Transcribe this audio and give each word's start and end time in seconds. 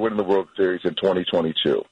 winning 0.00 0.16
the 0.16 0.24
World 0.24 0.48
Series 0.56 0.84
in 0.84 0.94
2022. 0.94 1.84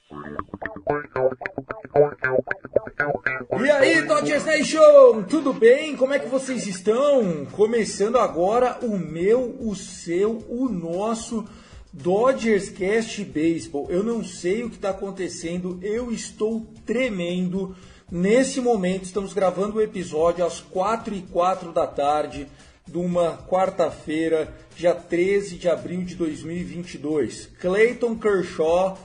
E 3.61 3.71
aí, 3.71 4.03
Dodgers 4.03 4.45
Nation, 4.45 5.23
tudo 5.29 5.53
bem? 5.53 5.97
Como 5.97 6.15
é 6.15 6.19
que 6.19 6.29
vocês 6.29 6.67
estão? 6.67 7.45
Começando 7.53 8.17
agora 8.17 8.79
o 8.83 8.99
meu, 8.99 9.57
o 9.61 9.75
seu, 9.75 10.45
o 10.49 10.69
nosso 10.69 11.45
Dodgers 11.93 12.71
Cast 12.71 13.23
Baseball. 13.25 13.87
Eu 13.91 14.03
não 14.03 14.25
sei 14.25 14.65
o 14.65 14.71
que 14.71 14.77
está 14.77 14.91
acontecendo, 14.91 15.79
eu 15.83 16.11
estou 16.11 16.67
tremendo. 16.87 17.77
Nesse 18.11 18.59
momento, 18.61 19.05
estamos 19.05 19.35
gravando 19.35 19.77
o 19.77 19.83
episódio 19.83 20.45
às 20.45 20.61
4 20.61 21.15
e 21.15 21.23
4 21.23 21.73
da 21.73 21.87
tarde 21.87 22.49
de 22.89 22.99
uma 22.99 23.37
quarta-feira, 23.49 24.53
dia 24.75 24.95
13 24.95 25.57
de 25.57 25.69
abril 25.69 26.03
de 26.03 26.15
2022. 26.15 27.51
Clayton 27.61 28.17
Kershaw 28.17 28.99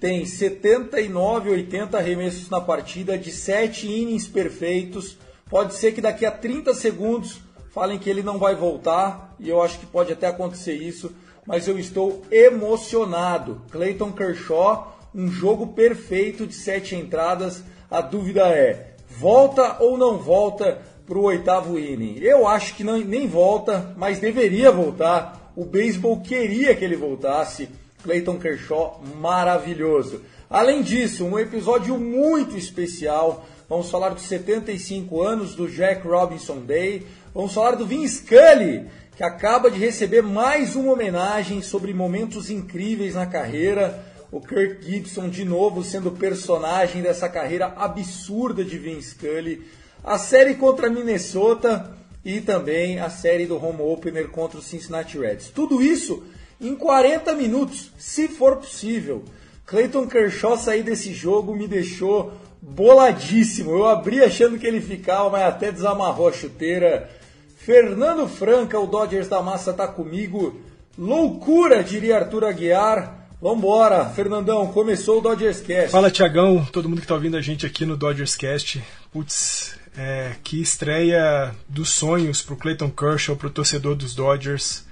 tem 0.00 0.24
79, 0.24 1.50
80 1.50 1.96
arremessos 1.96 2.48
na 2.48 2.60
partida, 2.60 3.18
de 3.18 3.30
7 3.30 3.86
innings 3.86 4.26
perfeitos. 4.26 5.16
Pode 5.48 5.74
ser 5.74 5.92
que 5.92 6.00
daqui 6.00 6.24
a 6.26 6.30
30 6.30 6.74
segundos 6.74 7.40
falem 7.70 7.98
que 7.98 8.10
ele 8.10 8.22
não 8.22 8.38
vai 8.38 8.54
voltar, 8.54 9.36
e 9.38 9.48
eu 9.48 9.62
acho 9.62 9.78
que 9.78 9.86
pode 9.86 10.12
até 10.12 10.26
acontecer 10.26 10.74
isso, 10.74 11.14
mas 11.46 11.68
eu 11.68 11.78
estou 11.78 12.22
emocionado. 12.30 13.62
Clayton 13.70 14.12
Kershaw, 14.12 14.98
um 15.14 15.28
jogo 15.28 15.68
perfeito 15.68 16.46
de 16.46 16.54
7 16.54 16.96
entradas. 16.96 17.62
A 17.90 18.00
dúvida 18.00 18.48
é: 18.48 18.94
volta 19.08 19.76
ou 19.80 19.98
não 19.98 20.18
volta 20.18 20.80
para 21.10 21.18
o 21.18 21.24
oitavo 21.24 21.76
inning? 21.76 22.18
Eu 22.20 22.46
acho 22.46 22.76
que 22.76 22.84
não, 22.84 22.96
nem 22.96 23.26
volta, 23.26 23.92
mas 23.96 24.20
deveria 24.20 24.70
voltar. 24.70 25.52
O 25.56 25.64
beisebol 25.64 26.20
queria 26.20 26.72
que 26.76 26.84
ele 26.84 26.94
voltasse. 26.94 27.68
Clayton 28.04 28.38
Kershaw 28.38 29.02
maravilhoso. 29.20 30.22
Além 30.48 30.82
disso, 30.82 31.24
um 31.24 31.36
episódio 31.36 31.98
muito 31.98 32.56
especial. 32.56 33.44
Vamos 33.68 33.90
falar 33.90 34.10
dos 34.10 34.22
75 34.22 35.20
anos 35.20 35.56
do 35.56 35.68
Jack 35.68 36.06
Robinson 36.06 36.60
Day. 36.60 37.04
Vamos 37.34 37.52
falar 37.52 37.72
do 37.72 37.84
Vin 37.84 38.06
Scully, 38.06 38.86
que 39.16 39.24
acaba 39.24 39.68
de 39.68 39.80
receber 39.80 40.22
mais 40.22 40.76
uma 40.76 40.92
homenagem 40.92 41.60
sobre 41.60 41.92
momentos 41.92 42.50
incríveis 42.50 43.16
na 43.16 43.26
carreira. 43.26 44.00
O 44.30 44.40
Kirk 44.40 44.88
Gibson 44.88 45.28
de 45.28 45.44
novo 45.44 45.82
sendo 45.82 46.12
personagem 46.12 47.02
dessa 47.02 47.28
carreira 47.28 47.74
absurda 47.76 48.64
de 48.64 48.78
Vin 48.78 49.02
Scully. 49.02 49.79
A 50.02 50.18
série 50.18 50.54
contra 50.54 50.90
Minnesota 50.90 51.96
e 52.24 52.40
também 52.40 52.98
a 52.98 53.10
série 53.10 53.46
do 53.46 53.62
home 53.62 53.82
opener 53.82 54.28
contra 54.28 54.58
o 54.58 54.62
Cincinnati 54.62 55.18
Reds. 55.18 55.50
Tudo 55.50 55.82
isso 55.82 56.22
em 56.60 56.74
40 56.74 57.34
minutos, 57.34 57.90
se 57.98 58.28
for 58.28 58.56
possível. 58.56 59.24
Clayton 59.66 60.06
Kershaw 60.06 60.58
sair 60.58 60.82
desse 60.82 61.14
jogo 61.14 61.54
me 61.54 61.66
deixou 61.66 62.32
boladíssimo. 62.60 63.70
Eu 63.70 63.86
abri 63.86 64.22
achando 64.22 64.58
que 64.58 64.66
ele 64.66 64.80
ficava, 64.80 65.30
mas 65.30 65.42
até 65.44 65.72
desamarrou 65.72 66.28
a 66.28 66.32
chuteira. 66.32 67.08
Fernando 67.56 68.28
Franca, 68.28 68.78
o 68.78 68.86
Dodgers 68.86 69.28
da 69.28 69.40
Massa 69.40 69.72
tá 69.72 69.86
comigo. 69.86 70.60
Loucura, 70.98 71.84
diria 71.84 72.18
Arthur 72.18 72.44
Aguiar. 72.44 73.28
Vambora, 73.40 74.04
Fernandão, 74.04 74.66
começou 74.66 75.18
o 75.18 75.20
Dodgers 75.22 75.62
Cast. 75.62 75.92
Fala, 75.92 76.10
Tiagão, 76.10 76.62
todo 76.70 76.90
mundo 76.90 77.00
que 77.00 77.06
tá 77.06 77.14
ouvindo 77.14 77.38
a 77.38 77.40
gente 77.40 77.64
aqui 77.64 77.86
no 77.86 77.96
Dodgers 77.96 78.36
Cast. 78.36 78.82
Putz, 79.10 79.79
é, 79.96 80.36
que 80.42 80.60
estreia 80.60 81.54
dos 81.68 81.90
sonhos 81.90 82.42
pro 82.42 82.56
Clayton 82.56 82.90
Kershaw, 82.90 83.36
pro 83.36 83.50
torcedor 83.50 83.94
dos 83.94 84.14
Dodgers. 84.14 84.84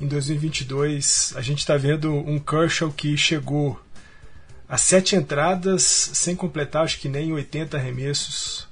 Em 0.00 0.06
2022, 0.06 1.32
a 1.36 1.40
gente 1.40 1.66
tá 1.66 1.76
vendo 1.76 2.14
um 2.14 2.38
Kershaw 2.38 2.90
que 2.90 3.16
chegou 3.16 3.80
a 4.68 4.76
sete 4.76 5.16
entradas, 5.16 5.82
sem 5.82 6.36
completar 6.36 6.84
acho 6.84 7.00
que 7.00 7.08
nem 7.08 7.32
80 7.32 7.76
arremessos. 7.76 8.68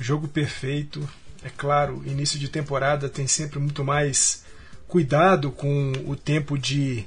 Jogo 0.00 0.28
perfeito. 0.28 1.08
É 1.42 1.48
claro, 1.48 2.02
início 2.04 2.38
de 2.38 2.48
temporada 2.48 3.08
tem 3.08 3.26
sempre 3.26 3.58
muito 3.58 3.84
mais 3.84 4.44
cuidado 4.88 5.50
com 5.50 5.92
o 6.06 6.16
tempo 6.16 6.58
de 6.58 7.04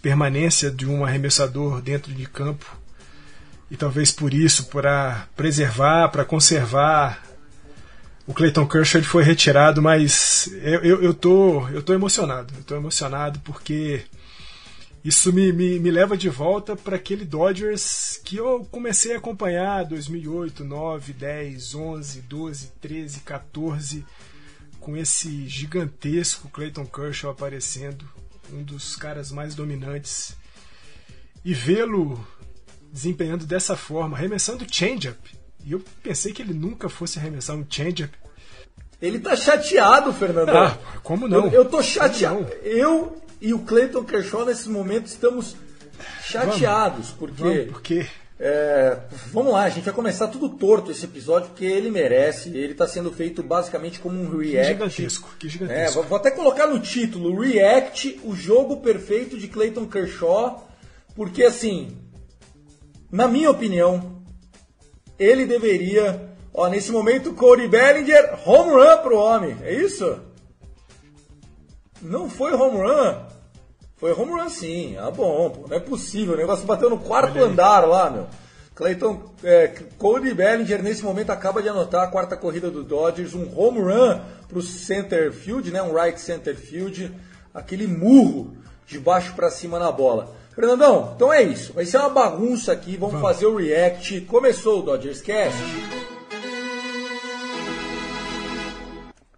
permanência 0.00 0.70
de 0.70 0.86
um 0.86 1.04
arremessador 1.04 1.80
dentro 1.80 2.12
de 2.12 2.26
campo. 2.26 2.78
E 3.70 3.76
talvez 3.76 4.12
por 4.12 4.34
isso, 4.34 4.66
para 4.66 5.26
preservar, 5.34 6.08
para 6.08 6.24
conservar, 6.24 7.22
o 8.26 8.32
Clayton 8.32 8.66
Kershaw 8.66 9.00
ele 9.00 9.06
foi 9.06 9.24
retirado, 9.24 9.82
mas 9.82 10.48
eu, 10.62 10.80
eu, 10.82 11.02
eu, 11.02 11.14
tô, 11.14 11.68
eu 11.68 11.82
tô 11.82 11.92
emocionado. 11.92 12.54
Eu 12.56 12.62
tô 12.62 12.76
emocionado 12.76 13.40
porque 13.40 14.04
isso 15.04 15.32
me, 15.32 15.52
me, 15.52 15.80
me 15.80 15.90
leva 15.90 16.16
de 16.16 16.28
volta 16.28 16.76
para 16.76 16.94
aquele 16.94 17.24
Dodgers 17.24 18.20
que 18.24 18.36
eu 18.36 18.64
comecei 18.70 19.14
a 19.14 19.18
acompanhar 19.18 19.84
2008, 19.84 20.64
9, 20.64 21.12
10, 21.12 21.74
11, 21.74 22.20
12, 22.22 22.72
13, 22.80 23.20
14, 23.20 24.04
com 24.78 24.96
esse 24.96 25.48
gigantesco 25.48 26.48
Clayton 26.48 26.86
Kershaw 26.86 27.32
aparecendo, 27.32 28.08
um 28.52 28.62
dos 28.62 28.94
caras 28.94 29.32
mais 29.32 29.56
dominantes. 29.56 30.36
E 31.44 31.52
vê-lo 31.52 32.24
desempenhando 32.92 33.44
dessa 33.44 33.76
forma, 33.76 34.16
arremessando 34.16 34.64
change-up. 34.70 35.41
E 35.64 35.72
eu 35.72 35.82
pensei 36.02 36.32
que 36.32 36.42
ele 36.42 36.54
nunca 36.54 36.88
fosse 36.88 37.18
arremessar 37.18 37.56
um 37.56 37.64
change-up. 37.68 38.12
Ele 39.00 39.18
tá 39.18 39.34
chateado, 39.34 40.12
Fernando. 40.12 40.50
Ah, 40.50 40.78
como 41.02 41.26
não? 41.26 41.46
Eu, 41.46 41.52
eu 41.52 41.64
tô 41.64 41.82
chateado. 41.82 42.46
Eu 42.62 43.16
e 43.40 43.52
o 43.52 43.60
Clayton 43.60 44.04
Kershaw 44.04 44.44
nesse 44.44 44.68
momento 44.68 45.06
estamos 45.06 45.56
chateados, 46.22 47.10
porque 47.10 47.42
Vamos, 47.42 47.66
porque 47.72 48.06
é, 48.38 48.98
vamos 49.32 49.52
lá, 49.52 49.62
a 49.62 49.68
gente 49.68 49.84
vai 49.84 49.94
começar 49.94 50.26
tudo 50.28 50.48
torto 50.48 50.90
esse 50.90 51.04
episódio, 51.04 51.50
porque 51.50 51.64
ele 51.64 51.90
merece. 51.90 52.48
Ele 52.48 52.72
está 52.72 52.86
sendo 52.88 53.12
feito 53.12 53.42
basicamente 53.42 54.00
como 54.00 54.20
um 54.20 54.28
que 54.40 54.50
react. 54.50 54.72
gigantesco, 54.72 55.28
que 55.38 55.46
É, 55.46 55.50
gigantesco. 55.50 55.94
vou 55.94 56.04
vou 56.04 56.18
até 56.18 56.30
colocar 56.30 56.66
no 56.66 56.80
título 56.80 57.40
React, 57.40 58.20
o 58.24 58.34
jogo 58.34 58.78
perfeito 58.78 59.38
de 59.38 59.48
Clayton 59.48 59.86
Kershaw, 59.86 60.68
porque 61.14 61.44
assim, 61.44 61.96
na 63.10 63.28
minha 63.28 63.50
opinião, 63.50 64.21
ele 65.22 65.46
deveria, 65.46 66.30
ó, 66.52 66.68
nesse 66.68 66.90
momento 66.90 67.34
Cody 67.34 67.68
Bellinger, 67.68 68.38
home 68.46 68.72
run 68.72 68.98
pro 68.98 69.18
homem, 69.18 69.56
é 69.62 69.72
isso? 69.72 70.18
Não 72.00 72.28
foi 72.28 72.52
home 72.52 72.78
run? 72.78 73.14
Foi 73.96 74.12
home 74.12 74.32
run 74.32 74.48
sim, 74.48 74.96
ah 74.98 75.10
bom, 75.10 75.50
pô, 75.50 75.68
não 75.68 75.76
é 75.76 75.80
possível, 75.80 76.34
o 76.34 76.36
negócio 76.36 76.66
bateu 76.66 76.90
no 76.90 76.98
quarto 76.98 77.38
andar 77.38 77.86
lá, 77.86 78.10
meu. 78.10 78.26
Clayton, 78.74 79.22
é, 79.44 79.68
Cody 79.98 80.32
Bellinger 80.32 80.82
nesse 80.82 81.04
momento 81.04 81.30
acaba 81.30 81.62
de 81.62 81.68
anotar 81.68 82.04
a 82.04 82.10
quarta 82.10 82.36
corrida 82.36 82.70
do 82.70 82.82
Dodgers, 82.82 83.34
um 83.34 83.48
home 83.56 83.80
run 83.80 84.20
para 84.48 84.58
o 84.58 84.62
center 84.62 85.32
field, 85.32 85.70
né, 85.70 85.82
um 85.82 85.94
right 85.94 86.20
center 86.20 86.56
field, 86.56 87.14
aquele 87.54 87.86
murro 87.86 88.56
de 88.86 88.98
baixo 88.98 89.34
para 89.34 89.50
cima 89.50 89.78
na 89.78 89.92
bola. 89.92 90.34
Fernandão, 90.54 91.12
então 91.16 91.32
é 91.32 91.42
isso. 91.42 91.72
Vai 91.72 91.86
ser 91.86 91.96
uma 91.98 92.10
bagunça 92.10 92.72
aqui, 92.72 92.96
vamos, 92.96 93.20
fazer 93.20 93.46
o 93.46 93.56
react. 93.56 94.20
Começou 94.22 94.80
o 94.80 94.82
Dodgers 94.82 95.22
Cast. 95.22 95.56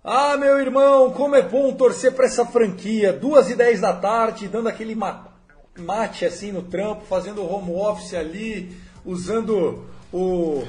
Ah, 0.03 0.37
meu 0.37 0.59
irmão, 0.61 1.11
como 1.13 1.35
é 1.35 1.43
bom 1.43 1.73
torcer 1.73 2.13
para 2.13 2.27
essa 2.27 2.45
franquia. 2.45 3.13
Duas 3.13 3.49
e 3.49 3.55
dez 3.55 3.81
da 3.81 3.93
tarde, 3.93 4.49
dando 4.49 4.69
aquele 4.69 4.95
ma- 4.95 5.29
mate 5.79 6.27
assim 6.27 6.53
no 6.53 6.63
trampo, 6.63 7.05
fazendo 7.07 7.43
home 7.45 7.73
office 7.73 8.13
ali, 8.15 8.77
usando 9.05 9.85
o, 10.13 10.65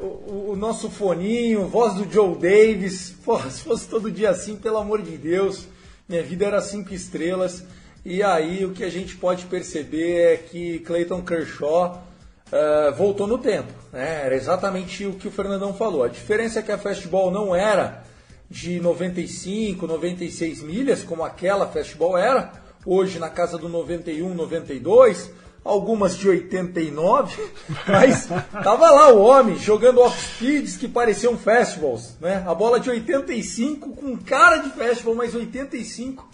o, 0.00 0.50
o 0.52 0.56
nosso 0.56 0.90
foninho, 0.90 1.68
voz 1.68 1.94
do 1.94 2.10
Joe 2.10 2.34
Davis. 2.34 3.14
Porra, 3.24 3.50
se 3.50 3.60
fosse 3.62 3.86
todo 3.88 4.10
dia 4.10 4.30
assim, 4.30 4.56
pelo 4.56 4.78
amor 4.78 5.00
de 5.02 5.16
Deus, 5.16 5.68
minha 6.08 6.22
vida 6.22 6.46
era 6.46 6.60
cinco 6.60 6.92
estrelas. 6.94 7.62
E 8.04 8.22
aí 8.22 8.64
o 8.64 8.72
que 8.72 8.84
a 8.84 8.90
gente 8.90 9.16
pode 9.16 9.46
perceber 9.46 10.34
é 10.34 10.36
que 10.36 10.78
Clayton 10.80 11.22
Kershaw 11.22 12.02
eh, 12.50 12.94
voltou 12.96 13.26
no 13.26 13.38
tempo. 13.38 13.72
Né? 13.92 14.22
Era 14.24 14.34
exatamente 14.34 15.04
o 15.04 15.14
que 15.14 15.28
o 15.28 15.30
Fernandão 15.30 15.74
falou. 15.74 16.02
A 16.02 16.08
diferença 16.08 16.60
é 16.60 16.62
que 16.62 16.72
a 16.72 16.78
fastball 16.78 17.30
não 17.30 17.54
era 17.54 18.04
de 18.50 18.80
95, 18.80 19.86
96 19.86 20.62
milhas, 20.62 21.02
como 21.02 21.22
aquela 21.22 21.66
fastball 21.66 22.16
era, 22.16 22.52
hoje 22.86 23.18
na 23.18 23.28
casa 23.28 23.58
do 23.58 23.68
91, 23.68 24.34
92, 24.34 25.30
algumas 25.62 26.16
de 26.16 26.26
89, 26.30 27.50
mas 27.86 28.26
tava 28.62 28.90
lá 28.90 29.12
o 29.12 29.20
homem 29.20 29.58
jogando 29.58 30.00
off-speeds 30.00 30.78
que 30.78 30.88
pareciam 30.88 31.36
fastballs, 31.36 32.16
né? 32.18 32.42
A 32.46 32.54
bola 32.54 32.80
de 32.80 32.88
85 32.88 33.90
com 33.90 34.16
cara 34.16 34.56
de 34.56 34.70
fastball, 34.70 35.14
mas 35.14 35.34
85. 35.34 36.26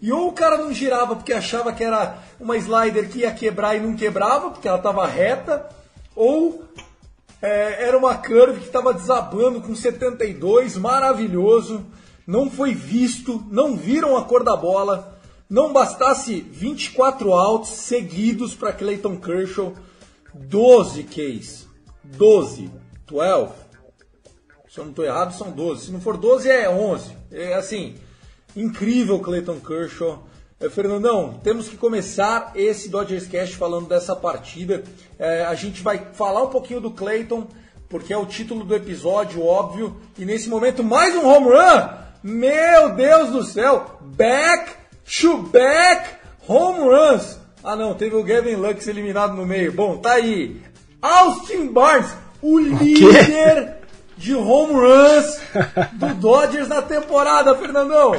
E 0.00 0.10
ou 0.10 0.28
o 0.28 0.32
cara 0.32 0.56
não 0.56 0.72
girava 0.72 1.14
porque 1.14 1.32
achava 1.32 1.72
que 1.72 1.84
era 1.84 2.18
uma 2.38 2.56
slider 2.56 3.08
que 3.10 3.20
ia 3.20 3.32
quebrar 3.32 3.76
e 3.76 3.80
não 3.80 3.94
quebrava, 3.94 4.50
porque 4.50 4.66
ela 4.66 4.78
estava 4.78 5.06
reta, 5.06 5.68
ou 6.16 6.64
é, 7.42 7.86
era 7.86 7.98
uma 7.98 8.14
curve 8.16 8.60
que 8.60 8.66
estava 8.66 8.94
desabando 8.94 9.60
com 9.60 9.74
72, 9.74 10.76
maravilhoso, 10.76 11.84
não 12.26 12.50
foi 12.50 12.74
visto, 12.74 13.44
não 13.50 13.76
viram 13.76 14.16
a 14.16 14.24
cor 14.24 14.42
da 14.42 14.56
bola, 14.56 15.18
não 15.48 15.72
bastasse 15.72 16.40
24 16.40 17.32
outs 17.32 17.70
seguidos 17.70 18.54
para 18.54 18.72
Clayton 18.72 19.16
Kershaw, 19.16 19.74
12 20.34 21.04
Ks, 21.04 21.66
12, 22.04 22.70
12, 23.06 23.52
se 24.68 24.78
eu 24.78 24.84
não 24.84 24.90
estou 24.90 25.04
errado 25.04 25.36
são 25.36 25.50
12, 25.50 25.86
se 25.86 25.90
não 25.90 26.00
for 26.00 26.16
12 26.16 26.48
é 26.48 26.70
11, 26.70 27.16
é 27.32 27.54
assim, 27.54 27.96
incrível 28.56 29.18
Clayton 29.20 29.60
Kershaw, 29.60 30.22
é, 30.60 30.68
Fernandão, 30.68 31.40
temos 31.42 31.68
que 31.68 31.76
começar 31.76 32.52
esse 32.54 32.90
Dodgers 32.90 33.26
Cast 33.26 33.56
falando 33.56 33.88
dessa 33.88 34.14
partida. 34.14 34.84
É, 35.18 35.42
a 35.44 35.54
gente 35.54 35.82
vai 35.82 36.08
falar 36.12 36.42
um 36.42 36.50
pouquinho 36.50 36.82
do 36.82 36.90
Clayton, 36.90 37.46
porque 37.88 38.12
é 38.12 38.16
o 38.18 38.26
título 38.26 38.62
do 38.62 38.74
episódio, 38.74 39.42
óbvio. 39.42 39.96
E 40.18 40.24
nesse 40.26 40.50
momento, 40.50 40.84
mais 40.84 41.16
um 41.16 41.26
home 41.26 41.48
run! 41.48 41.88
Meu 42.22 42.94
Deus 42.94 43.30
do 43.30 43.42
céu! 43.42 43.98
Back 44.02 44.72
to 45.18 45.38
back 45.44 46.16
home 46.46 46.80
runs! 46.80 47.38
Ah 47.64 47.74
não, 47.74 47.94
teve 47.94 48.14
o 48.14 48.22
Gavin 48.22 48.56
Lux 48.56 48.86
eliminado 48.86 49.34
no 49.34 49.46
meio. 49.46 49.72
Bom, 49.72 49.96
tá 49.96 50.12
aí. 50.12 50.60
Austin 51.00 51.68
Barnes, 51.68 52.14
o 52.42 52.58
líder 52.58 53.79
de 54.20 54.34
home 54.34 54.74
runs 54.74 55.40
do 55.92 56.14
Dodgers 56.20 56.68
na 56.68 56.82
temporada, 56.82 57.54
Fernandão. 57.56 58.12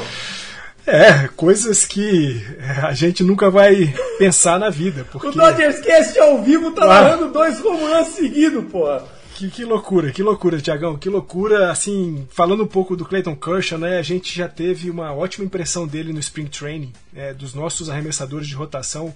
É, 0.86 1.28
coisas 1.36 1.86
que 1.86 2.44
é, 2.60 2.88
a 2.88 2.92
gente 2.94 3.24
nunca 3.24 3.52
vai 3.52 3.94
pensar 4.18 4.60
na 4.60 4.72
vida. 4.72 5.06
Porque... 5.12 5.28
O 5.28 5.32
Dodgers 5.32 5.80
Cast 5.80 6.20
ao 6.20 6.42
vivo 6.42 6.72
tá 6.72 6.84
Ah. 6.86 6.88
narrando 6.88 7.32
dois 7.32 7.64
home 7.64 7.84
runs 7.84 8.08
seguidos, 8.10 8.66
pô. 8.72 8.88
Que, 9.36 9.50
que 9.50 9.64
loucura, 9.64 10.12
que 10.12 10.24
loucura, 10.24 10.60
Tiagão, 10.60 10.98
que 10.98 11.08
loucura. 11.08 11.72
Assim, 11.72 12.28
falando 12.32 12.64
um 12.64 12.68
pouco 12.68 12.96
do 12.96 13.06
Clayton 13.06 13.36
Kershaw, 13.36 13.78
né, 13.78 14.00
a 14.00 14.02
gente 14.02 14.36
já 14.36 14.48
teve 14.48 14.90
uma 14.90 15.14
ótima 15.14 15.46
impressão 15.46 15.86
dele 15.88 16.12
no 16.12 16.20
Spring 16.20 16.48
Training, 16.48 16.92
é, 17.16 17.32
dos 17.34 17.54
nossos 17.54 17.88
arremessadores 17.90 18.48
de 18.48 18.56
rotação. 18.56 19.14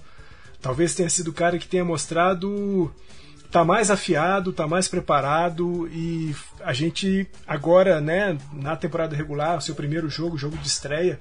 Talvez 0.62 0.94
tenha 0.94 1.10
sido 1.10 1.28
o 1.28 1.34
cara 1.34 1.58
que 1.58 1.66
tenha 1.68 1.84
mostrado 1.84 2.90
tá 3.56 3.64
mais 3.64 3.90
afiado, 3.90 4.52
tá 4.52 4.66
mais 4.66 4.86
preparado 4.86 5.88
e 5.88 6.36
a 6.60 6.74
gente 6.74 7.26
agora, 7.46 8.02
né, 8.02 8.36
na 8.52 8.76
temporada 8.76 9.16
regular, 9.16 9.62
seu 9.62 9.74
primeiro 9.74 10.10
jogo, 10.10 10.36
jogo 10.36 10.58
de 10.58 10.68
estreia, 10.68 11.18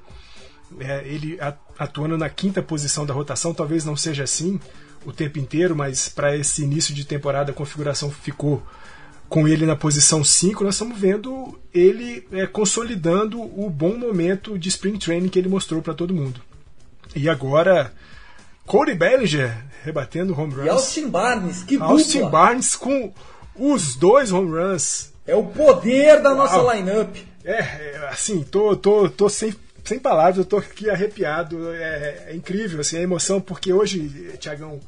é, 0.78 1.08
ele 1.08 1.40
atuando 1.80 2.18
na 2.18 2.28
quinta 2.30 2.62
posição 2.62 3.06
da 3.06 3.14
rotação, 3.14 3.54
talvez 3.54 3.86
não 3.86 3.96
seja 3.96 4.26
assim 4.26 4.60
o 5.06 5.14
tempo 5.14 5.40
inteiro, 5.40 5.78
mas 5.78 6.10
para 6.10 6.36
esse 6.36 6.62
início 6.62 6.94
de 6.94 7.06
temporada 7.06 7.52
a 7.52 7.56
configuração 7.56 8.12
ficou 8.12 8.62
com 9.30 9.48
ele 9.48 9.66
na 9.66 9.78
posição 9.78 10.22
5, 10.22 10.62
nós 10.62 10.76
estamos 10.76 11.00
vendo 11.00 11.58
ele 11.74 12.28
é, 12.34 12.46
consolidando 12.46 13.42
o 13.42 13.70
bom 13.70 13.98
momento 13.98 14.60
de 14.60 14.68
spring 14.68 14.98
training 14.98 15.30
que 15.30 15.40
ele 15.40 15.48
mostrou 15.48 15.82
para 15.82 15.94
todo 15.94 16.14
mundo. 16.14 16.42
E 17.16 17.30
agora, 17.30 17.94
Cody 18.66 18.94
Bellinger 18.94 19.56
rebatendo 19.86 20.38
home 20.38 20.54
runs. 20.54 20.66
E 20.66 20.70
Austin 20.70 21.10
Barnes, 21.10 21.64
que 21.64 21.78
Austin 21.78 22.20
dupla. 22.20 22.30
Barnes 22.32 22.76
com 22.76 23.14
os 23.56 23.96
dois 23.96 24.32
home 24.32 24.52
runs. 24.52 25.14
É 25.28 25.36
o 25.36 25.46
poder 25.46 26.22
da 26.22 26.34
nossa 26.34 26.58
Uau. 26.58 26.76
lineup. 26.76 27.16
É, 27.44 27.60
é, 27.60 28.10
assim, 28.10 28.44
tô, 28.44 28.76
tô, 28.76 29.08
tô 29.08 29.30
sem, 29.30 29.54
sem 29.84 30.00
palavras, 30.00 30.38
eu 30.38 30.46
tô 30.46 30.58
aqui 30.58 30.90
arrepiado. 30.90 31.72
É, 31.74 32.26
é 32.30 32.36
incrível, 32.36 32.82
assim, 32.82 32.98
a 32.98 33.02
emoção, 33.02 33.40
porque 33.40 33.72
hoje, 33.72 34.34
Tiagão, 34.40 34.80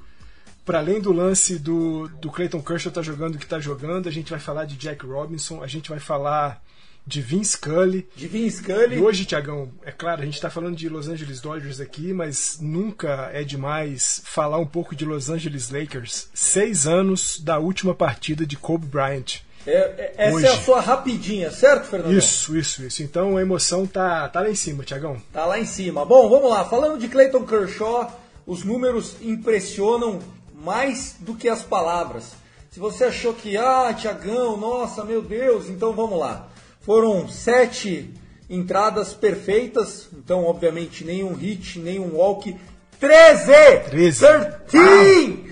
para 0.65 0.79
além 0.79 0.99
do 0.99 1.13
lance 1.13 1.57
do, 1.57 2.09
do 2.19 2.31
Clayton 2.31 2.61
Kershaw 2.61 2.91
tá 2.91 3.01
jogando 3.01 3.35
o 3.35 3.37
que 3.37 3.45
tá 3.45 3.59
jogando, 3.59 4.09
a 4.09 4.11
gente 4.11 4.31
vai 4.31 4.39
falar 4.39 4.65
de 4.65 4.75
Jack 4.75 5.05
Robinson, 5.05 5.63
a 5.63 5.67
gente 5.67 5.89
vai 5.89 5.99
falar 5.99 6.61
de 7.07 7.21
Vince 7.21 7.51
Scully. 7.51 8.05
De 8.13 8.27
Vin 8.27 8.49
Scully. 8.49 8.97
E 8.97 9.01
hoje, 9.01 9.23
Tiagão, 9.23 9.71
é 9.81 9.91
claro, 9.91 10.21
a 10.21 10.25
gente 10.25 10.33
está 10.35 10.49
falando 10.49 10.75
de 10.75 10.89
Los 10.89 11.07
Angeles 11.07 11.39
Dodgers 11.39 11.79
aqui, 11.79 12.11
mas 12.11 12.57
nunca 12.59 13.29
é 13.33 13.45
demais 13.45 14.21
falar 14.25 14.59
um 14.59 14.65
pouco 14.65 14.93
de 14.93 15.05
Los 15.05 15.29
Angeles 15.29 15.69
Lakers. 15.69 16.27
Seis 16.33 16.85
anos 16.85 17.39
da 17.39 17.59
última 17.59 17.95
partida 17.95 18.45
de 18.45 18.57
Kobe 18.57 18.85
Bryant. 18.85 19.39
É, 19.65 19.71
é- 19.71 20.13
essa 20.17 20.35
Hoje. 20.35 20.45
é 20.45 20.49
a 20.49 20.57
sua 20.61 20.81
rapidinha, 20.81 21.49
certo, 21.49 21.85
Fernando? 21.87 22.13
Isso, 22.13 22.57
isso, 22.57 22.83
isso. 22.83 23.01
Então 23.01 23.37
a 23.37 23.41
emoção 23.41 23.87
tá, 23.87 24.27
tá 24.27 24.41
lá 24.41 24.49
em 24.49 24.55
cima, 24.55 24.83
Tiagão. 24.83 25.21
Tá 25.31 25.45
lá 25.45 25.57
em 25.57 25.65
cima. 25.65 26.05
Bom, 26.05 26.29
vamos 26.29 26.49
lá. 26.49 26.65
Falando 26.65 26.99
de 26.99 27.07
Clayton 27.07 27.45
Kershaw, 27.45 28.19
os 28.45 28.63
números 28.65 29.15
impressionam 29.21 30.19
mais 30.53 31.15
do 31.19 31.33
que 31.35 31.47
as 31.47 31.63
palavras. 31.63 32.31
Se 32.69 32.79
você 32.79 33.05
achou 33.05 33.33
que, 33.33 33.55
ah, 33.57 33.93
Tiagão, 33.97 34.57
nossa, 34.57 35.03
meu 35.05 35.21
Deus, 35.21 35.69
então 35.69 35.93
vamos 35.93 36.19
lá. 36.19 36.49
Foram 36.87 37.27
sete 37.27 38.13
entradas 38.49 39.13
perfeitas, 39.13 40.07
então, 40.13 40.45
obviamente, 40.45 41.03
nenhum 41.03 41.33
hit, 41.33 41.79
nenhum 41.79 42.15
walk. 42.15 42.55
13! 42.97 43.51
Treze. 43.89 44.25
13! 44.69 45.49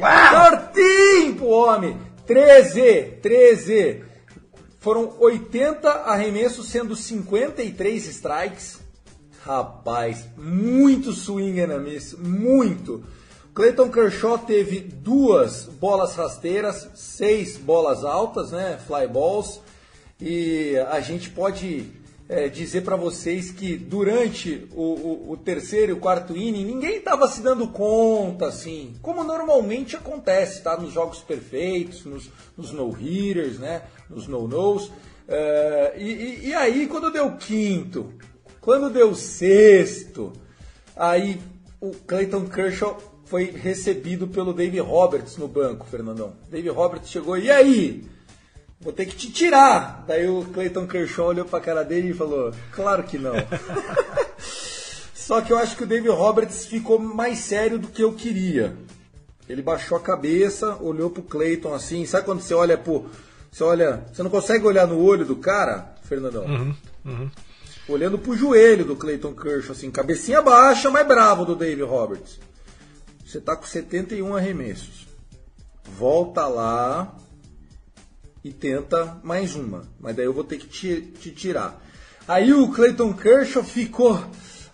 13 0.73 1.33
pro 1.33 1.47
homem! 1.47 1.97
13! 2.25 3.17
13! 3.21 4.03
Foram 4.79 5.13
80 5.19 5.89
arremessos, 5.89 6.69
sendo 6.69 6.95
53 6.95 8.07
strikes. 8.07 8.79
Rapaz, 9.43 10.25
muito 10.37 11.11
swing 11.11 11.59
and 11.59 11.75
a 11.75 11.79
miss, 11.79 12.13
muito. 12.17 13.03
Clayton 13.53 13.89
Kershaw 13.89 14.37
teve 14.37 14.79
duas 14.79 15.65
bolas 15.65 16.15
rasteiras, 16.15 16.87
seis 16.95 17.57
bolas 17.57 18.05
altas, 18.05 18.51
né, 18.51 18.79
fly 18.87 19.05
balls, 19.05 19.59
e 20.19 20.75
a 20.89 20.99
gente 20.99 21.29
pode 21.29 21.87
é, 22.27 22.49
dizer 22.49 22.81
para 22.81 22.95
vocês 22.95 23.51
que 23.51 23.75
durante 23.77 24.67
o, 24.73 24.81
o- 24.81 25.31
o 25.33 25.37
terceiro 25.37 25.91
e 25.91 25.93
o 25.93 25.99
quarto 25.99 26.35
inning 26.35 26.65
ninguém 26.65 26.95
estava 26.97 27.27
se 27.27 27.39
dando 27.41 27.67
conta, 27.67 28.47
assim, 28.47 28.95
como 29.01 29.23
normalmente 29.23 29.95
acontece, 29.95 30.61
tá, 30.63 30.75
nos 30.75 30.91
jogos 30.91 31.19
perfeitos, 31.19 32.03
nos, 32.05 32.29
nos 32.57 32.71
no-hitters, 32.71 33.59
né, 33.59 33.83
nos 34.09 34.27
no-nos. 34.27 34.91
É, 35.27 35.93
e, 35.97 36.47
e- 36.47 36.53
aí, 36.55 36.87
quando 36.87 37.11
deu 37.11 37.31
quinto, 37.37 38.11
quando 38.59 38.89
deu 38.89 39.13
sexto, 39.13 40.33
aí 40.95 41.39
o 41.79 41.91
Clayton 41.91 42.45
Kershaw 42.47 42.97
foi 43.25 43.45
recebido 43.51 44.27
pelo 44.27 44.51
Dave 44.53 44.79
Roberts 44.79 45.37
no 45.37 45.47
banco, 45.47 45.85
Fernandão. 45.85 46.33
Dave 46.49 46.69
Roberts 46.69 47.09
chegou, 47.11 47.37
e 47.37 47.51
aí? 47.51 48.03
Vou 48.85 48.93
ter 48.93 49.07
que 49.07 49.15
te 49.15 49.31
tirar. 49.31 50.05
Daí 50.07 50.29
o 50.29 50.45
Clayton 50.45 50.85
Kershaw 50.85 51.29
olhou 51.29 51.43
pra 51.43 51.59
cara 51.59 51.83
dele 51.83 52.11
e 52.11 52.13
falou, 52.13 52.53
claro 52.71 53.01
que 53.01 53.17
não. 53.17 53.33
Só 55.11 55.41
que 55.41 55.51
eu 55.51 55.57
acho 55.57 55.75
que 55.75 55.83
o 55.83 55.87
Dave 55.87 56.07
Roberts 56.07 56.67
ficou 56.67 56.99
mais 56.99 57.39
sério 57.39 57.79
do 57.79 57.87
que 57.87 58.03
eu 58.03 58.13
queria. 58.13 58.77
Ele 59.49 59.63
baixou 59.63 59.97
a 59.97 60.01
cabeça, 60.01 60.75
olhou 60.75 61.09
pro 61.09 61.23
Clayton 61.23 61.73
assim, 61.73 62.05
sabe 62.05 62.25
quando 62.25 62.41
você 62.41 62.53
olha 62.53 62.77
pro. 62.77 63.09
Você 63.51 63.63
olha. 63.63 64.05
Você 64.13 64.21
não 64.21 64.29
consegue 64.29 64.67
olhar 64.67 64.85
no 64.85 65.01
olho 65.01 65.25
do 65.25 65.35
cara, 65.35 65.95
Fernandão? 66.03 66.45
Olhando 67.89 68.19
pro 68.19 68.37
joelho 68.37 68.85
do 68.85 68.95
Clayton 68.95 69.33
Kershaw, 69.33 69.71
assim, 69.71 69.89
cabecinha 69.89 70.43
baixa, 70.43 70.91
mas 70.91 71.07
bravo 71.07 71.43
do 71.43 71.55
Dave 71.55 71.81
Roberts. 71.81 72.39
Você 73.25 73.41
tá 73.41 73.55
com 73.55 73.65
71 73.65 74.35
arremessos. 74.35 75.07
Volta 75.97 76.47
lá 76.47 77.15
e 78.45 78.53
tenta 78.53 79.17
mais 79.23 79.55
uma. 79.55 79.87
Mas 79.99 80.15
daí 80.15 80.25
eu 80.25 80.33
vou 80.33 80.43
ter 80.43 80.59
que 80.59 80.67
te, 80.67 81.01
te 81.19 81.31
tirar. 81.31 81.81
Aí 82.27 82.53
o 82.53 82.67
Clayton 82.69 83.11
Kershaw 83.11 83.63
ficou 83.63 84.23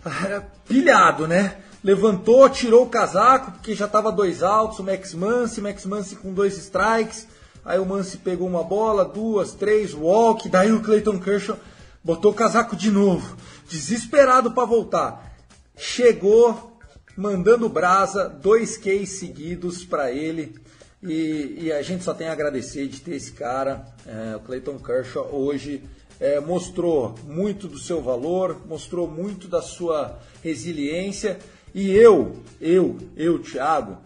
ah, 0.04 0.42
pilhado, 0.68 1.26
né? 1.26 1.56
Levantou, 1.82 2.50
tirou 2.50 2.84
o 2.84 2.90
casaco, 2.90 3.52
porque 3.52 3.74
já 3.74 3.86
estava 3.86 4.12
dois 4.12 4.42
altos, 4.42 4.78
o 4.78 4.84
Max 4.84 5.14
Muncy, 5.14 5.62
Max 5.62 5.86
Muncy 5.86 6.16
com 6.16 6.34
dois 6.34 6.58
strikes. 6.58 7.26
Aí 7.64 7.78
o 7.78 7.86
Muncy 7.86 8.18
pegou 8.18 8.46
uma 8.46 8.62
bola, 8.62 9.06
duas, 9.06 9.54
três, 9.54 9.94
walk. 9.94 10.50
Daí 10.50 10.70
o 10.70 10.82
Clayton 10.82 11.18
Kershaw 11.18 11.56
botou 12.04 12.32
o 12.32 12.34
casaco 12.34 12.76
de 12.76 12.90
novo, 12.90 13.38
desesperado 13.70 14.50
para 14.50 14.66
voltar. 14.66 15.34
Chegou 15.78 16.78
mandando 17.16 17.70
brasa, 17.70 18.28
dois 18.28 18.76
Ks 18.76 19.12
seguidos 19.12 19.82
para 19.82 20.12
ele. 20.12 20.60
E, 21.02 21.58
e, 21.62 21.72
a 21.72 21.82
gente 21.82 22.04
só 22.04 22.14
tem 22.14 22.28
a 22.28 22.32
agradecer 22.32 22.86
de 22.86 23.00
ter 23.00 23.16
esse 23.16 23.32
cara. 23.32 23.84
É, 24.06 24.36
o 24.36 24.40
Clayton 24.40 24.78
Kershaw 24.78 25.28
hoje 25.32 25.82
é, 26.20 26.38
mostrou 26.38 27.16
muito 27.24 27.66
do 27.66 27.78
seu 27.78 28.00
valor, 28.00 28.64
mostrou 28.66 29.08
muito 29.08 29.48
da 29.48 29.60
sua 29.60 30.20
resiliência. 30.42 31.38
E 31.74 31.90
eu, 31.90 32.36
eu, 32.60 32.98
eu, 33.16 33.40
Thiago, 33.40 33.98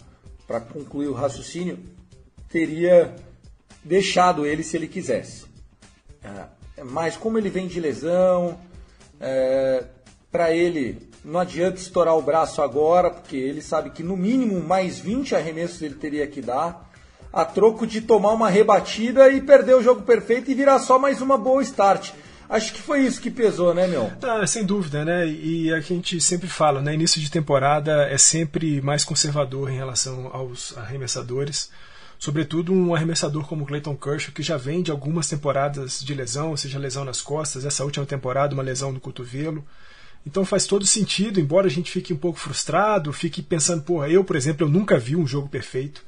para 0.47 0.61
concluir 0.61 1.09
o 1.09 1.13
raciocínio, 1.13 1.79
teria 2.49 3.15
deixado 3.85 4.47
ele 4.47 4.63
se 4.63 4.77
ele 4.77 4.89
quisesse. 4.89 5.45
É, 6.25 6.83
mas 6.83 7.17
como 7.17 7.37
ele 7.37 7.51
vem 7.51 7.67
de 7.67 7.79
lesão, 7.79 8.59
é, 9.21 9.85
para 10.31 10.51
ele 10.51 11.07
não 11.27 11.41
adianta 11.41 11.77
estourar 11.77 12.17
o 12.17 12.23
braço 12.23 12.63
agora, 12.63 13.11
porque 13.11 13.37
ele 13.37 13.61
sabe 13.61 13.91
que 13.91 14.03
no 14.03 14.17
mínimo 14.17 14.61
mais 14.61 15.01
20 15.01 15.35
arremessos 15.35 15.83
ele 15.83 15.97
teria 15.97 16.27
que 16.27 16.41
dar, 16.41 16.86
a 17.37 17.45
troco 17.45 17.87
de 17.87 18.01
tomar 18.01 18.33
uma 18.33 18.49
rebatida 18.49 19.29
e 19.29 19.43
perder 19.43 19.77
o 19.77 19.83
jogo 19.83 20.01
perfeito 20.01 20.51
e 20.51 20.55
virar 20.55 20.79
só 20.79 20.99
mais 20.99 21.21
uma 21.21 21.37
boa 21.37 21.63
start. 21.63 22.13
Acho 22.49 22.73
que 22.73 22.81
foi 22.81 23.01
isso 23.01 23.21
que 23.21 23.31
pesou, 23.31 23.75
né, 23.75 23.87
meu? 23.87 24.11
Ah, 24.23 24.47
sem 24.47 24.65
dúvida, 24.65 25.05
né? 25.05 25.29
E 25.29 25.71
a 25.71 25.79
gente 25.81 26.19
sempre 26.19 26.49
fala, 26.49 26.81
né? 26.81 26.95
Início 26.95 27.21
de 27.21 27.31
temporada 27.31 28.09
é 28.09 28.17
sempre 28.17 28.81
mais 28.81 29.05
conservador 29.05 29.69
em 29.69 29.77
relação 29.77 30.31
aos 30.33 30.75
arremessadores. 30.79 31.71
Sobretudo 32.19 32.73
um 32.73 32.95
arremessador 32.95 33.47
como 33.47 33.67
Clayton 33.67 33.97
Kershaw, 33.97 34.33
que 34.33 34.43
já 34.43 34.57
vem 34.57 34.81
de 34.81 34.91
algumas 34.91 35.29
temporadas 35.29 36.01
de 36.01 36.15
lesão, 36.15 36.57
seja 36.57 36.79
lesão 36.79 37.05
nas 37.05 37.21
costas, 37.21 37.67
essa 37.67 37.85
última 37.85 38.07
temporada, 38.07 38.55
uma 38.55 38.63
lesão 38.63 38.93
no 38.93 39.01
cotovelo. 39.01 39.63
Então 40.27 40.43
faz 40.43 40.65
todo 40.65 40.87
sentido, 40.87 41.39
embora 41.39 41.67
a 41.67 41.71
gente 41.71 41.91
fique 41.91 42.15
um 42.15 42.17
pouco 42.17 42.39
frustrado, 42.39 43.13
fique 43.13 43.43
pensando, 43.43 43.83
porra, 43.83 44.09
eu, 44.09 44.25
por 44.25 44.37
exemplo, 44.37 44.67
eu 44.67 44.71
nunca 44.71 44.99
vi 44.99 45.15
um 45.15 45.27
jogo 45.27 45.51
perfeito. 45.51 46.03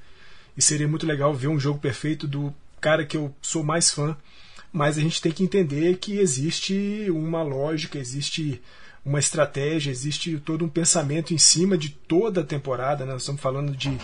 E 0.59 0.63
seria 0.63 0.87
muito 0.89 1.07
legal 1.07 1.33
ver 1.33 1.49
um 1.49 1.59
jogo 1.59 1.79
perfeito 1.79 2.27
do 2.27 2.53
cara 2.81 3.07
que 3.07 3.17
eu 3.17 3.35
sou 3.41 3.65
mais 3.65 3.91
fã 3.91 4.15
mas 4.73 4.99
a 4.99 5.01
gente 5.01 5.21
tem 5.21 5.33
que 5.33 5.43
entender 5.43 5.99
que 5.99 6.19
existe 6.19 7.07
uma 7.11 7.43
lógica, 7.43 7.99
existe 7.99 8.61
uma 9.05 9.19
estratégia, 9.19 9.91
existe 9.91 10.39
todo 10.39 10.65
um 10.65 10.69
pensamento 10.69 11.33
em 11.33 11.39
cima 11.39 11.79
de 11.79 11.91
toda 11.91 12.43
a 12.43 12.45
temporada. 12.45 13.05
Né? 13.05 13.13
Nós 13.13 13.23
estamos 13.23 13.41
falando 13.41 13.75
de 13.75 13.97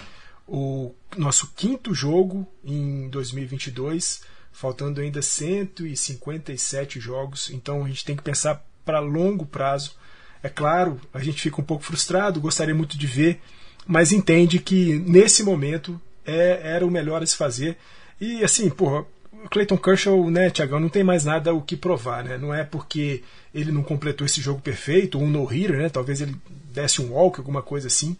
o 0.46 0.94
nosso 1.16 1.52
quinto 1.54 1.94
jogo 1.94 2.46
em 2.64 3.08
2022, 3.08 4.22
faltando 4.52 5.00
ainda 5.00 5.20
157 5.20 7.00
jogos, 7.00 7.50
então 7.50 7.84
a 7.84 7.88
gente 7.88 8.04
tem 8.04 8.16
que 8.16 8.22
pensar 8.22 8.64
para 8.84 9.00
longo 9.00 9.46
prazo. 9.46 9.96
É 10.42 10.48
claro, 10.48 11.00
a 11.12 11.20
gente 11.20 11.40
fica 11.40 11.60
um 11.60 11.64
pouco 11.64 11.82
frustrado, 11.82 12.40
gostaria 12.40 12.74
muito 12.74 12.98
de 12.98 13.06
ver, 13.06 13.40
mas 13.86 14.12
entende 14.12 14.58
que 14.58 14.98
nesse 14.98 15.42
momento 15.42 16.00
é, 16.26 16.60
era 16.62 16.86
o 16.86 16.90
melhor 16.90 17.22
a 17.22 17.26
se 17.26 17.36
fazer. 17.36 17.76
E 18.20 18.42
assim, 18.44 18.70
porra, 18.70 19.04
Clayton 19.50 19.76
Kershaw, 19.76 20.30
né, 20.30 20.50
Tiagão, 20.50 20.80
não 20.80 20.88
tem 20.88 21.04
mais 21.04 21.24
nada 21.24 21.54
o 21.54 21.60
que 21.60 21.76
provar, 21.76 22.24
né? 22.24 22.38
Não 22.38 22.54
é 22.54 22.64
porque 22.64 23.22
ele 23.54 23.70
não 23.70 23.82
completou 23.82 24.24
esse 24.24 24.40
jogo 24.40 24.60
perfeito, 24.60 25.18
ou 25.18 25.24
um 25.24 25.30
no-hitter, 25.30 25.76
né? 25.76 25.88
Talvez 25.88 26.20
ele 26.20 26.34
desse 26.72 27.00
um 27.00 27.12
walk, 27.12 27.38
alguma 27.38 27.62
coisa 27.62 27.86
assim. 27.86 28.16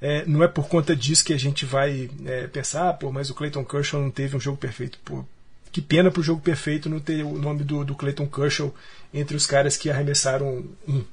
É, 0.00 0.24
não 0.26 0.42
é 0.42 0.48
por 0.48 0.68
conta 0.68 0.96
disso 0.96 1.24
que 1.24 1.32
a 1.32 1.38
gente 1.38 1.64
vai 1.64 2.10
é, 2.26 2.48
pensar, 2.48 2.88
ah, 2.88 2.92
pô, 2.92 3.12
mas 3.12 3.30
o 3.30 3.34
Clayton 3.34 3.64
Kershaw 3.64 4.00
não 4.00 4.10
teve 4.10 4.36
um 4.36 4.40
jogo 4.40 4.56
perfeito. 4.56 4.98
Pô, 5.04 5.24
que 5.70 5.80
pena 5.80 6.10
pro 6.10 6.22
jogo 6.22 6.40
perfeito 6.40 6.90
não 6.90 6.98
ter 6.98 7.22
o 7.24 7.38
nome 7.38 7.62
do, 7.62 7.84
do 7.84 7.94
Clayton 7.94 8.26
Kershaw 8.26 8.74
entre 9.14 9.36
os 9.36 9.46
caras 9.46 9.76
que 9.76 9.90
arremessaram 9.90 10.64
um. 10.88 11.04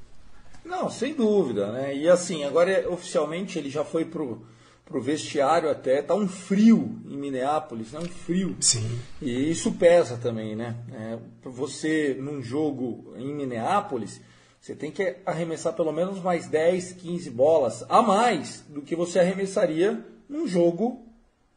Não, 0.65 0.89
sem 0.89 1.13
dúvida, 1.13 1.71
né? 1.71 1.95
E 1.95 2.09
assim, 2.09 2.43
agora 2.43 2.89
oficialmente 2.89 3.57
ele 3.57 3.69
já 3.69 3.85
foi 3.85 4.05
pro 4.05 4.41
pro 4.89 5.01
vestiário 5.01 5.69
até. 5.69 6.01
Tá 6.01 6.15
um 6.15 6.27
frio 6.27 6.99
em 7.05 7.15
Minneapolis, 7.15 7.91
né? 7.91 7.99
Um 7.99 8.09
frio. 8.09 8.57
Sim. 8.59 8.99
E 9.21 9.49
isso 9.49 9.71
pesa 9.73 10.17
também, 10.17 10.55
né? 10.55 10.75
É, 10.91 11.17
você, 11.43 12.17
num 12.19 12.41
jogo 12.41 13.13
em 13.15 13.33
Minneapolis, 13.33 14.19
você 14.59 14.75
tem 14.75 14.91
que 14.91 15.17
arremessar 15.25 15.73
pelo 15.73 15.93
menos 15.93 16.21
mais 16.21 16.47
10, 16.47 16.93
15 16.93 17.29
bolas 17.29 17.85
a 17.87 18.01
mais 18.01 18.65
do 18.67 18.81
que 18.81 18.95
você 18.95 19.19
arremessaria 19.19 20.03
num 20.27 20.47
jogo 20.47 21.05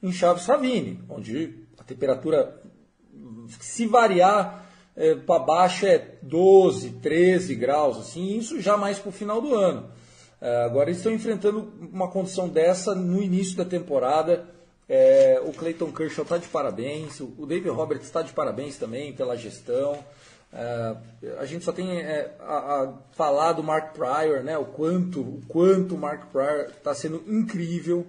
em 0.02 0.12
Chaves 0.12 0.46
Ravine, 0.46 1.02
onde 1.08 1.54
a 1.78 1.84
temperatura, 1.84 2.60
se 3.60 3.86
variar 3.86 4.68
é, 4.94 5.14
para 5.14 5.42
baixo, 5.42 5.86
é 5.86 6.16
12, 6.22 6.90
13 7.02 7.54
graus, 7.54 7.96
assim, 7.96 8.36
isso 8.36 8.60
já 8.60 8.76
mais 8.76 8.98
para 8.98 9.08
o 9.08 9.12
final 9.12 9.40
do 9.40 9.54
ano. 9.54 9.90
É, 10.42 10.64
agora 10.64 10.90
eles 10.90 10.96
estão 10.96 11.12
enfrentando 11.12 11.72
uma 11.92 12.08
condição 12.08 12.48
dessa 12.48 12.96
no 12.96 13.22
início 13.22 13.56
da 13.56 13.64
temporada. 13.64 14.44
É, 14.88 15.40
o 15.46 15.52
Clayton 15.52 15.92
Kershaw 15.92 16.24
está 16.24 16.36
de 16.36 16.48
parabéns, 16.48 17.20
o 17.20 17.46
David 17.46 17.68
Roberts 17.68 18.08
está 18.08 18.22
de 18.22 18.32
parabéns 18.32 18.76
também 18.76 19.12
pela 19.12 19.36
gestão. 19.36 20.04
É, 20.52 20.96
a 21.38 21.46
gente 21.46 21.64
só 21.64 21.70
tem 21.70 21.96
é, 21.96 22.34
a, 22.40 22.56
a, 22.56 22.94
falar 23.12 23.52
do 23.52 23.62
Mark 23.62 23.94
Pryor, 23.94 24.42
né, 24.42 24.58
o 24.58 24.64
quanto 24.64 25.20
o 25.20 25.42
quanto 25.46 25.96
Mark 25.96 26.26
Pryor 26.32 26.66
está 26.76 26.92
sendo 26.92 27.22
incrível 27.28 28.04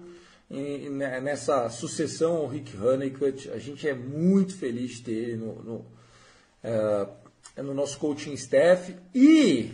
em, 0.50 0.90
né, 0.90 1.20
nessa 1.20 1.70
sucessão 1.70 2.38
ao 2.38 2.48
Rick 2.48 2.76
Honeycutt. 2.76 3.48
A 3.50 3.58
gente 3.58 3.88
é 3.88 3.94
muito 3.94 4.56
feliz 4.56 4.96
de 4.96 5.02
ter 5.02 5.12
ele 5.12 5.36
no, 5.36 5.62
no, 5.62 5.86
é, 6.64 7.62
no 7.62 7.72
nosso 7.72 7.96
coaching 8.00 8.32
staff. 8.32 8.92
E 9.14 9.70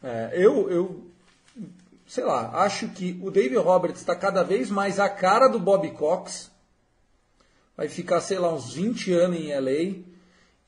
é, 0.00 0.30
eu, 0.34 0.70
eu 0.70 1.15
sei 2.06 2.24
lá, 2.24 2.50
acho 2.62 2.88
que 2.88 3.18
o 3.22 3.30
David 3.30 3.56
Roberts 3.56 4.00
está 4.00 4.14
cada 4.14 4.42
vez 4.42 4.70
mais 4.70 5.00
a 5.00 5.08
cara 5.08 5.48
do 5.48 5.58
Bob 5.58 5.90
Cox. 5.90 6.50
Vai 7.76 7.88
ficar, 7.88 8.20
sei 8.20 8.38
lá, 8.38 8.52
uns 8.52 8.72
20 8.72 9.12
anos 9.12 9.38
em 9.38 9.52
LA. 9.52 10.02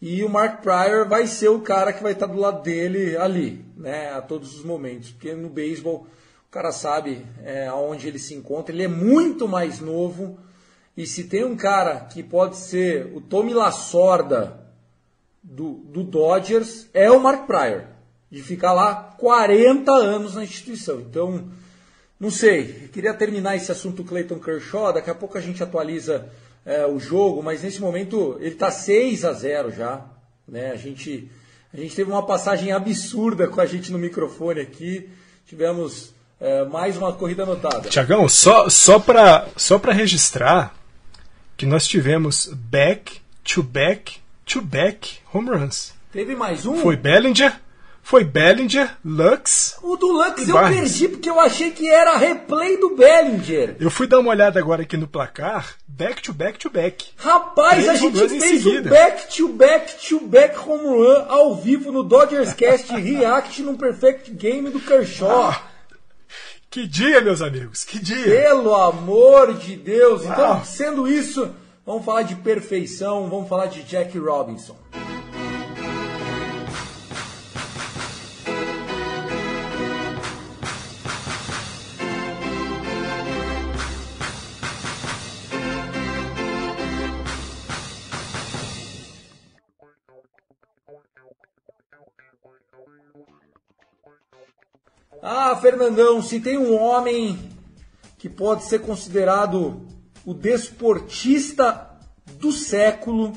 E 0.01 0.23
o 0.23 0.29
Mark 0.29 0.61
Pryor 0.63 1.09
vai 1.09 1.27
ser 1.27 1.49
o 1.49 1.61
cara 1.61 1.93
que 1.93 2.03
vai 2.03 2.13
estar 2.13 2.27
tá 2.27 2.33
do 2.33 2.39
lado 2.39 2.63
dele 2.63 3.17
ali, 3.17 3.65
né, 3.77 4.13
a 4.13 4.21
todos 4.21 4.57
os 4.57 4.65
momentos. 4.65 5.11
Porque 5.11 5.35
no 5.35 5.49
beisebol 5.49 6.07
o 6.47 6.51
cara 6.51 6.71
sabe 6.71 7.25
é, 7.43 7.67
aonde 7.67 8.07
ele 8.07 8.19
se 8.19 8.35
encontra. 8.35 8.75
Ele 8.75 8.85
é 8.85 8.89
muito 8.89 9.49
mais 9.49 9.81
novo. 9.81 10.39
E 10.97 11.07
se 11.07 11.25
tem 11.25 11.45
um 11.45 11.57
cara 11.57 12.01
que 12.01 12.23
pode 12.23 12.57
ser 12.57 13.13
o 13.15 13.21
Tommy 13.21 13.55
Lasorda 13.55 14.61
do, 15.43 15.75
do 15.75 16.03
Dodgers, 16.03 16.89
é 16.93 17.11
o 17.11 17.21
Mark 17.21 17.47
Pryor 17.47 17.98
de 18.31 18.43
ficar 18.43 18.73
lá 18.73 18.95
40 19.19 19.91
anos 19.91 20.35
na 20.35 20.45
instituição. 20.45 21.01
Então, 21.01 21.49
não 22.21 22.31
sei, 22.31 22.89
queria 22.93 23.15
terminar 23.15 23.57
esse 23.57 23.71
assunto 23.71 24.05
Clayton 24.05 24.39
Kershaw, 24.39 24.93
daqui 24.93 25.11
a 25.11 25.15
pouco 25.15 25.39
a 25.39 25.41
gente 25.41 25.63
atualiza 25.63 26.29
é, 26.65 26.87
o 26.87 26.99
jogo, 26.99 27.43
mas 27.43 27.63
nesse 27.63 27.81
momento 27.81 28.37
ele 28.41 28.55
está 28.55 28.71
6 28.71 29.25
a 29.25 29.33
0 29.33 29.73
já. 29.73 30.05
Né? 30.47 30.71
A, 30.71 30.77
gente, 30.77 31.31
a 31.73 31.77
gente 31.77 31.95
teve 31.95 32.11
uma 32.11 32.25
passagem 32.25 32.73
absurda 32.73 33.47
com 33.49 33.61
a 33.61 33.67
gente 33.67 33.93
no 33.93 33.99
microfone 33.99 34.61
aqui, 34.61 35.09
tivemos 35.47 36.13
é, 36.41 36.65
mais 36.65 36.97
uma 36.97 37.13
corrida 37.13 37.45
anotada. 37.45 37.89
Tiagão, 37.89 38.29
só, 38.29 38.69
só 38.69 38.99
para 38.99 39.49
só 39.57 39.77
registrar 39.77 40.75
que 41.57 41.67
nós 41.67 41.87
tivemos 41.87 42.47
back 42.53 43.21
to 43.43 43.63
back 43.63 44.19
to 44.45 44.61
back 44.61 45.19
home 45.33 45.51
runs. 45.51 45.93
Teve 46.13 46.35
mais 46.35 46.65
um? 46.67 46.77
Foi 46.77 46.97
Bellinger, 46.97 47.61
foi 48.09 48.25
Bellinger, 48.25 48.97
Lux. 49.05 49.77
O 49.83 49.95
do 49.95 50.07
Lux 50.07 50.49
eu 50.49 50.55
Barnes. 50.55 50.81
perdi 50.81 51.09
porque 51.09 51.29
eu 51.29 51.39
achei 51.39 51.71
que 51.71 51.91
era 51.91 52.17
replay 52.17 52.79
do 52.79 52.97
Bellinger. 52.97 53.77
Eu 53.79 53.91
fui 53.91 54.07
dar 54.07 54.19
uma 54.19 54.31
olhada 54.31 54.59
agora 54.59 54.81
aqui 54.81 54.97
no 54.97 55.07
placar, 55.07 55.75
back 55.87 56.23
to 56.23 56.33
back 56.33 56.59
to 56.59 56.71
back. 56.71 57.11
Rapaz, 57.19 57.85
Três 57.85 57.89
a 57.91 57.95
gente 57.97 58.29
fez 58.41 58.65
um 58.65 58.83
back 58.85 59.37
to 59.37 59.49
back 59.49 60.09
to 60.09 60.21
back 60.21 60.59
home 60.59 60.89
run 60.89 61.27
ao 61.29 61.55
vivo 61.57 61.93
no 61.93 62.03
Dodgers 62.03 62.55
Cast 62.55 62.91
React 62.97 63.61
no 63.61 63.77
Perfect 63.77 64.31
Game 64.31 64.71
do 64.71 64.81
Kershaw. 64.81 65.43
Ah, 65.43 65.63
que 66.71 66.87
dia, 66.87 67.21
meus 67.21 67.43
amigos, 67.43 67.85
que 67.85 67.99
dia. 67.99 68.25
Pelo 68.25 68.75
amor 68.75 69.53
de 69.53 69.77
Deus. 69.77 70.23
Então, 70.23 70.53
ah. 70.53 70.65
sendo 70.65 71.07
isso, 71.07 71.55
vamos 71.85 72.07
falar 72.07 72.23
de 72.23 72.37
perfeição, 72.37 73.29
vamos 73.29 73.51
falar 73.51 73.67
de 73.67 73.83
Jack 73.83 74.19
Robinson. 74.19 74.79
Ah, 95.31 95.55
Fernandão, 95.57 96.23
se 96.23 96.41
tem 96.41 96.57
um 96.57 96.75
homem 96.75 97.39
que 98.17 98.31
pode 98.31 98.65
ser 98.65 98.79
considerado 98.79 99.87
o 100.25 100.33
desportista 100.33 101.87
do 102.39 102.51
século, 102.51 103.35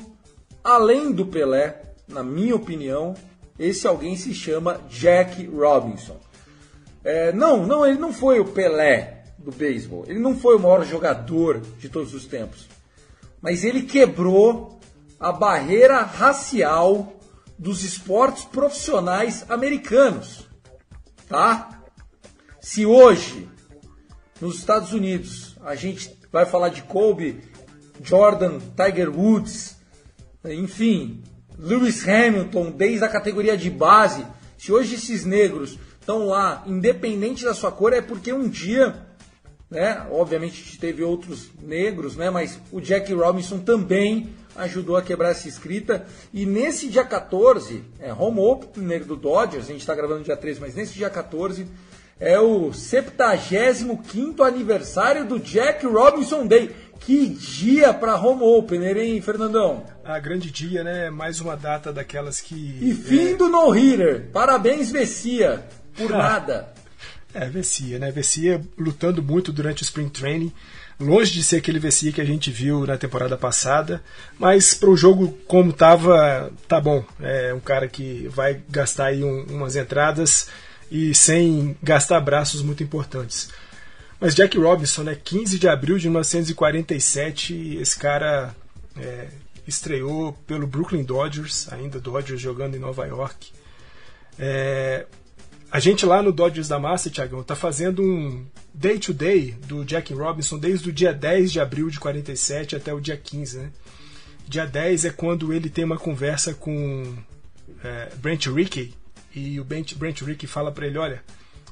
além 0.64 1.12
do 1.12 1.26
Pelé, 1.26 1.92
na 2.08 2.22
minha 2.22 2.56
opinião, 2.56 3.12
esse 3.58 3.86
alguém 3.86 4.16
se 4.16 4.32
chama 4.32 4.80
Jack 4.88 5.44
Robinson. 5.48 6.18
É, 7.04 7.30
não, 7.30 7.66
não, 7.66 7.84
ele 7.84 7.98
não 7.98 8.10
foi 8.10 8.40
o 8.40 8.46
Pelé 8.46 9.24
do 9.36 9.52
beisebol. 9.52 10.06
Ele 10.08 10.18
não 10.18 10.34
foi 10.34 10.56
o 10.56 10.60
maior 10.60 10.86
jogador 10.86 11.60
de 11.78 11.90
todos 11.90 12.14
os 12.14 12.24
tempos. 12.24 12.68
Mas 13.38 13.64
ele 13.64 13.82
quebrou 13.82 14.80
a 15.20 15.30
barreira 15.30 16.00
racial 16.00 17.12
dos 17.58 17.84
esportes 17.84 18.46
profissionais 18.46 19.44
americanos. 19.50 20.48
Tá? 21.28 21.81
Se 22.62 22.86
hoje, 22.86 23.48
nos 24.40 24.60
Estados 24.60 24.92
Unidos, 24.92 25.56
a 25.64 25.74
gente 25.74 26.16
vai 26.30 26.46
falar 26.46 26.68
de 26.68 26.82
Kobe, 26.82 27.40
Jordan, 28.00 28.60
Tiger 28.76 29.10
Woods, 29.10 29.76
enfim, 30.44 31.24
Lewis 31.58 32.08
Hamilton, 32.08 32.70
desde 32.70 33.04
a 33.04 33.08
categoria 33.08 33.56
de 33.56 33.68
base, 33.68 34.24
se 34.56 34.72
hoje 34.72 34.94
esses 34.94 35.24
negros 35.24 35.76
estão 36.00 36.28
lá, 36.28 36.62
independente 36.64 37.44
da 37.44 37.52
sua 37.52 37.72
cor, 37.72 37.92
é 37.92 38.00
porque 38.00 38.32
um 38.32 38.48
dia, 38.48 38.94
né, 39.68 40.06
obviamente 40.12 40.78
teve 40.78 41.02
outros 41.02 41.50
negros, 41.60 42.14
né, 42.14 42.30
mas 42.30 42.60
o 42.70 42.80
Jack 42.80 43.12
Robinson 43.12 43.58
também 43.58 44.28
ajudou 44.54 44.96
a 44.96 45.02
quebrar 45.02 45.30
essa 45.30 45.48
escrita. 45.48 46.06
E 46.32 46.46
nesse 46.46 46.88
dia 46.88 47.04
14, 47.04 47.82
é 47.98 48.14
home 48.14 48.38
opener 48.38 49.04
do 49.04 49.16
Dodgers, 49.16 49.64
a 49.64 49.72
gente 49.72 49.80
está 49.80 49.96
gravando 49.96 50.22
dia 50.22 50.36
13, 50.36 50.60
mas 50.60 50.76
nesse 50.76 50.94
dia 50.94 51.10
14 51.10 51.66
é 52.20 52.38
o 52.38 52.72
75 52.72 54.42
aniversário 54.42 55.24
do 55.24 55.38
Jack 55.38 55.86
Robinson 55.86 56.46
Day. 56.46 56.70
Que 57.00 57.26
dia 57.28 57.92
para 57.92 58.16
home 58.16 58.42
opener, 58.42 58.96
hein, 58.96 59.20
Fernandão? 59.20 59.84
A 60.04 60.20
grande 60.20 60.52
dia, 60.52 60.84
né? 60.84 61.10
Mais 61.10 61.40
uma 61.40 61.56
data 61.56 61.92
daquelas 61.92 62.40
que. 62.40 62.54
E 62.80 62.94
fim 62.94 63.32
é... 63.32 63.34
do 63.34 63.48
no-hitter. 63.48 64.28
Parabéns, 64.32 64.92
Vessia. 64.92 65.64
Por 65.96 66.14
ah. 66.14 66.18
nada. 66.18 66.72
É, 67.34 67.48
Vessia, 67.48 67.98
né? 67.98 68.10
Vessia 68.12 68.60
lutando 68.78 69.20
muito 69.20 69.52
durante 69.52 69.82
o 69.82 69.84
Spring 69.84 70.08
Training. 70.08 70.52
Longe 71.00 71.32
de 71.32 71.42
ser 71.42 71.56
aquele 71.56 71.80
Vessia 71.80 72.12
que 72.12 72.20
a 72.20 72.24
gente 72.24 72.50
viu 72.50 72.86
na 72.86 72.96
temporada 72.96 73.36
passada, 73.36 74.00
mas 74.38 74.72
para 74.72 74.90
o 74.90 74.96
jogo 74.96 75.36
como 75.48 75.72
tava, 75.72 76.52
tá 76.68 76.80
bom. 76.80 77.04
É 77.20 77.52
um 77.52 77.58
cara 77.58 77.88
que 77.88 78.28
vai 78.28 78.60
gastar 78.68 79.06
aí 79.06 79.24
um, 79.24 79.44
umas 79.50 79.74
entradas 79.74 80.48
e 80.92 81.14
sem 81.14 81.74
gastar 81.82 82.20
braços 82.20 82.60
muito 82.60 82.82
importantes. 82.82 83.48
Mas 84.20 84.34
Jack 84.34 84.58
Robinson, 84.58 85.02
né, 85.04 85.16
15 85.16 85.58
de 85.58 85.66
abril 85.66 85.96
de 85.96 86.06
1947, 86.06 87.78
esse 87.80 87.98
cara 87.98 88.54
é, 88.94 89.28
estreou 89.66 90.34
pelo 90.46 90.66
Brooklyn 90.66 91.02
Dodgers, 91.02 91.66
ainda 91.72 91.98
Dodgers 91.98 92.38
jogando 92.38 92.76
em 92.76 92.78
Nova 92.78 93.06
York. 93.06 93.52
É, 94.38 95.06
a 95.70 95.80
gente 95.80 96.04
lá 96.04 96.22
no 96.22 96.30
Dodgers 96.30 96.68
da 96.68 96.78
Massa, 96.78 97.08
Tiagão, 97.08 97.40
está 97.40 97.56
fazendo 97.56 98.02
um 98.02 98.44
day-to-day 98.74 99.52
-day 99.52 99.66
do 99.66 99.86
Jack 99.86 100.12
Robinson 100.12 100.58
desde 100.58 100.90
o 100.90 100.92
dia 100.92 101.14
10 101.14 101.52
de 101.52 101.58
abril 101.58 101.88
de 101.88 101.98
47 101.98 102.76
até 102.76 102.92
o 102.92 103.00
dia 103.00 103.16
15. 103.16 103.58
Né? 103.58 103.70
Dia 104.46 104.66
10 104.66 105.06
é 105.06 105.10
quando 105.10 105.54
ele 105.54 105.70
tem 105.70 105.86
uma 105.86 105.96
conversa 105.96 106.52
com 106.52 107.16
é, 107.82 108.10
Brent 108.20 108.46
Rickey, 108.48 108.92
e 109.34 109.60
o 109.60 109.64
Brent, 109.64 109.94
Brent 109.94 110.20
Rickey 110.22 110.46
fala 110.46 110.70
para 110.70 110.86
ele, 110.86 110.98
olha, 110.98 111.22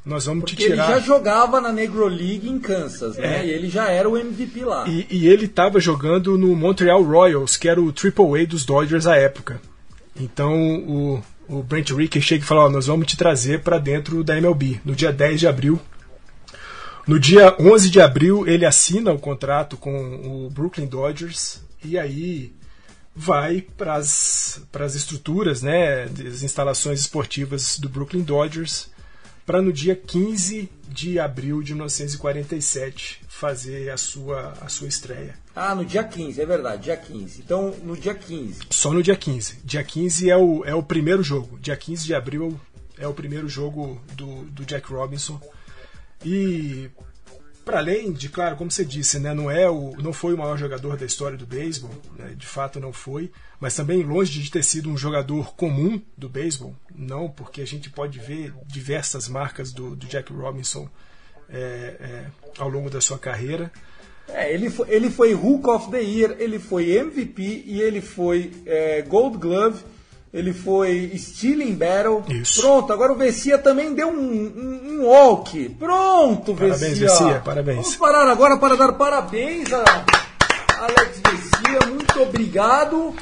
nós 0.05 0.27
vamos 0.27 0.45
Porque 0.45 0.57
te 0.57 0.71
tirar. 0.71 0.91
Ele 0.91 0.95
já 0.95 1.07
jogava 1.07 1.61
na 1.61 1.71
Negro 1.71 2.07
League 2.07 2.49
em 2.49 2.59
Kansas, 2.59 3.17
né? 3.17 3.41
É. 3.41 3.47
E 3.47 3.51
ele 3.51 3.69
já 3.69 3.91
era 3.91 4.09
o 4.09 4.17
MVP 4.17 4.65
lá. 4.65 4.89
E, 4.89 5.07
e 5.11 5.29
ele 5.29 5.45
estava 5.45 5.79
jogando 5.79 6.39
no 6.39 6.57
Montreal 6.57 7.03
Royals, 7.03 7.57
que 7.57 7.69
era 7.69 7.81
o 7.81 7.93
Triple 7.93 8.43
A 8.43 8.47
dos 8.47 8.65
Dodgers 8.65 9.07
à 9.07 9.17
época. 9.17 9.61
Então 10.17 10.55
o, 10.81 11.23
o 11.49 11.63
Brent 11.63 11.91
Rickey 11.91 12.21
chega 12.21 12.43
e 12.43 12.47
fala: 12.47 12.65
ó, 12.65 12.71
nós 12.71 12.87
vamos 12.87 13.07
te 13.07 13.17
trazer 13.17 13.61
para 13.61 13.79
dentro 13.79 14.25
da 14.25 14.37
MLB 14.37 14.81
no 14.85 14.95
dia 14.95 15.13
10 15.13 15.41
de 15.41 15.47
abril. 15.47 15.79
No 17.07 17.19
dia 17.19 17.55
11 17.59 17.91
de 17.91 18.01
abril 18.01 18.47
ele 18.47 18.65
assina 18.65 19.13
o 19.13 19.19
contrato 19.19 19.77
com 19.77 20.47
o 20.47 20.51
Brooklyn 20.51 20.87
Dodgers 20.87 21.61
e 21.85 21.99
aí 21.99 22.53
vai 23.15 23.61
para 23.77 23.97
as 23.97 24.95
estruturas, 24.95 25.63
né, 25.63 26.07
das 26.07 26.43
instalações 26.43 27.01
esportivas 27.01 27.79
do 27.79 27.89
Brooklyn 27.89 28.23
Dodgers, 28.23 28.89
para 29.45 29.61
no 29.61 29.73
dia 29.73 29.97
15 29.97 30.71
de 30.89 31.19
abril 31.19 31.63
de 31.63 31.75
1947 31.75 33.21
fazer 33.29 33.91
a 33.91 33.97
sua, 33.97 34.53
a 34.61 34.69
sua 34.69 34.87
estreia. 34.87 35.35
Ah, 35.57 35.75
no 35.75 35.85
dia 35.85 36.05
15, 36.05 36.41
é 36.41 36.47
verdade, 36.47 36.85
dia 36.85 36.97
15. 36.97 37.41
Então, 37.41 37.75
no 37.83 37.97
dia 37.97 38.15
15. 38.15 38.61
Só 38.71 38.93
no 38.93 39.03
dia 39.03 39.17
15. 39.17 39.59
Dia 39.65 39.83
15 39.83 40.31
é 40.31 40.37
o, 40.37 40.65
é 40.65 40.75
o 40.75 40.83
primeiro 40.83 41.23
jogo. 41.23 41.59
Dia 41.59 41.77
15 41.77 42.05
de 42.05 42.15
abril 42.15 42.61
é 42.97 43.09
o 43.09 43.15
primeiro 43.15 43.49
jogo 43.49 44.01
do, 44.15 44.45
do 44.45 44.65
Jack 44.65 44.93
Robinson. 44.93 45.41
E 46.25 46.91
para 47.65 47.79
além 47.79 48.13
de, 48.13 48.29
claro, 48.29 48.57
como 48.57 48.71
você 48.71 48.85
disse, 48.85 49.19
né, 49.19 49.35
não 49.35 49.51
é 49.51 49.69
o, 49.69 49.93
não 49.99 50.13
foi 50.13 50.35
o 50.35 50.39
maior 50.39 50.57
jogador 50.57 50.97
da 50.97 51.05
história 51.05 51.37
do 51.37 51.47
beisebol, 51.47 51.91
né, 52.19 52.35
de 52.37 52.47
fato 52.47 52.81
não 52.81 52.93
foi, 52.93 53.31
mas 53.59 53.75
também 53.75 54.03
longe 54.03 54.41
de 54.41 54.51
ter 54.51 54.65
sido 54.65 54.91
um 54.91 54.97
jogador 54.97 55.55
comum 55.55 56.01
do 56.17 56.29
beisebol, 56.29 56.75
não, 56.95 57.29
porque 57.29 57.61
a 57.61 57.67
gente 57.67 57.91
pode 57.91 58.19
ver 58.19 58.53
diversas 58.67 59.29
marcas 59.29 59.73
do, 59.73 59.95
do 59.95 60.07
Jack 60.07 60.33
Robinson 60.33 60.89
é, 61.49 61.97
é, 62.01 62.27
ao 62.59 62.69
longo 62.69 62.89
da 62.89 63.01
sua 63.01 63.19
carreira. 63.19 63.71
É, 64.29 64.53
ele 64.53 64.71
foi, 64.71 64.89
ele 64.89 65.11
foi 65.11 65.35
Hook 65.35 65.69
of 65.69 65.91
the 65.91 66.01
Year, 66.01 66.37
ele 66.39 66.59
foi 66.59 66.97
MVP 66.97 67.65
e 67.67 67.81
ele 67.81 68.01
foi 68.01 68.53
é, 68.65 69.03
Gold 69.03 69.39
Glove 69.39 69.83
ele 70.33 70.53
foi 70.53 71.13
Stealing 71.17 71.75
Battle. 71.75 72.23
Isso. 72.29 72.61
Pronto, 72.61 72.93
agora 72.93 73.13
o 73.13 73.17
Vessia 73.17 73.59
também 73.59 73.93
deu 73.95 74.09
um, 74.09 74.13
um, 74.15 75.01
um 75.01 75.07
walk. 75.07 75.69
Pronto, 75.71 76.55
Vessia. 76.55 76.79
Parabéns, 76.79 76.99
Vessia, 76.99 77.43
parabéns. 77.45 77.77
Vamos 77.77 77.97
parar 77.97 78.29
agora 78.29 78.57
para 78.57 78.77
dar 78.77 78.93
parabéns 78.93 79.73
a 79.73 79.85
Alex 80.79 81.21
Vessia. 81.27 81.89
Muito 81.89 82.23
obrigado. 82.23 83.15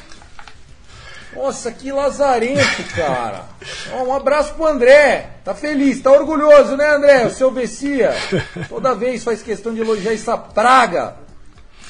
Nossa, 1.35 1.71
que 1.71 1.91
lazarento, 1.91 2.83
cara. 2.95 3.45
Um 4.05 4.13
abraço 4.13 4.53
pro 4.53 4.67
André. 4.67 5.31
Tá 5.43 5.53
feliz, 5.53 5.99
tá 6.01 6.11
orgulhoso, 6.11 6.77
né, 6.77 6.95
André? 6.95 7.25
O 7.25 7.31
seu 7.31 7.51
Vessia. 7.51 8.13
Toda 8.69 8.95
vez 8.95 9.23
faz 9.23 9.41
questão 9.41 9.73
de 9.73 9.81
elogiar 9.81 10.13
essa 10.13 10.37
praga. 10.37 11.15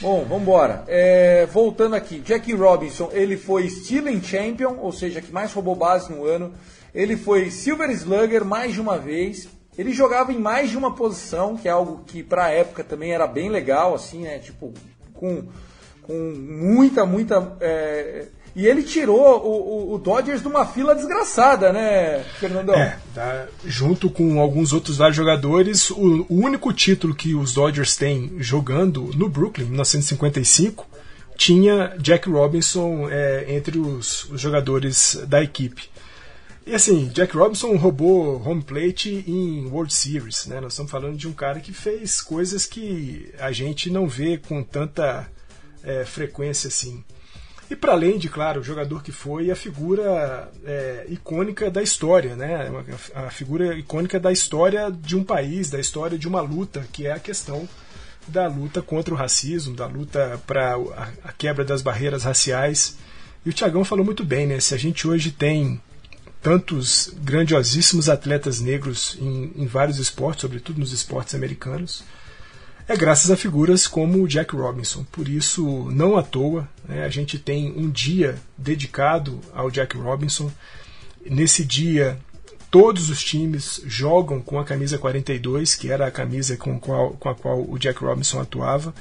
Bom, 0.01 0.23
vamos 0.23 0.43
embora. 0.43 0.85
É, 0.87 1.45
voltando 1.47 1.93
aqui, 1.93 2.21
Jackie 2.25 2.53
Robinson, 2.53 3.09
ele 3.11 3.35
foi 3.35 3.69
Stealing 3.69 4.23
Champion, 4.23 4.77
ou 4.79 4.93
seja, 4.93 5.19
que 5.19 5.29
mais 5.29 5.51
roubou 5.51 5.75
base 5.75 6.09
no 6.09 6.23
ano. 6.23 6.53
Ele 6.95 7.17
foi 7.17 7.51
Silver 7.51 7.89
Slugger 7.89 8.45
mais 8.45 8.73
de 8.73 8.79
uma 8.79 8.97
vez. 8.97 9.49
Ele 9.77 9.91
jogava 9.91 10.31
em 10.31 10.39
mais 10.39 10.69
de 10.69 10.77
uma 10.77 10.95
posição, 10.95 11.57
que 11.57 11.67
é 11.67 11.71
algo 11.71 12.05
que 12.05 12.23
para 12.23 12.45
a 12.45 12.49
época 12.49 12.81
também 12.81 13.11
era 13.11 13.27
bem 13.27 13.49
legal, 13.49 13.93
assim, 13.93 14.19
né? 14.21 14.39
Tipo, 14.39 14.73
com, 15.13 15.43
com 16.03 16.13
muita, 16.13 17.05
muita 17.05 17.57
é, 17.59 18.27
e 18.55 18.65
ele 18.65 18.83
tirou 18.83 19.17
o, 19.17 19.91
o, 19.91 19.93
o, 19.93 19.97
Dodgers 19.97 20.41
de 20.41 20.47
uma 20.47 20.65
fila 20.65 20.95
desgraçada, 20.95 21.71
né, 21.71 22.23
Fernandão? 22.39 22.75
É, 22.75 22.97
tá, 23.13 23.47
junto 23.65 24.09
com 24.09 24.39
alguns 24.39 24.73
outros 24.73 24.97
vários 24.97 25.15
jogadores, 25.15 25.89
o, 25.91 26.25
o, 26.29 26.35
único 26.35 26.73
título 26.73 27.13
que 27.13 27.35
os 27.35 27.53
Dodgers 27.53 27.95
têm 27.95 28.33
jogando 28.39 29.11
no 29.15 29.29
Brooklyn, 29.29 29.65
em 29.65 29.69
1955, 29.69 30.87
tinha 31.37 31.95
Jack 31.99 32.29
Robinson 32.29 33.07
é, 33.09 33.45
entre 33.55 33.77
os, 33.79 34.25
os 34.25 34.41
jogadores 34.41 35.21
da 35.27 35.41
equipe. 35.41 35.89
E 36.69 36.75
assim, 36.75 37.07
Jack 37.07 37.35
Robinson 37.35 37.75
roubou 37.77 38.47
home 38.47 38.61
plate 38.61 39.23
em 39.25 39.65
World 39.67 39.91
Series, 39.91 40.45
né? 40.45 40.59
Nós 40.61 40.73
estamos 40.73 40.91
falando 40.91 41.17
de 41.17 41.27
um 41.27 41.33
cara 41.33 41.59
que 41.59 41.73
fez 41.73 42.21
coisas 42.21 42.65
que 42.65 43.33
a 43.39 43.51
gente 43.51 43.89
não 43.89 44.07
vê 44.07 44.37
com 44.37 44.61
tanta 44.61 45.27
é, 45.83 46.05
frequência 46.05 46.67
assim. 46.67 47.03
E 47.69 47.75
para 47.75 47.91
além 47.91 48.17
de, 48.17 48.27
claro, 48.27 48.61
o 48.61 48.63
jogador 48.63 49.03
que 49.03 49.11
foi, 49.11 49.51
a 49.51 49.55
figura 49.55 50.51
é, 50.65 51.05
icônica 51.07 51.69
da 51.69 51.83
história, 51.83 52.35
né? 52.35 52.71
A 53.13 53.29
figura 53.29 53.77
icônica 53.77 54.19
da 54.19 54.31
história 54.31 54.91
de 54.91 55.15
um 55.15 55.23
país, 55.23 55.69
da 55.69 55.79
história 55.79 56.17
de 56.17 56.27
uma 56.27 56.41
luta, 56.41 56.87
que 56.91 57.05
é 57.05 57.11
a 57.11 57.19
questão 57.19 57.69
da 58.27 58.47
luta 58.47 58.81
contra 58.81 59.13
o 59.13 59.17
racismo, 59.17 59.75
da 59.75 59.85
luta 59.85 60.41
para 60.47 60.77
a 61.23 61.31
quebra 61.31 61.63
das 61.63 61.83
barreiras 61.83 62.23
raciais. 62.23 62.97
E 63.45 63.49
o 63.49 63.53
Tiagão 63.53 63.85
falou 63.85 64.03
muito 64.03 64.23
bem, 64.23 64.47
né? 64.47 64.59
Se 64.59 64.73
a 64.73 64.77
gente 64.77 65.07
hoje 65.07 65.31
tem 65.31 65.79
tantos 66.41 67.13
grandiosíssimos 67.21 68.09
atletas 68.09 68.59
negros 68.61 69.15
em, 69.19 69.51
em 69.55 69.67
vários 69.67 69.99
esportes, 69.99 70.41
sobretudo 70.41 70.79
nos 70.79 70.91
esportes 70.91 71.35
americanos, 71.35 72.03
é 72.89 72.97
graças 72.97 73.31
a 73.31 73.37
figuras 73.37 73.87
como 73.87 74.27
Jack 74.27 74.55
Robinson. 74.55 75.05
Por 75.11 75.27
isso, 75.27 75.89
não 75.91 76.17
à 76.17 76.23
toa, 76.23 76.67
né, 76.87 77.05
a 77.05 77.09
gente 77.09 77.37
tem 77.39 77.71
um 77.77 77.89
dia 77.89 78.35
dedicado 78.57 79.39
ao 79.53 79.69
Jack 79.69 79.95
Robinson. 79.95 80.51
Nesse 81.25 81.63
dia, 81.63 82.19
Todos 82.71 83.09
os 83.09 83.23
times 83.23 83.81
jogam 83.87 84.39
com 84.41 84.59
a 84.59 84.63
camisa 84.63 84.99
42, 84.99 85.73
que 85.73 85.91
era 85.91 86.05
a 86.05 86.11
camisa 86.11 86.55
com, 86.55 86.79
qual, 86.79 87.13
com 87.13 87.27
a 87.27 87.33
qual 87.33 87.65
o 87.67 87.79
Jack 87.79 87.99
Robinson 88.03 88.39
atuava. 88.39 88.93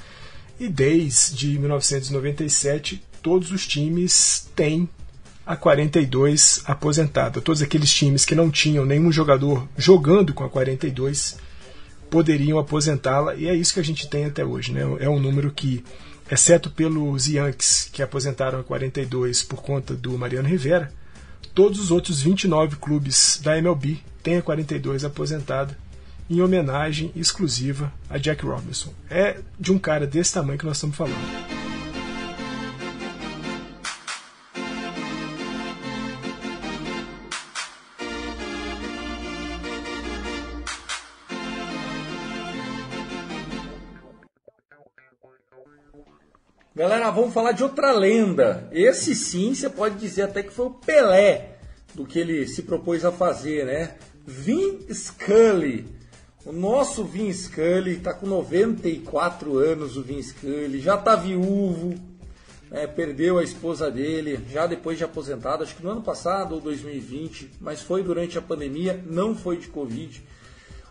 E 0.58 0.68
desde 0.68 1.58
1997, 1.58 3.02
todos 3.22 3.52
os 3.52 3.66
times 3.66 4.48
têm 4.56 4.88
a 5.44 5.54
42 5.54 6.62
aposentada. 6.64 7.42
Todos 7.42 7.60
aqueles 7.60 7.92
times 7.92 8.24
que 8.24 8.34
não 8.34 8.50
tinham 8.50 8.86
nenhum 8.86 9.12
jogador 9.12 9.68
jogando 9.76 10.32
com 10.32 10.44
a 10.44 10.48
42 10.48 11.36
poderiam 12.10 12.58
aposentá-la, 12.58 13.34
e 13.34 13.46
é 13.46 13.54
isso 13.54 13.74
que 13.74 13.80
a 13.80 13.84
gente 13.84 14.08
tem 14.08 14.24
até 14.24 14.44
hoje. 14.44 14.72
Né? 14.72 14.82
É 15.00 15.08
um 15.08 15.18
número 15.18 15.50
que, 15.50 15.84
exceto 16.30 16.70
pelos 16.70 17.26
Yankees, 17.26 17.88
que 17.92 18.02
aposentaram 18.02 18.60
a 18.60 18.64
42 18.64 19.42
por 19.42 19.62
conta 19.62 19.94
do 19.94 20.16
Mariano 20.18 20.48
Rivera, 20.48 20.92
todos 21.54 21.80
os 21.80 21.90
outros 21.90 22.20
29 22.22 22.76
clubes 22.76 23.40
da 23.42 23.56
MLB 23.58 23.98
têm 24.22 24.38
a 24.38 24.42
42 24.42 25.04
aposentada 25.04 25.76
em 26.30 26.40
homenagem 26.40 27.10
exclusiva 27.16 27.92
a 28.08 28.18
Jack 28.18 28.44
Robinson. 28.44 28.92
É 29.10 29.38
de 29.58 29.72
um 29.72 29.78
cara 29.78 30.06
desse 30.06 30.34
tamanho 30.34 30.58
que 30.58 30.66
nós 30.66 30.76
estamos 30.76 30.96
falando. 30.96 31.67
Galera, 46.76 47.10
vamos 47.10 47.32
falar 47.32 47.52
de 47.52 47.62
outra 47.62 47.92
lenda. 47.92 48.68
Esse 48.70 49.14
sim, 49.14 49.54
você 49.54 49.68
pode 49.68 49.96
dizer 49.96 50.22
até 50.22 50.42
que 50.42 50.52
foi 50.52 50.66
o 50.66 50.70
Pelé 50.70 51.56
do 51.94 52.04
que 52.04 52.18
ele 52.18 52.46
se 52.46 52.62
propôs 52.62 53.04
a 53.04 53.10
fazer, 53.10 53.64
né? 53.64 53.96
Vin 54.26 54.86
Scully. 54.92 55.86
O 56.44 56.52
nosso 56.52 57.04
Vin 57.04 57.32
Scully 57.32 57.96
está 57.96 58.12
com 58.14 58.26
94 58.26 59.56
anos, 59.56 59.96
o 59.96 60.02
Vin 60.02 60.22
Scully, 60.22 60.80
já 60.80 60.94
está 60.94 61.16
viúvo, 61.16 61.94
né? 62.70 62.86
perdeu 62.86 63.38
a 63.38 63.42
esposa 63.42 63.90
dele, 63.90 64.38
já 64.50 64.66
depois 64.66 64.98
de 64.98 65.04
aposentado, 65.04 65.64
acho 65.64 65.74
que 65.74 65.82
no 65.82 65.90
ano 65.90 66.02
passado 66.02 66.54
ou 66.54 66.60
2020, 66.60 67.50
mas 67.60 67.82
foi 67.82 68.02
durante 68.02 68.38
a 68.38 68.42
pandemia, 68.42 69.02
não 69.06 69.34
foi 69.34 69.56
de 69.56 69.68
Covid. 69.68 70.22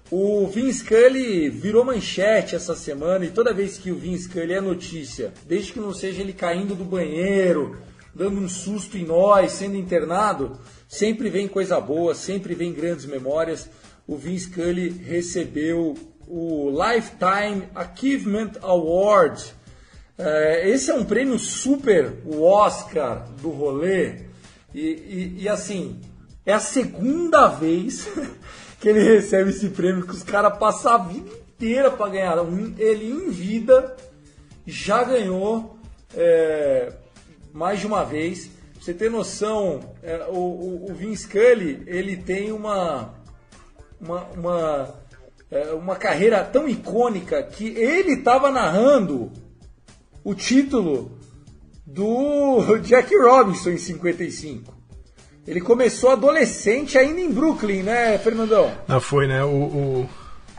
O 0.10 0.48
Vin 0.48 0.72
Scully 0.72 1.50
virou 1.50 1.84
manchete 1.84 2.56
essa 2.56 2.74
semana 2.74 3.26
e 3.26 3.30
toda 3.30 3.54
vez 3.54 3.78
que 3.78 3.92
o 3.92 3.98
Vin 3.98 4.18
Scully 4.18 4.54
é 4.54 4.62
notícia, 4.62 5.34
desde 5.46 5.74
que 5.74 5.82
não 5.82 5.94
seja 5.94 6.22
ele 6.22 6.32
caindo 6.32 6.76
do 6.76 6.86
banheiro, 6.86 7.78
dando 8.16 8.40
um 8.40 8.48
susto 8.48 8.98
em 8.98 9.04
nós, 9.04 9.52
sendo 9.52 9.76
internado, 9.76 10.58
sempre 10.88 11.30
vem 11.30 11.46
coisa 11.46 11.82
boa, 11.82 12.16
sempre 12.16 12.56
vem 12.56 12.72
grandes 12.72 13.06
memórias. 13.06 13.70
O 14.08 14.16
Vin 14.16 14.40
Scully 14.40 14.88
recebeu 14.88 15.94
o 16.26 16.72
Lifetime 16.72 17.68
Achievement 17.76 18.52
Award. 18.62 19.44
É, 20.18 20.70
esse 20.70 20.90
é 20.90 20.94
um 20.94 21.04
prêmio 21.04 21.38
super, 21.38 22.14
o 22.26 22.44
Oscar 22.44 23.28
do 23.42 23.50
rolê. 23.50 24.22
E, 24.74 24.80
e, 24.80 25.36
e 25.42 25.50
assim, 25.50 26.00
é 26.46 26.54
a 26.54 26.62
segunda 26.62 27.48
vez 27.50 28.08
que 28.80 28.90
ele 28.90 29.02
recebe 29.02 29.50
esse 29.50 29.70
prêmio 29.70 30.06
que 30.06 30.14
os 30.14 30.24
caras 30.24 30.58
passam 30.58 30.94
a 30.94 30.98
vida 30.98 31.30
inteira 31.30 31.92
para 31.92 32.12
ganhar. 32.12 32.38
Ele 32.78 33.10
em 33.10 33.30
vida 33.30 33.96
já 34.66 35.04
ganhou 35.04 35.78
é, 36.16 36.92
mais 37.54 37.80
de 37.80 37.88
uma 37.88 38.04
vez. 38.04 38.48
Pra 38.74 38.82
você 38.82 38.94
ter 38.94 39.10
noção, 39.10 39.80
é, 40.04 40.26
o, 40.30 40.38
o, 40.38 40.92
o 40.92 40.94
Vince 40.94 41.24
Scully 41.24 41.84
ele 41.88 42.18
tem 42.18 42.52
uma 42.52 43.18
uma, 44.00 44.24
uma, 44.26 44.96
é, 45.50 45.72
uma 45.74 45.96
carreira 45.96 46.44
tão 46.44 46.68
icônica 46.68 47.42
que 47.44 47.68
ele 47.68 48.14
estava 48.14 48.52
narrando 48.52 49.32
o 50.24 50.34
título 50.36 51.18
do 51.86 52.78
Jack 52.84 53.16
Robinson 53.18 53.72
em 53.72 53.78
55. 53.78 54.77
Ele 55.48 55.62
começou 55.62 56.10
adolescente 56.10 56.98
ainda 56.98 57.22
em 57.22 57.32
Brooklyn, 57.32 57.82
né, 57.82 58.18
Fernandão? 58.18 58.78
Não, 58.86 59.00
foi, 59.00 59.28
né? 59.28 59.42
O, 59.46 59.50
o, 59.50 60.10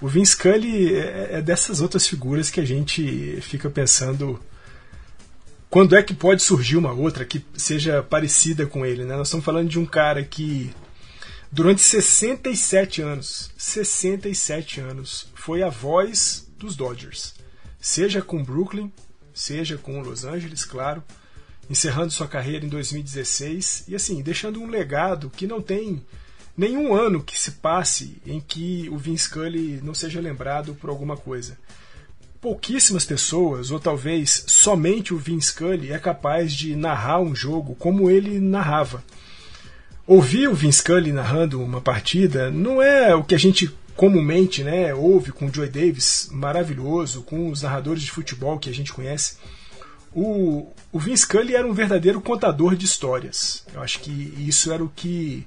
o 0.01 0.09
Vince 0.09 0.33
Scully 0.33 0.97
é, 0.97 1.29
é 1.33 1.43
dessas 1.43 1.83
outras 1.83 2.09
figuras 2.09 2.49
que 2.49 2.59
a 2.59 2.65
gente 2.65 3.39
fica 3.43 3.69
pensando 3.69 4.41
quando 5.69 5.95
é 5.95 6.03
que 6.03 6.15
pode 6.15 6.43
surgir 6.43 6.79
uma 6.79 6.93
outra 6.93 7.27
que 7.27 7.45
seja 7.55 8.03
parecida 8.03 8.65
com 8.65 8.87
ele, 8.87 9.05
né? 9.05 9.15
Nós 9.15 9.29
estamos 9.29 9.45
falando 9.45 9.69
de 9.69 9.79
um 9.79 9.85
cara 9.85 10.25
que 10.25 10.75
durante 11.53 11.83
67 11.83 13.03
anos, 13.03 13.51
67 13.59 14.81
anos, 14.81 15.31
foi 15.35 15.63
a 15.63 15.69
voz 15.69 16.49
dos 16.57 16.75
Dodgers. 16.75 17.35
Seja 17.79 18.23
com 18.23 18.43
Brooklyn, 18.43 18.91
seja 19.35 19.77
com 19.77 20.01
Los 20.01 20.25
Angeles, 20.25 20.65
claro 20.65 21.05
encerrando 21.71 22.13
sua 22.13 22.27
carreira 22.27 22.65
em 22.65 22.69
2016 22.69 23.85
e 23.89 23.95
assim, 23.95 24.23
deixando 24.23 24.61
um 24.61 24.69
legado 24.69 25.31
que 25.31 25.47
não 25.47 25.61
tem 25.61 26.03
nenhum 26.57 26.95
ano 26.95 27.23
que 27.23 27.39
se 27.39 27.53
passe 27.53 28.21
em 28.27 28.41
que 28.41 28.89
o 28.91 28.97
Vince 28.97 29.25
Scully 29.25 29.81
não 29.83 29.95
seja 29.95 30.21
lembrado 30.21 30.75
por 30.75 30.91
alguma 30.91 31.17
coisa. 31.17 31.57
Pouquíssimas 32.41 33.05
pessoas, 33.05 33.71
ou 33.71 33.79
talvez 33.79 34.45
somente 34.47 35.13
o 35.13 35.19
Vince 35.19 35.49
Scully, 35.49 35.93
é 35.93 35.99
capaz 35.99 36.53
de 36.53 36.75
narrar 36.75 37.21
um 37.21 37.35
jogo 37.35 37.75
como 37.75 38.11
ele 38.11 38.41
narrava. 38.41 39.05
Ouvir 40.07 40.49
o 40.49 40.55
Vince 40.55 40.79
Scully 40.79 41.13
narrando 41.13 41.63
uma 41.63 41.81
partida 41.81 42.51
não 42.51 42.81
é 42.81 43.15
o 43.15 43.23
que 43.23 43.35
a 43.35 43.39
gente 43.39 43.73
comumente 43.95 44.63
né, 44.63 44.95
ouve 44.95 45.33
com 45.33 45.47
o 45.47 45.53
Joy 45.53 45.69
Davis, 45.69 46.29
maravilhoso, 46.31 47.23
com 47.23 47.51
os 47.51 47.63
narradores 47.63 48.03
de 48.03 48.11
futebol 48.13 48.59
que 48.59 48.71
a 48.71 48.75
gente 48.75 48.93
conhece 48.93 49.37
o, 50.15 50.69
o 50.93 50.99
Vince 50.99 51.23
Scully 51.23 51.55
era 51.55 51.67
um 51.67 51.73
verdadeiro 51.73 52.21
contador 52.21 52.75
de 52.75 52.85
histórias. 52.85 53.65
Eu 53.73 53.83
acho 53.83 54.01
que 54.01 54.11
isso 54.39 54.73
era 54.73 54.83
o 54.83 54.89
que 54.89 55.47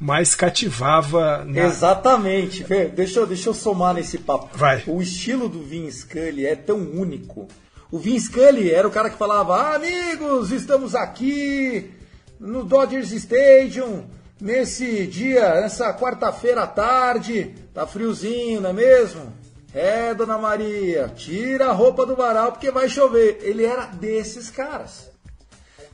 mais 0.00 0.34
cativava. 0.34 1.44
Na... 1.44 1.66
Exatamente. 1.66 2.64
Deixa 2.94 3.20
eu, 3.20 3.26
deixa 3.26 3.48
eu 3.48 3.54
somar 3.54 3.94
nesse 3.94 4.18
papo. 4.18 4.50
Vai. 4.56 4.82
O 4.86 5.02
estilo 5.02 5.48
do 5.48 5.62
Vince 5.62 6.00
Scully 6.00 6.46
é 6.46 6.54
tão 6.54 6.78
único. 6.78 7.48
O 7.90 7.98
Vince 7.98 8.26
Scully 8.26 8.70
era 8.70 8.86
o 8.86 8.90
cara 8.90 9.10
que 9.10 9.18
falava: 9.18 9.56
ah, 9.56 9.74
amigos, 9.74 10.52
estamos 10.52 10.94
aqui 10.94 11.90
no 12.38 12.64
Dodgers 12.64 13.12
Stadium 13.12 14.04
nesse 14.40 15.06
dia, 15.06 15.60
nessa 15.60 15.92
quarta-feira 15.94 16.62
à 16.62 16.66
tarde. 16.66 17.54
Tá 17.74 17.86
friozinho, 17.86 18.60
não 18.60 18.70
é 18.70 18.72
mesmo? 18.72 19.32
É, 19.74 20.14
dona 20.14 20.38
Maria, 20.38 21.12
tira 21.14 21.66
a 21.66 21.72
roupa 21.72 22.06
do 22.06 22.16
varal 22.16 22.52
porque 22.52 22.70
vai 22.70 22.88
chover. 22.88 23.38
Ele 23.42 23.64
era 23.64 23.86
desses 23.86 24.50
caras. 24.50 25.10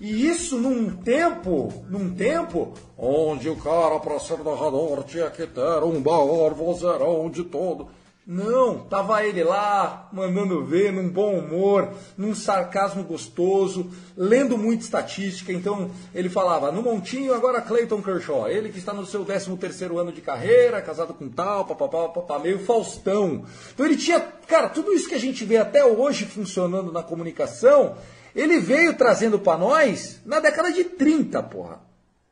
E 0.01 0.29
isso 0.29 0.59
num 0.59 0.97
tempo, 0.97 1.73
num 1.89 2.15
tempo 2.15 2.73
onde 2.97 3.49
o 3.49 3.57
cara 3.57 3.99
para 4.01 4.19
ser 4.19 4.39
narrador 4.39 5.03
tinha 5.05 5.31
que 5.31 5.47
ter 5.47 5.83
um 5.83 6.01
maior 6.01 6.53
vozeirão 6.55 7.31
de 7.31 7.45
todo. 7.45 7.89
Não, 8.27 8.79
tava 8.79 9.23
ele 9.23 9.45
lá, 9.45 10.09
mandando 10.11 10.65
ver, 10.65 10.91
num 10.91 11.11
bom 11.11 11.39
humor, 11.39 11.93
num 12.17 12.35
sarcasmo 12.35 13.05
gostoso, 13.05 13.91
lendo 14.17 14.57
muita 14.57 14.83
estatística. 14.83 15.53
Então 15.53 15.91
ele 16.15 16.31
falava: 16.31 16.73
no 16.73 16.83
Montinho, 16.83 17.35
agora 17.35 17.61
Clayton 17.61 18.01
Kershaw, 18.01 18.49
ele 18.49 18.71
que 18.71 18.79
está 18.79 18.95
no 18.95 19.05
seu 19.05 19.27
13 19.27 19.55
terceiro 19.59 19.99
ano 19.99 20.11
de 20.11 20.23
carreira, 20.23 20.81
casado 20.81 21.13
com 21.13 21.29
tal, 21.29 21.67
papapá, 21.67 22.09
papá, 22.09 22.39
meio 22.39 22.61
Faustão. 22.61 23.45
Então 23.75 23.85
ele 23.85 23.97
tinha, 23.97 24.19
cara, 24.21 24.71
tudo 24.71 24.95
isso 24.95 25.09
que 25.09 25.15
a 25.15 25.21
gente 25.21 25.45
vê 25.45 25.59
até 25.59 25.85
hoje 25.85 26.25
funcionando 26.25 26.91
na 26.91 27.03
comunicação, 27.03 27.95
ele 28.35 28.59
veio 28.59 28.95
trazendo 28.95 29.39
para 29.39 29.59
nós 29.59 30.23
na 30.25 30.41
década 30.41 30.73
de 30.73 30.85
30, 30.85 31.43
porra. 31.43 31.79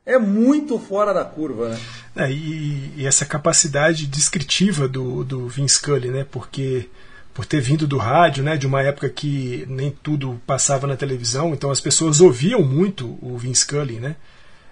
É 0.03 0.17
muito 0.17 0.79
fora 0.79 1.13
da 1.13 1.23
curva, 1.23 1.69
né? 1.69 1.79
É, 2.15 2.31
e, 2.31 2.93
e, 2.97 3.07
essa 3.07 3.25
capacidade 3.25 4.05
descritiva 4.05 4.87
do, 4.87 5.23
do 5.23 5.47
Vince 5.47 5.75
Scully, 5.75 6.09
né? 6.09 6.25
Porque 6.29 6.89
por 7.33 7.45
ter 7.45 7.59
vindo 7.59 7.87
do 7.87 7.97
rádio, 7.97 8.43
né? 8.43 8.55
De 8.55 8.67
uma 8.67 8.81
época 8.81 9.09
que 9.09 9.65
nem 9.67 9.89
tudo 9.89 10.39
passava 10.45 10.85
na 10.85 10.95
televisão, 10.95 11.53
então 11.53 11.71
as 11.71 11.79
pessoas 11.79 12.21
ouviam 12.21 12.61
muito 12.61 13.17
o 13.21 13.37
Vince 13.37 13.61
Scully, 13.61 13.99
né? 13.99 14.15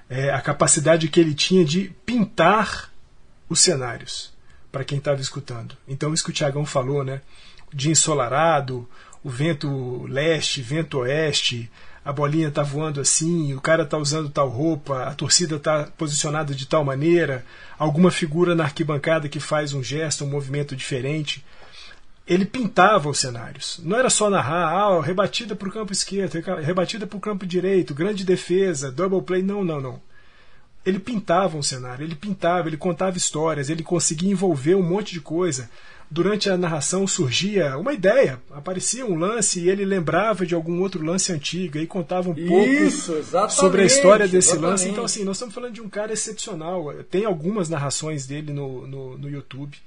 É, 0.09 0.29
a 0.29 0.41
capacidade 0.41 1.07
que 1.07 1.19
ele 1.19 1.33
tinha 1.33 1.65
de 1.65 1.91
pintar 2.05 2.91
os 3.49 3.59
cenários 3.59 4.31
para 4.71 4.83
quem 4.83 4.99
estava 4.99 5.19
escutando. 5.19 5.75
Então 5.87 6.13
isso 6.13 6.23
que 6.23 6.29
o 6.29 6.33
Tiagão 6.33 6.65
falou, 6.65 7.03
né? 7.03 7.21
De 7.73 7.89
ensolarado, 7.89 8.87
o 9.23 9.29
vento 9.29 10.05
leste, 10.07 10.61
vento 10.61 10.99
oeste, 10.99 11.71
a 12.03 12.11
bolinha 12.11 12.49
tá 12.49 12.63
voando 12.63 12.99
assim, 12.99 13.53
o 13.53 13.61
cara 13.61 13.85
tá 13.85 13.97
usando 13.97 14.29
tal 14.29 14.49
roupa, 14.49 15.03
a 15.03 15.13
torcida 15.13 15.59
tá 15.59 15.87
posicionada 15.97 16.53
de 16.53 16.65
tal 16.65 16.83
maneira, 16.83 17.45
alguma 17.77 18.09
figura 18.09 18.55
na 18.55 18.63
arquibancada 18.63 19.29
que 19.29 19.39
faz 19.39 19.73
um 19.73 19.83
gesto, 19.83 20.25
um 20.25 20.29
movimento 20.29 20.75
diferente. 20.75 21.45
Ele 22.25 22.45
pintava 22.45 23.09
os 23.09 23.19
cenários. 23.19 23.79
Não 23.83 23.97
era 23.97 24.09
só 24.09 24.29
narrar, 24.29 24.71
ah, 24.71 25.01
rebatida 25.01 25.55
para 25.55 25.67
o 25.67 25.71
campo 25.71 25.91
esquerdo, 25.91 26.41
rebatida 26.61 27.05
para 27.05 27.17
o 27.17 27.21
campo 27.21 27.45
direito, 27.45 27.93
grande 27.93 28.23
defesa, 28.23 28.91
double 28.91 29.21
play. 29.21 29.43
Não, 29.43 29.63
não, 29.63 29.79
não. 29.79 30.01
ele 30.85 30.97
pintava 30.97 31.57
um 31.57 31.63
cenário, 31.63 32.03
ele 32.03 32.15
pintava, 32.15 32.67
ele 32.67 32.77
contava 32.77 33.17
histórias, 33.17 33.69
ele 33.69 33.83
conseguia 33.83 34.31
envolver 34.31 34.75
um 34.75 34.83
monte 34.83 35.13
de 35.13 35.21
coisa. 35.21 35.69
Durante 36.13 36.49
a 36.49 36.57
narração 36.57 37.07
surgia 37.07 37.77
uma 37.77 37.93
ideia, 37.93 38.41
aparecia 38.51 39.05
um 39.05 39.15
lance 39.15 39.61
e 39.61 39.69
ele 39.69 39.85
lembrava 39.85 40.45
de 40.45 40.53
algum 40.53 40.81
outro 40.81 41.01
lance 41.01 41.31
antigo 41.31 41.77
e 41.77 41.87
contava 41.87 42.29
um 42.29 42.33
Isso, 42.37 43.13
pouco 43.13 43.49
sobre 43.49 43.83
a 43.83 43.85
história 43.85 44.27
desse 44.27 44.49
exatamente. 44.49 44.69
lance. 44.69 44.89
Então, 44.89 45.05
assim, 45.05 45.23
nós 45.23 45.37
estamos 45.37 45.55
falando 45.55 45.73
de 45.73 45.81
um 45.81 45.87
cara 45.87 46.11
excepcional. 46.11 46.93
Tem 47.09 47.23
algumas 47.23 47.69
narrações 47.69 48.25
dele 48.27 48.51
no, 48.51 48.85
no, 48.85 49.17
no 49.17 49.29
YouTube. 49.29 49.77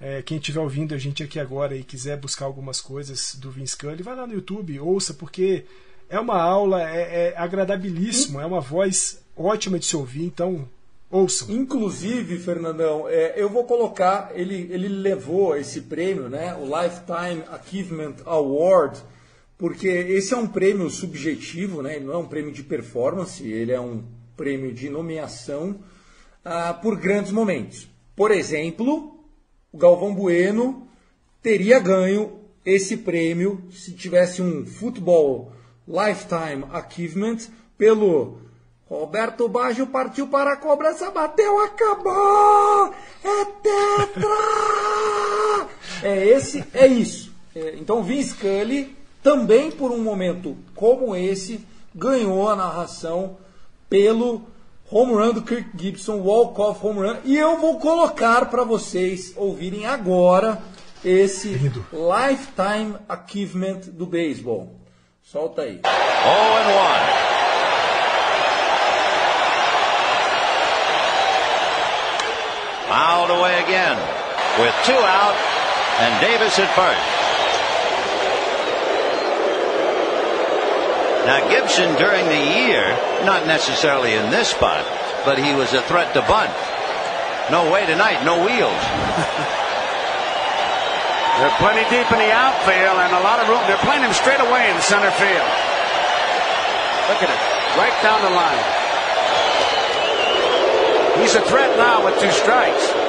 É, 0.00 0.22
quem 0.22 0.36
estiver 0.36 0.60
ouvindo 0.60 0.94
a 0.94 0.98
gente 0.98 1.20
aqui 1.20 1.40
agora 1.40 1.76
e 1.76 1.82
quiser 1.82 2.16
buscar 2.16 2.44
algumas 2.44 2.80
coisas 2.80 3.34
do 3.34 3.50
Vince 3.50 3.72
Scully, 3.72 4.04
vai 4.04 4.14
lá 4.14 4.24
no 4.24 4.34
YouTube, 4.34 4.78
ouça, 4.78 5.12
porque 5.12 5.64
é 6.08 6.20
uma 6.20 6.40
aula, 6.40 6.80
é, 6.88 7.30
é 7.30 7.34
agradabilíssimo, 7.36 8.40
é 8.40 8.46
uma 8.46 8.60
voz 8.60 9.20
ótima 9.36 9.80
de 9.80 9.86
se 9.86 9.96
ouvir, 9.96 10.22
então 10.24 10.68
ouçam. 11.12 11.50
Inclusive, 11.50 12.38
Fernandão, 12.38 13.06
é, 13.06 13.34
eu 13.36 13.50
vou 13.50 13.64
colocar, 13.64 14.32
ele, 14.34 14.66
ele 14.70 14.88
levou 14.88 15.54
esse 15.54 15.82
prêmio, 15.82 16.28
né, 16.28 16.56
o 16.56 16.64
Lifetime 16.64 17.44
Achievement 17.50 18.16
Award, 18.24 18.98
porque 19.58 19.86
esse 19.86 20.32
é 20.32 20.36
um 20.36 20.48
prêmio 20.48 20.88
subjetivo, 20.88 21.82
né, 21.82 22.00
não 22.00 22.14
é 22.14 22.16
um 22.16 22.26
prêmio 22.26 22.50
de 22.50 22.62
performance, 22.62 23.46
ele 23.46 23.70
é 23.70 23.80
um 23.80 24.02
prêmio 24.36 24.72
de 24.72 24.88
nomeação 24.88 25.78
ah, 26.42 26.72
por 26.72 26.96
grandes 26.96 27.30
momentos. 27.30 27.86
Por 28.16 28.30
exemplo, 28.30 29.22
o 29.70 29.76
Galvão 29.76 30.14
Bueno 30.14 30.88
teria 31.42 31.78
ganho 31.78 32.40
esse 32.64 32.96
prêmio 32.96 33.62
se 33.70 33.92
tivesse 33.92 34.40
um 34.40 34.64
futebol 34.64 35.52
Lifetime 35.86 36.64
Achievement 36.72 37.38
pelo 37.76 38.38
Roberto 38.92 39.48
Baggio 39.48 39.86
partiu 39.86 40.26
para 40.28 40.52
a 40.52 40.56
cobrança, 40.56 41.10
bateu, 41.10 41.58
acabou! 41.60 42.92
É 43.24 43.44
tetra! 43.62 44.28
É 46.02 46.26
esse, 46.26 46.64
é 46.74 46.86
isso. 46.88 47.32
É, 47.54 47.76
então 47.76 48.02
Vince 48.02 48.30
Scully, 48.30 48.96
também 49.22 49.70
por 49.70 49.92
um 49.92 50.02
momento 50.02 50.56
como 50.74 51.14
esse, 51.14 51.64
ganhou 51.94 52.50
a 52.50 52.56
narração 52.56 53.36
pelo 53.88 54.42
home 54.90 55.12
run 55.12 55.32
do 55.32 55.42
Kirk 55.42 55.70
Gibson, 55.76 56.16
walk-off 56.16 56.84
home 56.84 57.00
run. 57.00 57.18
E 57.24 57.38
eu 57.38 57.56
vou 57.58 57.78
colocar 57.78 58.46
para 58.50 58.64
vocês 58.64 59.32
ouvirem 59.36 59.86
agora 59.86 60.60
esse 61.04 61.48
Lindo. 61.48 61.86
Lifetime 61.92 62.96
Achievement 63.08 63.82
do 63.92 64.06
beisebol. 64.06 64.74
Solta 65.22 65.62
aí. 65.62 65.80
0 65.82 65.84
and 65.84 67.28
1. 67.28 67.31
Fouled 73.22 73.38
away 73.38 73.54
again 73.62 73.94
with 74.58 74.74
two 74.82 74.98
out 74.98 75.38
and 76.02 76.10
Davis 76.18 76.58
at 76.58 76.66
first. 76.74 77.06
Now 81.30 81.46
Gibson 81.46 81.94
during 82.02 82.26
the 82.26 82.42
year, 82.66 82.82
not 83.22 83.46
necessarily 83.46 84.14
in 84.14 84.32
this 84.32 84.48
spot, 84.48 84.82
but 85.24 85.38
he 85.38 85.54
was 85.54 85.72
a 85.72 85.82
threat 85.82 86.12
to 86.14 86.22
bunt. 86.26 86.50
No 87.46 87.70
way 87.70 87.86
tonight, 87.86 88.26
no 88.26 88.42
wheels. 88.42 88.82
They're 91.38 91.58
plenty 91.62 91.86
deep 91.94 92.10
in 92.10 92.18
the 92.18 92.32
outfield 92.34 92.98
and 93.06 93.14
a 93.14 93.22
lot 93.22 93.38
of 93.38 93.46
room. 93.46 93.62
They're 93.70 93.86
playing 93.86 94.02
him 94.02 94.12
straight 94.18 94.42
away 94.42 94.66
in 94.66 94.74
center 94.82 95.14
field. 95.14 95.50
Look 97.06 97.22
at 97.22 97.30
it. 97.30 97.38
Right 97.78 97.94
down 98.02 98.18
the 98.26 98.34
line. 98.34 98.82
He's 101.22 101.36
a 101.36 101.40
threat 101.46 101.70
now 101.78 102.04
with 102.04 102.18
two 102.18 102.32
strikes. 102.32 103.01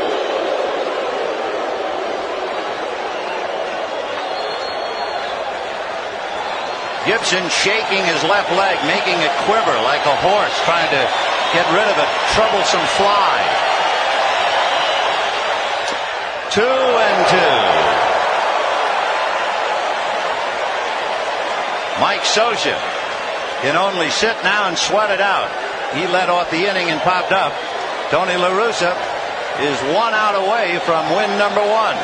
Gibson 7.06 7.44
shaking 7.50 8.00
his 8.08 8.24
left 8.24 8.48
leg, 8.56 8.80
making 8.88 9.20
it 9.20 9.32
quiver 9.44 9.76
like 9.84 10.06
a 10.08 10.16
horse, 10.24 10.56
trying 10.64 10.88
to 10.88 11.04
get 11.52 11.68
rid 11.76 11.84
of 11.84 11.98
a 12.00 12.08
troublesome 12.32 12.88
fly. 12.96 13.36
Two 16.50 16.64
and 16.64 17.20
two. 17.28 18.04
Mike 22.00 22.24
Soja 22.24 22.80
can 23.62 23.76
only 23.76 24.10
sit 24.10 24.36
now 24.44 24.68
and 24.68 24.78
sweat 24.78 25.12
it 25.12 25.20
out. 25.20 25.52
He 25.94 26.08
led 26.08 26.30
off 26.30 26.50
the 26.52 26.70
inning 26.70 26.90
and 26.90 27.02
popped 27.02 27.32
up. 27.32 27.54
Tony 28.12 28.36
La 28.38 28.50
Russa 28.50 28.96
is 29.60 29.78
one 29.94 30.14
out 30.14 30.36
away 30.36 30.80
from 30.86 31.04
win 31.12 31.38
number 31.38 31.62
one. 31.62 31.98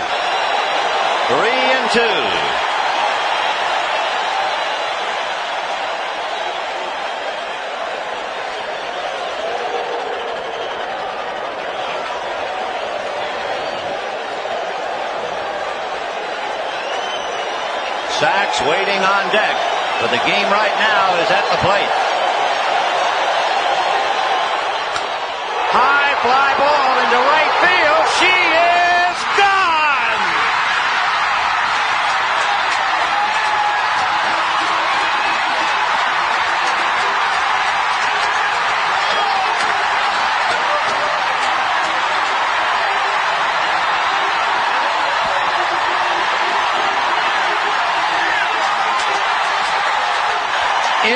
Three 1.28 1.62
and 1.72 1.92
two. 1.92 2.69
Waiting 18.58 19.00
on 19.00 19.32
deck, 19.32 19.56
but 20.02 20.10
the 20.10 20.18
game 20.26 20.50
right 20.52 20.74
now 20.82 21.16
is 21.22 21.30
at 21.30 21.46
the 21.54 21.58
plate. 21.62 22.09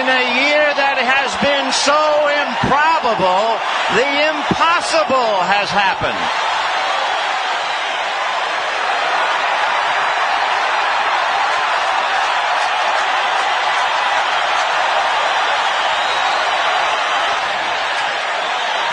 In 0.04 0.10
a 0.10 0.36
year 0.36 0.68
that 0.76 1.00
has 1.00 1.32
been 1.39 1.72
so 1.72 1.96
improbable, 2.28 3.56
the 3.96 4.10
impossible 4.36 5.39
has 5.48 5.72
happened. 5.72 6.20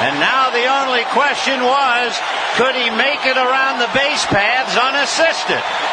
And 0.07 0.15
now 0.23 0.55
the 0.55 0.63
only 0.79 1.03
question 1.11 1.59
was, 1.67 2.15
could 2.55 2.79
he 2.79 2.87
make 2.95 3.27
it 3.27 3.35
around 3.35 3.83
the 3.83 3.91
base 3.99 4.23
paths 4.31 4.79
unassisted? 4.79 5.90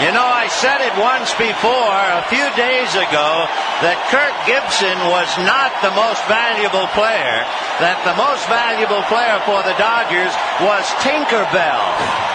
You 0.00 0.16
know, 0.16 0.24
I 0.24 0.48
said 0.48 0.80
it 0.80 0.96
once 0.96 1.28
before, 1.36 2.00
a 2.16 2.24
few 2.32 2.48
days 2.56 2.88
ago, 2.96 3.44
that 3.84 4.00
Kirk 4.08 4.32
Gibson 4.48 4.96
was 5.12 5.28
not 5.44 5.68
the 5.84 5.92
most 5.92 6.24
valuable 6.24 6.88
player, 6.96 7.44
that 7.84 8.00
the 8.08 8.16
most 8.16 8.40
valuable 8.48 9.04
player 9.12 9.36
for 9.44 9.60
the 9.60 9.76
Dodgers 9.76 10.32
was 10.64 10.88
Tinkerbell. 11.04 11.84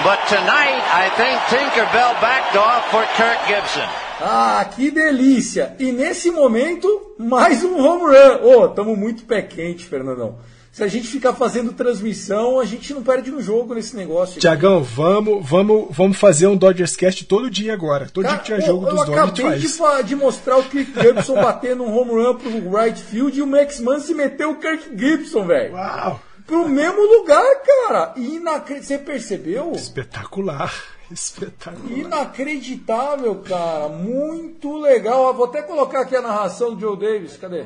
But 0.06 0.22
tonight, 0.30 0.78
I 0.94 1.10
think 1.18 1.42
Tinkerbell 1.50 2.14
backed 2.22 2.54
off 2.54 2.86
for 2.94 3.02
Kirk 3.18 3.42
Gibson. 3.50 3.90
Ah, 4.22 4.70
que 4.70 4.92
delícia! 4.92 5.76
E 5.80 5.92
nesse 5.92 6.30
momento, 6.30 6.88
mais 7.18 7.64
um 7.64 7.82
home 7.82 8.14
run. 8.14 8.46
Oh, 8.46 8.68
tamo 8.70 8.96
muito 8.96 9.26
pé 9.26 9.42
quente, 9.42 9.86
Fernandão. 9.86 10.38
Se 10.76 10.84
a 10.84 10.90
gente 10.90 11.08
ficar 11.08 11.34
fazendo 11.34 11.72
transmissão, 11.72 12.60
a 12.60 12.66
gente 12.66 12.94
não 12.94 13.02
perde 13.02 13.32
um 13.32 13.42
jogo 13.42 13.74
nesse 13.74 13.96
negócio. 13.96 14.42
Tiagão, 14.42 14.84
vamos, 14.84 15.50
vamos, 15.50 15.88
vamos 15.90 16.18
fazer 16.18 16.48
um 16.48 16.58
Dodgers 16.58 16.98
Cast 16.98 17.24
todo 17.24 17.50
dia 17.50 17.74
agora. 17.74 18.10
Todo 18.10 18.26
Cara, 18.26 18.36
dia 18.36 18.44
que 18.44 18.52
tiver 18.56 18.68
jogo 18.68 18.86
eu, 18.86 18.90
dos 18.90 19.00
eu 19.00 19.06
Dodgers, 19.06 19.30
acabei 19.30 19.70
faz. 19.70 20.04
de, 20.04 20.10
de 20.10 20.16
mostrar 20.18 20.58
o 20.58 20.64
Kirk 20.64 20.92
Gibson 21.00 21.36
batendo 21.36 21.82
um 21.82 21.98
home 21.98 22.12
run 22.12 22.36
pro 22.36 22.78
right 22.78 23.02
field 23.02 23.40
e 23.40 23.42
o 23.42 23.48
Max 23.48 23.80
Muncy 23.80 24.14
meteu 24.14 24.52
o 24.52 24.56
Kirk 24.58 24.90
Gibson, 24.98 25.46
velho. 25.46 25.76
Uau! 25.76 26.20
Pro 26.46 26.68
mesmo 26.68 27.02
lugar, 27.20 27.56
cara. 27.64 28.14
Inacre... 28.18 28.84
Você 28.84 28.98
percebeu? 28.98 29.72
Espetacular. 29.72 30.74
Espetacular. 31.10 32.00
Inacreditável, 32.00 33.36
cara. 33.48 33.88
Muito 33.88 34.78
legal. 34.78 35.22
Ó, 35.22 35.32
Vou 35.32 35.46
até 35.46 35.62
colocar 35.62 36.02
aqui 36.02 36.18
a 36.18 36.22
narração 36.22 36.76
do 36.76 36.82
Joe 36.82 36.98
Davis. 36.98 37.38
Cadê? 37.38 37.64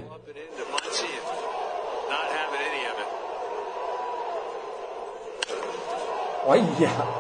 Olha! 6.50 7.20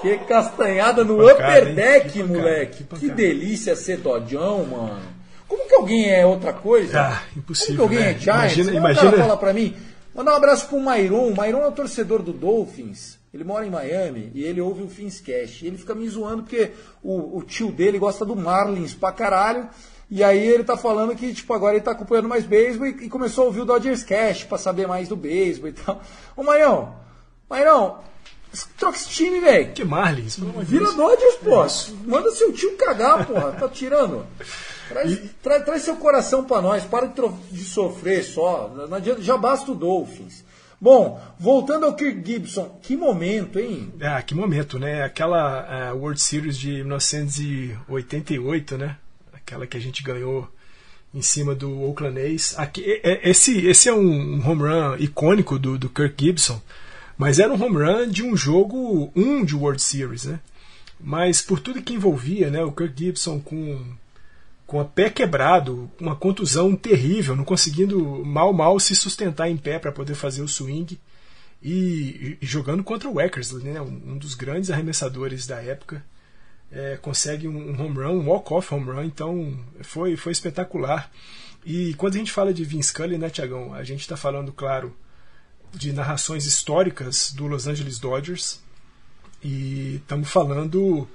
Que 0.00 0.18
castanhada 0.18 1.04
no 1.04 1.16
Pancada, 1.18 1.60
upper 1.62 1.74
deck, 1.74 2.10
Que 2.10 2.18
pancada, 2.22 2.38
moleque. 2.40 2.84
que 2.98 3.08
delícia 3.10 3.76
ser 3.76 3.98
dodjão, 3.98 4.64
mano. 4.64 5.00
Como 5.48 5.66
que 5.68 5.74
é 5.74 5.76
alguém 5.76 6.10
é 6.10 6.26
outra 6.26 6.52
coisa? 6.52 7.00
Ah, 7.00 7.22
Como 7.28 7.38
impossível. 7.40 7.74
que 7.76 7.82
alguém 7.82 7.98
né? 8.00 8.10
é 8.12 8.18
Giants? 8.18 8.52
Imagina, 8.56 8.76
imagina, 8.78 9.08
O 9.08 9.10
cara 9.10 9.22
fala 9.22 9.36
pra 9.36 9.52
mim, 9.52 9.76
mandar 10.14 10.32
um 10.32 10.36
abraço 10.36 10.66
pro 10.68 10.80
Mairon. 10.80 11.28
O 11.28 11.36
Mairon 11.36 11.60
é 11.62 11.66
o 11.68 11.72
torcedor 11.72 12.22
do 12.22 12.32
Dolphins. 12.32 13.18
Ele 13.34 13.44
mora 13.44 13.66
em 13.66 13.70
Miami 13.70 14.30
e 14.34 14.42
ele 14.44 14.60
ouve 14.60 14.82
o 14.82 14.88
Finscast. 14.88 15.64
E 15.64 15.68
ele 15.68 15.78
fica 15.78 15.94
me 15.94 16.08
zoando 16.08 16.42
porque 16.42 16.70
o, 17.02 17.38
o 17.38 17.42
tio 17.42 17.70
dele 17.72 17.98
gosta 17.98 18.24
do 18.24 18.34
Marlins 18.36 18.94
pra 18.94 19.10
caralho. 19.12 19.68
E 20.10 20.22
aí 20.22 20.46
ele 20.46 20.64
tá 20.64 20.76
falando 20.76 21.14
que, 21.16 21.32
tipo, 21.32 21.52
agora 21.54 21.74
ele 21.74 21.84
tá 21.84 21.92
acompanhando 21.92 22.28
mais 22.28 22.44
beisebol 22.44 22.86
e, 22.86 23.06
e 23.06 23.08
começou 23.08 23.44
a 23.44 23.46
ouvir 23.46 23.60
o 23.60 23.64
Dodgers 23.64 24.02
Cast 24.02 24.46
pra 24.46 24.58
saber 24.58 24.86
mais 24.86 25.08
do 25.08 25.16
beisebol 25.16 25.68
e 25.68 25.72
tal. 25.72 26.02
Ô, 26.36 26.42
Maião, 26.42 26.94
Maião, 27.48 27.98
troca 28.78 28.96
esse 28.96 29.08
time, 29.08 29.40
velho. 29.40 29.72
que 29.72 29.84
Marlins, 29.84 30.36
Vira. 30.62 30.92
Dodgers, 30.92 31.36
pô. 31.36 31.66
Manda 32.10 32.30
seu 32.32 32.52
tio 32.52 32.76
cagar, 32.76 33.26
porra. 33.26 33.52
Tá 33.52 33.68
tirando. 33.68 34.26
Traz, 34.88 35.18
tra- 35.42 35.60
traz 35.60 35.82
seu 35.82 35.96
coração 35.96 36.44
pra 36.44 36.60
nós. 36.60 36.84
Para 36.84 37.06
de, 37.06 37.22
de 37.50 37.64
sofrer 37.64 38.22
só. 38.24 38.68
Não 38.88 38.96
adianta, 38.96 39.22
já 39.22 39.36
basta 39.36 39.70
o 39.72 39.74
Dolphins. 39.74 40.44
Bom, 40.80 41.22
voltando 41.38 41.86
ao 41.86 41.94
Kirk 41.94 42.22
Gibson. 42.26 42.78
Que 42.82 42.96
momento, 42.96 43.58
hein? 43.58 43.92
Ah, 44.02 44.20
que 44.20 44.34
momento, 44.34 44.78
né? 44.78 45.02
Aquela 45.04 45.88
ah, 45.90 45.94
World 45.94 46.20
Series 46.20 46.58
de 46.58 46.82
1988, 46.82 48.76
né? 48.76 48.96
Aquela 49.32 49.66
que 49.66 49.76
a 49.76 49.80
gente 49.80 50.02
ganhou 50.02 50.48
em 51.14 51.22
cima 51.22 51.54
do 51.54 51.82
Oakland 51.82 52.18
A's. 52.20 52.54
Aqui, 52.58 52.82
é- 52.84 53.12
é- 53.12 53.30
esse, 53.30 53.66
esse 53.66 53.88
é 53.88 53.92
um, 53.94 54.00
um 54.36 54.48
home 54.50 54.62
run 54.62 54.96
icônico 54.98 55.58
do, 55.58 55.78
do 55.78 55.88
Kirk 55.88 56.14
Gibson, 56.24 56.60
mas 57.16 57.38
era 57.38 57.52
um 57.52 57.62
home 57.62 57.76
run 57.76 58.08
de 58.08 58.22
um 58.22 58.36
jogo 58.36 59.12
um 59.14 59.44
de 59.44 59.54
World 59.54 59.80
Series, 59.80 60.24
né? 60.24 60.40
Mas 61.00 61.42
por 61.42 61.60
tudo 61.60 61.82
que 61.82 61.94
envolvia, 61.94 62.50
né? 62.50 62.62
O 62.62 62.72
Kirk 62.72 62.94
Gibson 62.96 63.40
com 63.40 63.80
com 64.66 64.80
a 64.80 64.84
pé 64.86 65.10
quebrado, 65.10 65.90
uma 66.00 66.16
contusão 66.16 66.74
terrível, 66.74 67.36
não 67.36 67.44
conseguindo 67.44 68.24
mal 68.24 68.54
mal 68.54 68.80
se 68.80 68.94
sustentar 68.94 69.50
em 69.50 69.56
pé 69.56 69.78
para 69.78 69.92
poder 69.92 70.14
fazer 70.14 70.40
o 70.40 70.48
swing 70.48 70.98
e, 71.62 72.38
e 72.40 72.46
jogando 72.46 72.82
contra 72.82 73.08
o 73.08 73.20
Eckersley, 73.20 73.64
né, 73.64 73.80
um, 73.80 74.12
um 74.12 74.18
dos 74.18 74.34
grandes 74.34 74.70
arremessadores 74.70 75.46
da 75.46 75.62
época, 75.62 76.04
é, 76.72 76.96
consegue 76.96 77.46
um, 77.46 77.70
um 77.70 77.80
home 77.80 77.98
run, 77.98 78.20
um 78.20 78.28
walk-off 78.28 78.74
home 78.74 78.90
run, 78.90 79.04
então 79.04 79.60
foi, 79.82 80.16
foi 80.16 80.32
espetacular. 80.32 81.10
E 81.64 81.94
quando 81.94 82.14
a 82.14 82.18
gente 82.18 82.32
fala 82.32 82.52
de 82.52 82.64
Vince 82.64 82.88
Scully, 82.88 83.18
né, 83.18 83.30
Tiagão, 83.30 83.72
a 83.74 83.84
gente 83.84 84.00
está 84.00 84.16
falando, 84.16 84.52
claro, 84.52 84.96
de 85.72 85.92
narrações 85.92 86.46
históricas 86.46 87.32
do 87.32 87.46
Los 87.46 87.66
Angeles 87.66 87.98
Dodgers 87.98 88.60
e 89.42 89.96
estamos 89.96 90.30
falando 90.30 91.08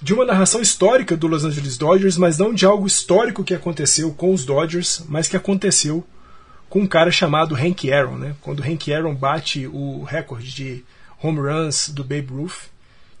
de 0.00 0.12
uma 0.12 0.24
narração 0.24 0.60
histórica 0.60 1.16
do 1.16 1.26
Los 1.26 1.44
Angeles 1.44 1.76
Dodgers, 1.76 2.16
mas 2.16 2.38
não 2.38 2.52
de 2.52 2.66
algo 2.66 2.86
histórico 2.86 3.44
que 3.44 3.54
aconteceu 3.54 4.12
com 4.12 4.32
os 4.32 4.44
Dodgers, 4.44 5.04
mas 5.08 5.28
que 5.28 5.36
aconteceu 5.36 6.04
com 6.68 6.80
um 6.80 6.86
cara 6.86 7.10
chamado 7.10 7.54
Hank 7.54 7.92
Aaron, 7.92 8.16
né? 8.16 8.36
Quando 8.40 8.62
Hank 8.62 8.92
Aaron 8.92 9.14
bate 9.14 9.66
o 9.66 10.02
recorde 10.04 10.52
de 10.52 10.84
home 11.22 11.38
runs 11.40 11.88
do 11.88 12.02
Babe 12.02 12.28
Ruth, 12.30 12.70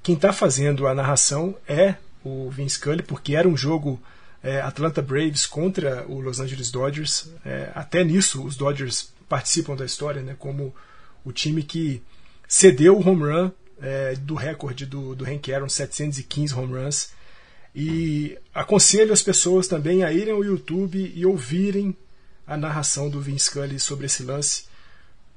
quem 0.02 0.16
está 0.16 0.32
fazendo 0.32 0.86
a 0.86 0.94
narração 0.94 1.54
é 1.68 1.94
o 2.24 2.50
Vince 2.50 2.76
Scully, 2.76 3.02
porque 3.02 3.36
era 3.36 3.46
um 3.48 3.56
jogo 3.56 4.00
é, 4.42 4.60
Atlanta 4.60 5.00
Braves 5.00 5.46
contra 5.46 6.04
o 6.08 6.20
Los 6.20 6.40
Angeles 6.40 6.70
Dodgers. 6.70 7.30
É, 7.44 7.70
até 7.74 8.02
nisso 8.02 8.44
os 8.44 8.56
Dodgers 8.56 9.11
participam 9.32 9.74
da 9.74 9.86
história, 9.86 10.20
né? 10.20 10.36
Como 10.38 10.74
o 11.24 11.32
time 11.32 11.62
que 11.62 12.02
cedeu 12.46 12.98
o 12.98 13.08
home 13.08 13.22
run 13.22 13.50
é, 13.80 14.14
do 14.14 14.34
recorde 14.34 14.84
do, 14.84 15.14
do 15.14 15.24
Hank 15.24 15.50
Aaron, 15.50 15.70
715 15.70 16.52
home 16.52 16.74
runs. 16.74 17.12
E 17.74 18.36
aconselho 18.52 19.10
as 19.10 19.22
pessoas 19.22 19.66
também 19.66 20.04
a 20.04 20.12
irem 20.12 20.34
ao 20.34 20.44
YouTube 20.44 21.10
e 21.16 21.24
ouvirem 21.24 21.96
a 22.46 22.58
narração 22.58 23.08
do 23.08 23.22
Vince 23.22 23.46
Scully 23.46 23.80
sobre 23.80 24.04
esse 24.04 24.22
lance, 24.22 24.64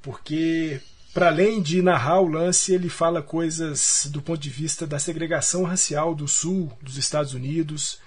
porque 0.01 0.81
para 1.13 1.27
além 1.27 1.61
de 1.61 1.81
narrar 1.81 2.19
o 2.19 2.27
lance, 2.27 2.73
ele 2.73 2.89
fala 2.89 3.21
coisas 3.21 4.09
do 4.11 4.21
ponto 4.21 4.41
de 4.41 4.49
vista 4.49 4.85
da 4.85 4.99
segregação 4.99 5.63
racial 5.63 6.13
do 6.13 6.27
sul 6.27 6.69
dos 6.81 6.97
Estados 6.97 7.33
Unidos 7.33 7.99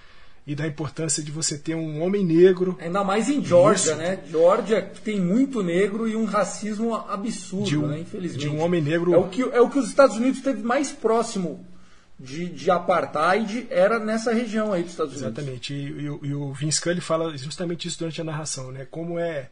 e 0.47 0.55
da 0.55 0.65
importância 0.65 1.21
de 1.21 1.31
você 1.31 1.57
ter 1.57 1.75
um 1.75 2.01
homem 2.01 2.25
negro 2.25 2.77
Ainda 2.81 3.03
mais 3.03 3.29
em 3.29 3.43
Georgia, 3.43 3.91
Isso. 3.93 3.95
né? 4.01 4.19
Georgia 4.29 4.81
tem 5.03 5.19
muito 5.21 5.61
negro 5.61 6.07
e 6.07 6.15
um 6.15 6.25
racismo 6.25 6.95
absurdo, 6.95 7.83
um- 7.83 7.87
né? 7.87 7.99
Infelizmente. 7.99 8.41
de 8.41 8.49
um 8.49 8.59
homem 8.61 8.81
negro- 8.81 9.13
É 9.13 9.17
o 9.17 9.27
que, 9.27 9.41
é 9.41 9.61
o 9.61 9.69
que 9.69 9.77
os 9.79 9.87
Estados 9.87 10.15
Unidos 10.17 10.41
teve 10.41 10.63
mais 10.63 10.91
próximo 10.91 11.63
de, 12.19 12.47
de 12.49 12.69
apartheid, 12.71 13.67
era 13.69 13.99
nessa 13.99 14.33
região 14.33 14.73
aí 14.73 14.81
dos 14.83 14.91
Estados 14.91 15.13
Unidos. 15.13 15.37
Exatamente. 15.37 15.73
E, 15.73 15.85
e 16.01 16.09
o- 16.09 16.19
e 16.23 16.33
o 16.33 16.51
Vince 16.53 16.77
Scully 16.77 16.99
fala 17.01 17.37
justamente 17.37 17.87
isso 17.87 17.99
durante 17.99 18.19
a 18.19 18.23
narração, 18.23 18.71
né? 18.71 18.85
Como 18.89 19.17
é 19.19 19.49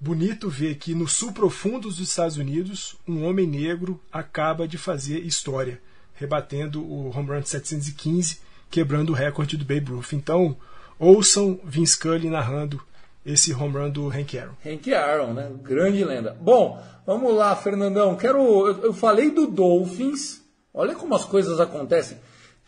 bonito 0.00 0.50
ver 0.50 0.74
que 0.74 0.94
no 0.94 1.06
sul 1.06 1.30
profundo 1.32 1.88
dos 1.88 2.00
Estados 2.00 2.36
Unidos, 2.36 2.96
um 3.06 3.24
homem 3.24 3.46
negro 3.46 4.00
acaba 4.12 4.66
de 4.66 4.76
fazer 4.76 5.20
história, 5.20 5.80
rebatendo 6.14 6.82
o 6.82 7.08
home 7.16 7.28
run 7.28 7.40
de 7.40 7.48
715, 7.48 8.40
quebrando 8.72 9.10
o 9.10 9.14
recorde 9.14 9.56
do 9.56 9.66
Babe 9.66 9.92
Ruth. 9.92 10.14
Então, 10.14 10.56
ouçam 10.98 11.60
Vince 11.62 11.92
Scully 11.92 12.30
narrando 12.30 12.82
esse 13.24 13.52
home 13.52 13.76
run 13.76 13.90
do 13.90 14.08
Hank 14.08 14.36
Aaron. 14.36 14.54
Hank 14.64 14.92
Aaron, 14.92 15.34
né? 15.34 15.52
Grande 15.62 16.02
lenda. 16.02 16.36
Bom, 16.40 16.82
vamos 17.06 17.34
lá, 17.34 17.54
Fernandão. 17.54 18.16
Quero. 18.16 18.66
Eu, 18.66 18.94
falei 18.94 19.30
do 19.30 19.46
Dolphins. 19.46 20.42
Olha 20.74 20.94
como 20.94 21.14
as 21.14 21.24
coisas 21.24 21.60
acontecem. 21.60 22.16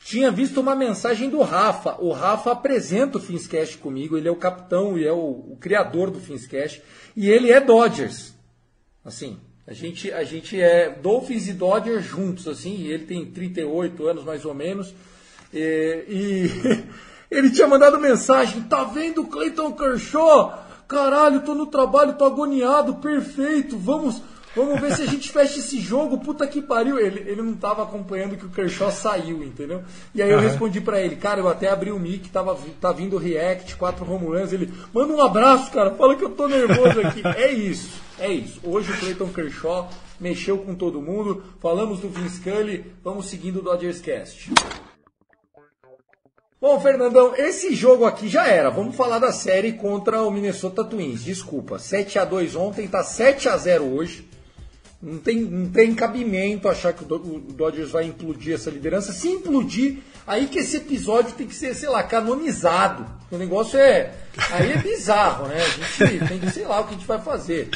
Tinha 0.04 0.30
visto 0.30 0.60
uma 0.60 0.76
mensagem 0.76 1.30
do 1.30 1.40
Rafa. 1.40 1.96
O 1.98 2.12
Rafa 2.12 2.52
apresenta 2.52 3.16
o 3.16 3.20
Finscast 3.20 3.78
comigo. 3.78 4.16
Ele 4.16 4.28
é 4.28 4.30
o 4.30 4.36
capitão 4.36 4.98
e 4.98 5.06
é 5.06 5.12
o, 5.12 5.52
o 5.52 5.56
criador 5.58 6.10
do 6.10 6.20
Finscast. 6.20 6.82
E 7.16 7.30
ele 7.30 7.50
é 7.50 7.58
Dodgers. 7.58 8.34
Assim, 9.02 9.38
a 9.66 9.72
gente, 9.72 10.12
a 10.12 10.22
gente 10.22 10.60
é 10.60 10.90
Dolphins 10.90 11.48
e 11.48 11.54
Dodgers 11.54 12.04
juntos, 12.04 12.46
assim. 12.46 12.86
Ele 12.86 13.06
tem 13.06 13.24
38 13.24 14.06
anos 14.06 14.24
mais 14.24 14.44
ou 14.44 14.52
menos. 14.52 14.94
E, 15.54 16.04
e 16.08 16.84
ele 17.30 17.50
tinha 17.50 17.68
mandado 17.68 17.98
mensagem: 18.00 18.62
tá 18.62 18.82
vendo 18.82 19.22
o 19.22 19.26
Clayton 19.28 19.72
Kershaw? 19.72 20.64
Caralho, 20.88 21.40
tô 21.40 21.54
no 21.54 21.66
trabalho, 21.66 22.14
tô 22.14 22.24
agoniado, 22.24 22.96
perfeito. 22.96 23.78
Vamos, 23.78 24.20
vamos 24.54 24.78
ver 24.80 24.94
se 24.94 25.02
a 25.02 25.06
gente 25.06 25.30
fecha 25.32 25.58
esse 25.58 25.80
jogo. 25.80 26.18
Puta 26.18 26.46
que 26.46 26.60
pariu. 26.60 26.98
Ele, 26.98 27.20
ele 27.20 27.40
não 27.40 27.54
tava 27.54 27.84
acompanhando 27.84 28.36
que 28.36 28.44
o 28.44 28.50
Kershaw 28.50 28.90
saiu, 28.90 29.42
entendeu? 29.42 29.82
E 30.14 30.22
aí 30.22 30.30
eu 30.30 30.38
Aham. 30.38 30.48
respondi 30.48 30.80
pra 30.80 31.00
ele: 31.00 31.16
Cara, 31.16 31.40
eu 31.40 31.48
até 31.48 31.70
abri 31.70 31.90
o 31.90 31.98
mic, 31.98 32.28
tava, 32.30 32.58
tá 32.80 32.92
vindo 32.92 33.16
o 33.16 33.18
React, 33.18 33.76
quatro 33.76 34.10
home 34.10 34.26
runs. 34.26 34.52
Ele 34.52 34.70
manda 34.92 35.14
um 35.14 35.22
abraço, 35.22 35.70
cara. 35.70 35.92
Fala 35.92 36.16
que 36.16 36.24
eu 36.24 36.30
tô 36.30 36.46
nervoso 36.46 37.00
aqui. 37.00 37.22
é 37.38 37.50
isso, 37.52 38.00
é 38.18 38.30
isso. 38.30 38.60
Hoje 38.62 38.92
o 38.92 38.98
Clayton 38.98 39.28
Kershaw 39.28 39.88
mexeu 40.20 40.58
com 40.58 40.74
todo 40.74 41.00
mundo. 41.00 41.42
Falamos 41.60 42.00
do 42.00 42.08
Vince 42.08 42.36
Scully. 42.36 42.84
Vamos 43.02 43.26
seguindo 43.26 43.60
o 43.60 43.62
Dodgers 43.62 44.00
Cast. 44.00 44.52
Bom, 46.64 46.80
Fernandão, 46.80 47.34
esse 47.36 47.74
jogo 47.74 48.06
aqui 48.06 48.26
já 48.26 48.46
era. 48.48 48.70
Vamos 48.70 48.96
falar 48.96 49.18
da 49.18 49.30
série 49.30 49.74
contra 49.74 50.22
o 50.22 50.30
Minnesota 50.30 50.82
Twins. 50.82 51.22
Desculpa, 51.22 51.78
7 51.78 52.18
a 52.18 52.24
2 52.24 52.56
ontem, 52.56 52.88
tá 52.88 53.04
7 53.04 53.50
a 53.50 53.56
0 53.58 53.84
hoje. 53.84 54.26
Não 55.02 55.18
tem, 55.18 55.42
não 55.42 55.68
tem 55.68 55.94
cabimento 55.94 56.66
achar 56.66 56.94
que 56.94 57.02
o 57.02 57.06
Do- 57.06 57.16
o 57.36 57.38
Dodgers 57.52 57.90
vai 57.90 58.06
implodir 58.06 58.54
essa 58.54 58.70
liderança. 58.70 59.12
Se 59.12 59.28
implodir, 59.28 59.98
aí 60.26 60.46
que 60.46 60.60
esse 60.60 60.78
episódio 60.78 61.32
tem 61.34 61.46
que 61.46 61.54
ser, 61.54 61.74
sei 61.74 61.90
lá, 61.90 62.02
canonizado. 62.02 63.04
O 63.30 63.36
negócio 63.36 63.78
é. 63.78 64.14
Aí 64.50 64.72
é 64.72 64.78
bizarro, 64.78 65.46
né? 65.48 65.58
A 65.62 66.06
gente 66.06 66.26
tem 66.26 66.38
que, 66.40 66.50
sei 66.50 66.64
lá, 66.64 66.80
o 66.80 66.84
que 66.84 66.94
a 66.94 66.96
gente 66.96 67.06
vai 67.06 67.20
fazer. 67.20 67.68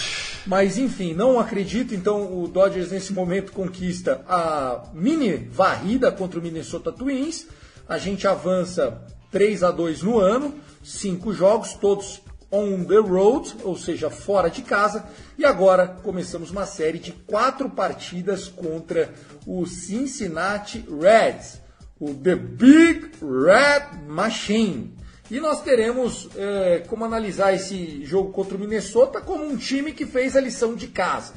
Mas, 0.46 0.78
enfim, 0.78 1.12
não 1.12 1.38
acredito. 1.38 1.94
Então, 1.94 2.42
o 2.42 2.48
Dodgers 2.48 2.90
nesse 2.90 3.12
momento 3.12 3.52
conquista 3.52 4.22
a 4.26 4.84
mini 4.94 5.36
varrida 5.52 6.10
contra 6.10 6.40
o 6.40 6.42
Minnesota 6.42 6.90
Twins. 6.90 7.46
A 7.88 7.96
gente 7.96 8.26
avança 8.26 9.02
3 9.30 9.62
a 9.62 9.70
2 9.70 10.02
no 10.02 10.18
ano, 10.18 10.54
cinco 10.84 11.32
jogos, 11.32 11.74
todos 11.74 12.20
on 12.50 12.84
the 12.84 12.96
road, 12.96 13.56
ou 13.62 13.76
seja, 13.76 14.10
fora 14.10 14.48
de 14.48 14.62
casa. 14.62 15.04
E 15.38 15.44
agora 15.44 15.88
começamos 16.02 16.50
uma 16.50 16.66
série 16.66 16.98
de 16.98 17.12
quatro 17.12 17.70
partidas 17.70 18.48
contra 18.48 19.12
o 19.46 19.66
Cincinnati 19.66 20.84
Reds, 20.88 21.60
o 21.98 22.14
The 22.14 22.36
Big 22.36 23.10
Red 23.22 24.06
Machine. 24.06 24.94
E 25.30 25.40
nós 25.40 25.62
teremos 25.62 26.28
eh, 26.36 26.84
como 26.88 27.04
analisar 27.04 27.52
esse 27.52 28.02
jogo 28.04 28.32
contra 28.32 28.56
o 28.56 28.60
Minnesota 28.60 29.20
como 29.20 29.44
um 29.44 29.56
time 29.56 29.92
que 29.92 30.06
fez 30.06 30.34
a 30.34 30.40
lição 30.40 30.74
de 30.74 30.88
casa. 30.88 31.34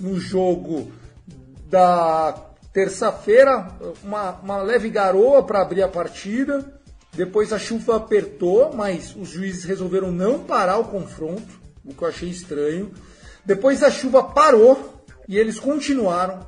No 0.00 0.18
jogo 0.18 0.90
da 1.68 2.47
terça-feira, 2.78 3.72
uma, 4.04 4.30
uma 4.40 4.62
leve 4.62 4.88
garoa 4.88 5.42
para 5.42 5.60
abrir 5.60 5.82
a 5.82 5.88
partida. 5.88 6.64
Depois 7.12 7.52
a 7.52 7.58
chuva 7.58 7.96
apertou, 7.96 8.72
mas 8.72 9.16
os 9.16 9.30
juízes 9.30 9.64
resolveram 9.64 10.12
não 10.12 10.38
parar 10.44 10.78
o 10.78 10.84
confronto, 10.84 11.58
o 11.84 11.92
que 11.92 12.00
eu 12.00 12.06
achei 12.06 12.28
estranho. 12.28 12.92
Depois 13.44 13.82
a 13.82 13.90
chuva 13.90 14.22
parou 14.22 15.02
e 15.26 15.36
eles 15.36 15.58
continuaram. 15.58 16.46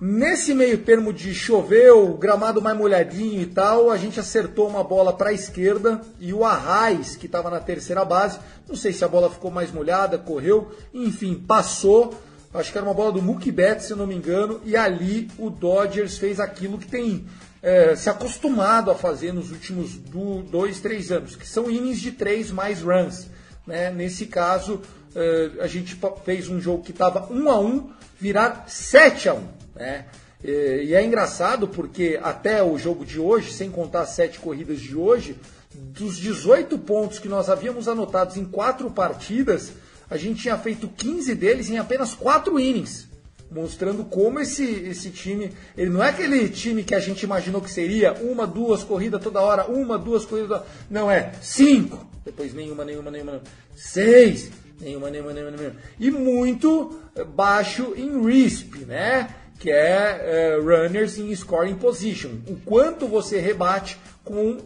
Nesse 0.00 0.54
meio 0.54 0.78
termo 0.78 1.12
de 1.12 1.34
choveu, 1.34 2.16
gramado 2.16 2.62
mais 2.62 2.78
molhadinho 2.78 3.42
e 3.42 3.46
tal, 3.46 3.90
a 3.90 3.96
gente 3.96 4.20
acertou 4.20 4.68
uma 4.68 4.84
bola 4.84 5.12
para 5.12 5.30
a 5.30 5.32
esquerda 5.32 6.00
e 6.20 6.32
o 6.32 6.44
Arraes, 6.44 7.16
que 7.16 7.26
estava 7.26 7.50
na 7.50 7.58
terceira 7.58 8.04
base, 8.04 8.38
não 8.68 8.76
sei 8.76 8.92
se 8.92 9.04
a 9.04 9.08
bola 9.08 9.28
ficou 9.28 9.50
mais 9.50 9.72
molhada, 9.72 10.16
correu, 10.16 10.70
enfim, 10.94 11.34
passou. 11.34 12.14
Acho 12.52 12.72
que 12.72 12.78
era 12.78 12.86
uma 12.86 12.94
bola 12.94 13.12
do 13.12 13.22
Mookie 13.22 13.52
Betts, 13.52 13.86
se 13.86 13.94
não 13.94 14.06
me 14.06 14.14
engano, 14.14 14.60
e 14.64 14.76
ali 14.76 15.28
o 15.38 15.50
Dodgers 15.50 16.18
fez 16.18 16.40
aquilo 16.40 16.78
que 16.78 16.86
tem 16.86 17.24
é, 17.62 17.94
se 17.94 18.10
acostumado 18.10 18.90
a 18.90 18.94
fazer 18.94 19.32
nos 19.32 19.52
últimos 19.52 19.94
do, 19.94 20.42
dois, 20.42 20.80
três 20.80 21.12
anos, 21.12 21.36
que 21.36 21.46
são 21.46 21.70
innings 21.70 22.00
de 22.00 22.10
três 22.12 22.50
mais 22.50 22.82
runs. 22.82 23.28
Né? 23.66 23.90
Nesse 23.90 24.26
caso, 24.26 24.80
é, 25.14 25.50
a 25.60 25.66
gente 25.68 25.96
fez 26.24 26.48
um 26.48 26.60
jogo 26.60 26.82
que 26.82 26.90
estava 26.90 27.32
1 27.32 27.48
a 27.48 27.60
1 27.60 27.90
virar 28.18 28.64
7 28.66 29.28
a 29.28 29.34
1 29.34 29.60
né? 29.76 30.06
E 30.42 30.94
é 30.94 31.04
engraçado 31.04 31.68
porque 31.68 32.18
até 32.22 32.62
o 32.62 32.78
jogo 32.78 33.04
de 33.04 33.20
hoje, 33.20 33.52
sem 33.52 33.70
contar 33.70 34.02
as 34.02 34.10
sete 34.10 34.38
corridas 34.38 34.80
de 34.80 34.96
hoje, 34.96 35.36
dos 35.74 36.16
18 36.16 36.78
pontos 36.78 37.18
que 37.18 37.28
nós 37.28 37.50
havíamos 37.50 37.88
anotados 37.88 38.38
em 38.38 38.44
quatro 38.46 38.90
partidas, 38.90 39.70
a 40.10 40.16
gente 40.16 40.42
tinha 40.42 40.58
feito 40.58 40.88
15 40.88 41.34
deles 41.34 41.70
em 41.70 41.78
apenas 41.78 42.12
quatro 42.14 42.58
innings 42.58 43.08
mostrando 43.50 44.04
como 44.04 44.38
esse, 44.38 44.64
esse 44.64 45.10
time, 45.10 45.50
ele 45.76 45.90
não 45.90 46.02
é 46.02 46.10
aquele 46.10 46.48
time 46.48 46.84
que 46.84 46.94
a 46.94 47.00
gente 47.00 47.24
imaginou 47.24 47.60
que 47.60 47.70
seria 47.70 48.12
uma, 48.14 48.46
duas 48.46 48.84
corridas 48.84 49.20
toda 49.20 49.40
hora, 49.40 49.66
uma, 49.66 49.98
duas 49.98 50.24
corridas. 50.24 50.62
Não, 50.88 51.10
é 51.10 51.32
cinco, 51.42 52.06
depois 52.24 52.54
nenhuma, 52.54 52.84
nenhuma, 52.84 53.10
nenhuma, 53.10 53.42
seis, 53.74 54.50
nenhuma, 54.80 55.10
nenhuma, 55.10 55.32
nenhuma, 55.32 55.56
nenhuma. 55.56 55.76
E 55.98 56.10
muito 56.10 56.96
baixo 57.34 57.92
em 57.96 58.24
RISP, 58.24 58.84
né? 58.84 59.34
Que 59.58 59.70
é 59.70 60.56
uh, 60.58 60.62
runners 60.62 61.18
in 61.18 61.34
scoring 61.34 61.74
position. 61.74 62.30
O 62.46 62.56
quanto 62.64 63.06
você 63.06 63.40
rebate 63.40 63.98
com 64.24 64.52
uh, 64.52 64.62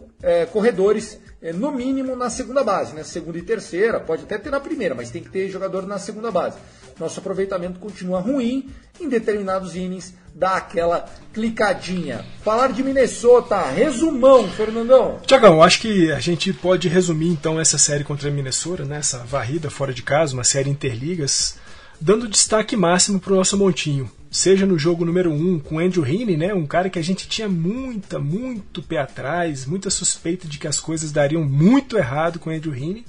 corredores 0.51 1.19
é, 1.45 1.53
no 1.53 1.71
mínimo 1.71 2.15
na 2.15 2.27
segunda 2.27 2.63
base, 2.63 2.95
né? 2.95 3.03
Segunda 3.03 3.37
e 3.37 3.41
terceira, 3.43 3.99
pode 3.99 4.23
até 4.23 4.35
ter 4.35 4.49
na 4.49 4.59
primeira, 4.59 4.95
mas 4.95 5.11
tem 5.11 5.21
que 5.21 5.29
ter 5.29 5.47
jogador 5.47 5.85
na 5.85 5.99
segunda 5.99 6.31
base. 6.31 6.57
Nosso 6.99 7.19
aproveitamento 7.19 7.79
continua 7.79 8.19
ruim, 8.19 8.71
em 8.99 9.07
determinados 9.07 9.75
innings 9.75 10.15
dá 10.33 10.55
aquela 10.55 11.05
clicadinha. 11.31 12.25
Falar 12.43 12.71
de 12.71 12.81
Minnesota, 12.81 13.61
resumão, 13.61 14.49
Fernandão. 14.49 15.19
Tiagão, 15.23 15.61
acho 15.61 15.81
que 15.81 16.11
a 16.11 16.19
gente 16.19 16.51
pode 16.51 16.87
resumir 16.87 17.29
então 17.29 17.59
essa 17.59 17.77
série 17.77 18.03
contra 18.03 18.27
a 18.27 18.31
Minnesota, 18.31 18.83
né? 18.83 18.97
essa 18.97 19.19
varrida 19.19 19.69
fora 19.69 19.93
de 19.93 20.01
casa, 20.01 20.33
uma 20.33 20.43
série 20.43 20.71
interligas, 20.71 21.57
dando 22.01 22.27
destaque 22.27 22.75
máximo 22.75 23.19
para 23.19 23.33
o 23.33 23.35
nosso 23.35 23.55
montinho 23.55 24.09
seja 24.35 24.65
no 24.65 24.77
jogo 24.77 25.05
número 25.05 25.31
1 25.31 25.33
um, 25.33 25.59
com 25.59 25.79
Andrew 25.79 26.05
Heaney, 26.05 26.35
né, 26.35 26.53
um 26.53 26.67
cara 26.67 26.89
que 26.89 26.99
a 26.99 27.01
gente 27.01 27.25
tinha 27.25 27.47
muita, 27.47 28.19
muito 28.19 28.83
pé 28.83 28.97
atrás, 28.97 29.65
muita 29.65 29.89
suspeita 29.89 30.45
de 30.45 30.59
que 30.59 30.67
as 30.67 30.77
coisas 30.77 31.13
dariam 31.13 31.41
muito 31.45 31.97
errado 31.97 32.37
com 32.37 32.49
Andrew 32.49 32.75
Heaney. 32.75 33.05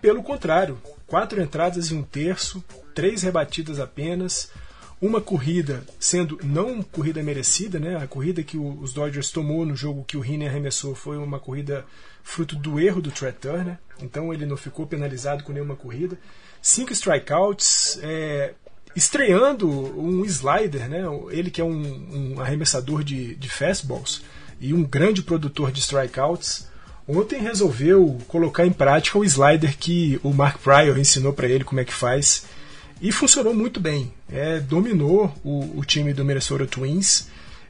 Pelo 0.00 0.22
contrário, 0.22 0.78
quatro 1.08 1.42
entradas 1.42 1.86
e 1.90 1.94
um 1.94 2.04
terço, 2.04 2.62
três 2.94 3.22
rebatidas 3.22 3.80
apenas, 3.80 4.48
uma 5.02 5.20
corrida 5.20 5.82
sendo 5.98 6.38
não 6.44 6.84
corrida 6.84 7.20
merecida, 7.20 7.80
né? 7.80 7.96
A 7.96 8.06
corrida 8.06 8.40
que 8.44 8.56
os 8.56 8.92
Dodgers 8.92 9.32
tomou 9.32 9.66
no 9.66 9.74
jogo 9.74 10.04
que 10.04 10.16
o 10.16 10.24
Heaney 10.24 10.46
arremessou 10.46 10.94
foi 10.94 11.16
uma 11.16 11.40
corrida 11.40 11.84
fruto 12.22 12.54
do 12.54 12.78
erro 12.78 13.02
do 13.02 13.10
Trey 13.10 13.32
Turner, 13.32 13.76
então 14.00 14.32
ele 14.32 14.46
não 14.46 14.56
ficou 14.56 14.86
penalizado 14.86 15.42
com 15.42 15.52
nenhuma 15.52 15.74
corrida. 15.74 16.16
Cinco 16.62 16.92
strikeouts, 16.92 17.98
é, 18.02 18.54
estreando 18.96 19.68
um 19.68 20.24
slider, 20.24 20.88
né? 20.88 21.02
Ele 21.30 21.50
que 21.50 21.60
é 21.60 21.64
um, 21.64 22.34
um 22.36 22.40
arremessador 22.40 23.02
de, 23.02 23.34
de 23.34 23.48
fastballs 23.48 24.22
e 24.60 24.72
um 24.72 24.82
grande 24.82 25.22
produtor 25.22 25.72
de 25.72 25.80
strikeouts. 25.80 26.68
Ontem 27.06 27.40
resolveu 27.40 28.18
colocar 28.28 28.66
em 28.66 28.72
prática 28.72 29.18
o 29.18 29.24
slider 29.24 29.76
que 29.76 30.18
o 30.22 30.32
Mark 30.32 30.58
Pryor 30.58 30.98
ensinou 30.98 31.32
para 31.32 31.48
ele 31.48 31.64
como 31.64 31.80
é 31.80 31.84
que 31.84 31.92
faz 31.92 32.46
e 33.00 33.12
funcionou 33.12 33.52
muito 33.52 33.78
bem. 33.78 34.12
É, 34.30 34.60
dominou 34.60 35.34
o, 35.44 35.78
o, 35.78 35.84
time 35.84 36.14
do 36.14 36.24
Minnesota 36.24 36.66
Twins. 36.66 37.28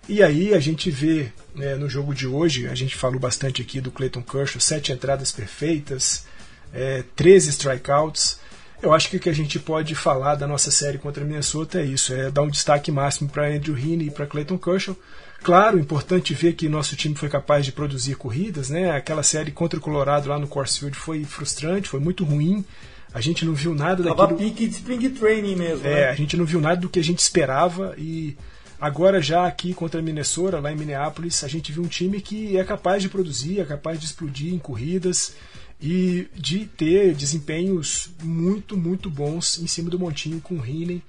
E 0.08 0.22
aí 0.22 0.54
a 0.54 0.60
gente 0.60 0.90
vê 0.90 1.32
né, 1.54 1.74
no 1.74 1.88
jogo 1.88 2.14
de 2.14 2.26
hoje, 2.26 2.68
a 2.68 2.74
gente 2.74 2.94
falou 2.94 3.18
bastante 3.18 3.62
aqui 3.62 3.80
do 3.80 3.90
Clayton 3.90 4.22
Kershaw, 4.22 4.60
sete 4.60 4.92
entradas 4.92 5.32
perfeitas, 5.32 6.26
é, 6.72 7.02
13 7.16 7.50
strikeouts. 7.50 8.38
Eu 8.82 8.92
acho 8.92 9.08
que 9.08 9.16
o 9.16 9.20
que 9.20 9.30
a 9.30 9.34
gente 9.34 9.58
pode 9.58 9.94
falar 9.94 10.34
da 10.34 10.46
nossa 10.46 10.70
série 10.70 10.98
contra 10.98 11.24
Minnesota 11.24 11.80
é 11.80 11.84
isso, 11.84 12.12
é 12.12 12.30
dar 12.30 12.42
um 12.42 12.50
destaque 12.50 12.90
máximo 12.90 13.30
para 13.30 13.48
Andrew 13.48 13.76
Heaney 13.76 14.08
e 14.08 14.10
para 14.10 14.26
Clayton 14.26 14.58
Kershaw. 14.58 14.96
Claro, 15.42 15.78
importante 15.78 16.32
ver 16.32 16.54
que 16.54 16.68
nosso 16.68 16.96
time 16.96 17.14
foi 17.14 17.28
capaz 17.28 17.64
de 17.66 17.72
produzir 17.72 18.14
corridas, 18.14 18.70
né? 18.70 18.90
Aquela 18.90 19.22
série 19.22 19.50
contra 19.50 19.78
o 19.78 19.82
Colorado 19.82 20.28
lá 20.28 20.38
no 20.38 20.48
Coors 20.48 20.76
Field 20.76 20.96
foi 20.96 21.24
frustrante, 21.24 21.88
foi 21.88 22.00
muito 22.00 22.24
ruim. 22.24 22.64
A 23.12 23.20
gente 23.20 23.44
não 23.44 23.54
viu 23.54 23.74
nada 23.74 24.02
daquilo. 24.02 24.16
Tava 24.16 24.34
pique 24.34 24.66
de 24.66 24.74
spring 24.74 25.10
training 25.10 25.54
mesmo. 25.54 25.86
É, 25.86 26.06
né? 26.06 26.08
a 26.08 26.14
gente 26.14 26.36
não 26.36 26.44
viu 26.44 26.60
nada 26.60 26.80
do 26.80 26.88
que 26.88 26.98
a 26.98 27.04
gente 27.04 27.18
esperava 27.18 27.94
e 27.98 28.36
agora 28.80 29.20
já 29.20 29.46
aqui 29.46 29.72
contra 29.72 30.00
a 30.00 30.02
Minnesota, 30.02 30.58
lá 30.58 30.72
em 30.72 30.76
Minneapolis, 30.76 31.44
a 31.44 31.48
gente 31.48 31.70
viu 31.70 31.82
um 31.82 31.88
time 31.88 32.20
que 32.20 32.56
é 32.56 32.64
capaz 32.64 33.02
de 33.02 33.08
produzir, 33.08 33.60
é 33.60 33.64
capaz 33.64 34.00
de 34.00 34.06
explodir 34.06 34.52
em 34.52 34.58
corridas 34.58 35.34
e 35.80 36.28
de 36.34 36.66
ter 36.66 37.14
desempenhos 37.14 38.10
muito, 38.22 38.76
muito 38.76 39.10
bons 39.10 39.58
em 39.58 39.66
cima 39.66 39.90
do 39.90 39.98
montinho 39.98 40.40
com 40.40 40.54
o 40.54 40.64
Heaney 40.64 41.02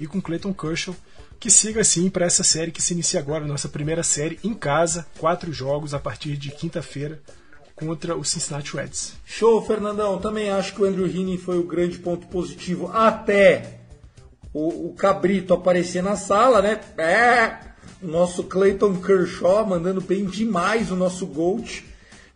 e 0.00 0.06
com 0.06 0.20
Clayton 0.20 0.52
Kershaw. 0.54 0.94
Que 1.38 1.50
siga 1.50 1.80
assim 1.80 2.08
para 2.08 2.26
essa 2.26 2.44
série 2.44 2.70
que 2.70 2.80
se 2.80 2.94
inicia 2.94 3.18
agora, 3.18 3.44
nossa 3.44 3.68
primeira 3.68 4.04
série 4.04 4.38
em 4.44 4.54
casa, 4.54 5.06
quatro 5.18 5.52
jogos 5.52 5.92
a 5.92 5.98
partir 5.98 6.36
de 6.36 6.52
quinta-feira 6.52 7.20
contra 7.74 8.16
o 8.16 8.24
Cincinnati 8.24 8.76
Reds. 8.76 9.14
Show, 9.24 9.60
Fernandão. 9.66 10.18
Também 10.18 10.50
acho 10.50 10.72
que 10.74 10.82
o 10.82 10.84
Andrew 10.84 11.06
Heaney 11.06 11.38
foi 11.38 11.58
o 11.58 11.66
grande 11.66 11.98
ponto 11.98 12.28
positivo 12.28 12.90
até 12.92 13.80
o, 14.52 14.88
o 14.88 14.94
Cabrito 14.94 15.52
aparecer 15.52 16.02
na 16.02 16.14
sala, 16.14 16.62
né? 16.62 16.80
É, 16.96 17.58
o 18.02 18.06
nosso 18.06 18.44
Clayton 18.44 18.96
Kershaw 18.96 19.66
mandando 19.66 20.00
bem 20.00 20.24
demais 20.24 20.90
o 20.90 20.96
nosso 20.96 21.26
Gold. 21.26 21.84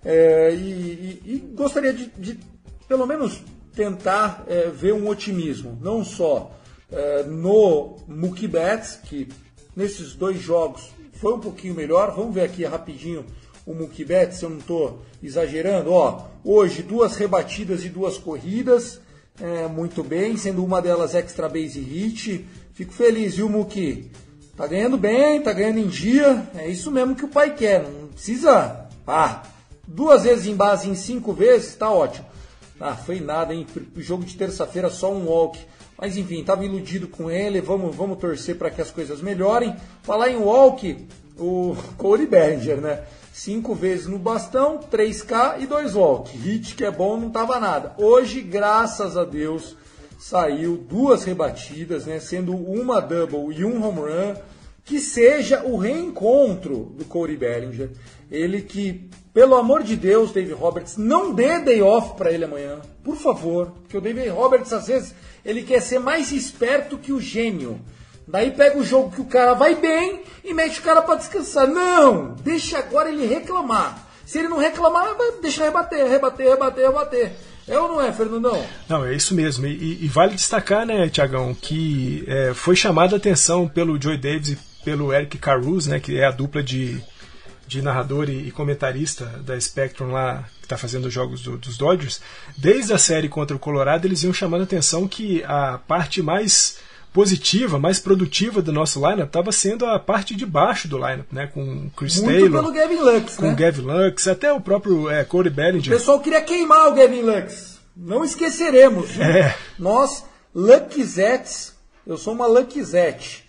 É, 0.09 0.55
e, 0.55 0.61
e, 0.61 1.23
e, 1.25 1.39
gostaria 1.53 1.93
de, 1.93 2.07
de, 2.17 2.39
pelo 2.87 3.05
menos, 3.09 3.43
tentar 3.75 4.45
é, 4.47 4.71
ver 4.71 4.95
um 4.95 5.09
otimismo, 5.09 5.77
não 5.83 6.05
só 6.05 6.53
é, 6.93 7.25
no 7.25 7.97
Mookie 8.07 8.47
Betts, 8.47 9.01
que 9.03 9.27
nesses 9.75 10.15
dois 10.15 10.41
jogos 10.41 10.91
foi 11.15 11.35
um 11.35 11.41
pouquinho 11.41 11.75
melhor. 11.75 12.15
Vamos 12.15 12.33
ver 12.33 12.43
aqui 12.43 12.65
rapidinho 12.65 13.27
o 13.67 13.75
Mookie 13.75 14.05
Betts, 14.05 14.39
se 14.39 14.45
eu 14.45 14.51
não 14.51 14.59
estou 14.59 15.03
exagerando. 15.21 15.91
Ó, 15.91 16.23
hoje, 16.45 16.85
duas 16.85 17.17
rebatidas 17.17 17.85
e 17.85 17.89
duas 17.89 18.17
corridas, 18.17 19.01
é, 19.41 19.67
muito 19.67 20.05
bem, 20.05 20.37
sendo 20.37 20.65
uma 20.65 20.81
delas 20.81 21.17
extra 21.17 21.49
base 21.49 21.81
hit. 21.81 22.47
Fico 22.75 22.93
feliz, 22.93 23.35
viu, 23.35 23.49
Mookie? 23.49 24.09
Tá 24.57 24.69
ganhando 24.69 24.97
bem, 24.97 25.43
tá 25.43 25.53
ganhando 25.53 25.81
em 25.81 25.89
dia. 25.89 26.49
É 26.55 26.69
isso 26.69 26.93
mesmo 26.93 27.17
que 27.17 27.25
o 27.25 27.29
pai 27.29 27.57
quer, 27.57 27.83
não 27.83 28.07
precisa. 28.07 28.87
Ah, 29.05 29.43
Duas 29.87 30.25
vezes 30.25 30.47
em 30.47 30.55
base 30.55 30.89
em 30.89 30.95
cinco 30.95 31.33
vezes, 31.33 31.75
tá 31.77 31.91
ótimo. 31.91 32.27
Ah, 32.81 32.95
foi 32.95 33.21
nada, 33.21 33.55
hein? 33.55 33.67
O 33.97 34.01
jogo 34.01 34.25
de 34.25 34.37
terça-feira 34.37 34.91
só 34.91 35.13
um 35.13 35.27
walk. 35.27 35.59
Mas 35.99 36.17
enfim, 36.17 36.41
estava 36.41 36.65
iludido 36.65 37.09
com 37.09 37.31
ele. 37.31 37.61
Vamos, 37.61 37.95
vamos 37.97 38.19
torcer 38.19 38.57
para 38.57 38.71
que 38.71 38.83
as 38.83 38.91
coisas 38.91 39.23
melhorem. 39.23 39.75
Falar 40.03 40.31
em 40.31 40.37
walk, 40.37 41.07
o 41.39 41.77
Corey 41.97 42.27
Berger, 42.27 42.81
né? 42.81 43.03
Cinco 43.33 43.75
vezes 43.75 44.07
no 44.07 44.19
bastão, 44.19 44.79
3K 44.79 45.61
e 45.61 45.67
dois 45.67 45.95
walk. 45.95 46.37
Hit 46.37 46.75
que 46.75 46.85
é 46.85 46.91
bom, 46.91 47.17
não 47.17 47.31
tava 47.31 47.61
nada. 47.61 47.95
Hoje, 47.99 48.41
graças 48.41 49.17
a 49.17 49.25
Deus, 49.25 49.77
saiu 50.19 50.77
duas 50.77 51.25
rebatidas, 51.25 52.07
né? 52.07 52.19
Sendo 52.19 52.55
uma 52.55 53.01
double 53.01 53.55
e 53.55 53.65
um 53.65 53.83
home 53.83 54.01
run. 54.01 54.35
Que 54.85 55.01
seja 55.01 55.65
o 55.65 55.77
reencontro 55.77 56.93
do 56.97 57.05
Corey 57.05 57.37
Bellinger. 57.37 57.91
Ele 58.31 58.63
que 58.63 59.11
pelo 59.37 59.55
amor 59.55 59.83
de 59.83 59.97
Deus, 59.97 60.33
David 60.33 60.55
Roberts, 60.55 60.97
não 60.97 61.35
dê 61.35 61.59
day 61.61 61.83
off 61.83 62.17
para 62.17 62.33
ele 62.33 62.47
amanhã. 62.47 62.81
Por 63.05 63.17
favor. 63.17 63.71
Porque 63.83 63.99
o 63.99 64.01
David 64.01 64.31
Roberts, 64.31 64.73
às 64.73 64.87
vezes, 64.87 65.15
ele 65.45 65.63
quer 65.63 65.83
ser 65.83 65.99
mais 65.99 66.33
esperto 66.33 66.97
que 66.97 67.13
o 67.13 67.21
gênio. 67.21 67.79
Daí 68.27 68.51
pega 68.51 68.79
o 68.79 68.83
jogo 68.83 69.11
que 69.11 69.21
o 69.21 69.27
cara 69.27 69.53
vai 69.53 69.75
bem 69.75 70.23
e 70.43 70.55
mete 70.55 70.81
o 70.81 70.83
cara 70.83 71.03
para 71.03 71.17
descansar. 71.17 71.69
Não! 71.69 72.35
Deixa 72.43 72.79
agora 72.79 73.11
ele 73.11 73.27
reclamar. 73.27 74.09
Se 74.25 74.39
ele 74.39 74.49
não 74.49 74.57
reclamar, 74.57 75.15
deixa 75.43 75.65
rebater, 75.65 76.09
rebater, 76.09 76.49
rebater, 76.49 76.87
rebater. 76.87 77.33
É 77.69 77.79
ou 77.79 77.89
não 77.89 78.01
é, 78.01 78.11
Fernandão? 78.15 78.65
Não, 78.89 79.05
é 79.05 79.15
isso 79.15 79.35
mesmo. 79.35 79.67
E, 79.67 80.03
e 80.03 80.09
vale 80.09 80.35
destacar, 80.35 80.87
né, 80.87 81.11
Tiagão, 81.11 81.53
que 81.53 82.25
é, 82.27 82.55
foi 82.55 82.75
chamada 82.75 83.17
a 83.17 83.19
atenção 83.19 83.69
pelo 83.69 84.01
Joey 84.01 84.17
Davis 84.17 84.53
e 84.53 84.59
pelo 84.83 85.13
Eric 85.13 85.37
Caruso, 85.37 85.91
né, 85.91 86.01
que 86.01 86.19
é 86.19 86.25
a 86.25 86.31
dupla 86.31 86.63
de, 86.63 87.03
de 87.67 87.83
narrador 87.83 88.29
e, 88.31 88.51
comentarista 88.51 89.27
da 89.45 89.59
Spectrum 89.61 90.13
lá, 90.13 90.45
que 90.59 90.67
está 90.67 90.77
fazendo 90.77 91.07
os 91.07 91.13
jogos 91.13 91.43
do, 91.43 91.57
dos 91.57 91.77
Dodgers, 91.77 92.21
desde 92.57 92.93
a 92.93 92.99
série 92.99 93.29
contra 93.29 93.57
o 93.57 93.61
Colorado, 93.61 94.07
eles 94.07 94.23
iam 94.23 94.33
chamando 94.33 94.63
a 94.63 94.65
atenção 94.65 95.09
que 95.09 95.43
a 95.45 95.79
parte 95.79 96.23
mais 96.23 96.79
positiva, 97.13 97.79
mais 97.79 97.99
produtiva 97.99 98.61
do 98.61 98.71
nosso 98.71 98.99
lineup 99.01 99.29
estava 99.29 99.51
sendo 99.51 99.87
a 99.87 99.99
parte 99.99 100.37
de 100.37 100.45
baixo 100.45 100.87
do 100.87 100.99
lineup, 100.99 101.27
né? 101.33 101.47
Com 101.47 101.89
Chris 101.97 102.21
Muito 102.21 102.31
Taylor, 102.31 102.63
pelo 102.63 102.75
Gavin 102.75 103.01
Lux, 103.01 103.37
com 103.37 103.47
né? 103.47 103.55
Gavin 103.55 103.81
Lux, 103.81 104.29
até 104.29 104.53
o 104.53 104.61
próprio 104.61 105.09
é, 105.09 105.25
Corey 105.25 105.51
O 105.51 105.55
Bellinger. 105.55 105.97
pessoal 105.97 106.21
queria 106.21 106.43
queimar 106.43 106.89
o 106.89 106.95
Gavin 106.95 107.23
Lux. 107.23 107.79
Não 107.97 108.23
esqueceremos. 108.23 109.19
É. 109.19 109.57
Nós, 109.79 110.25
Luckzettes, 110.55 111.75
eu 112.07 112.19
sou 112.19 112.35
uma 112.35 112.47
Luckzette. 112.47 113.46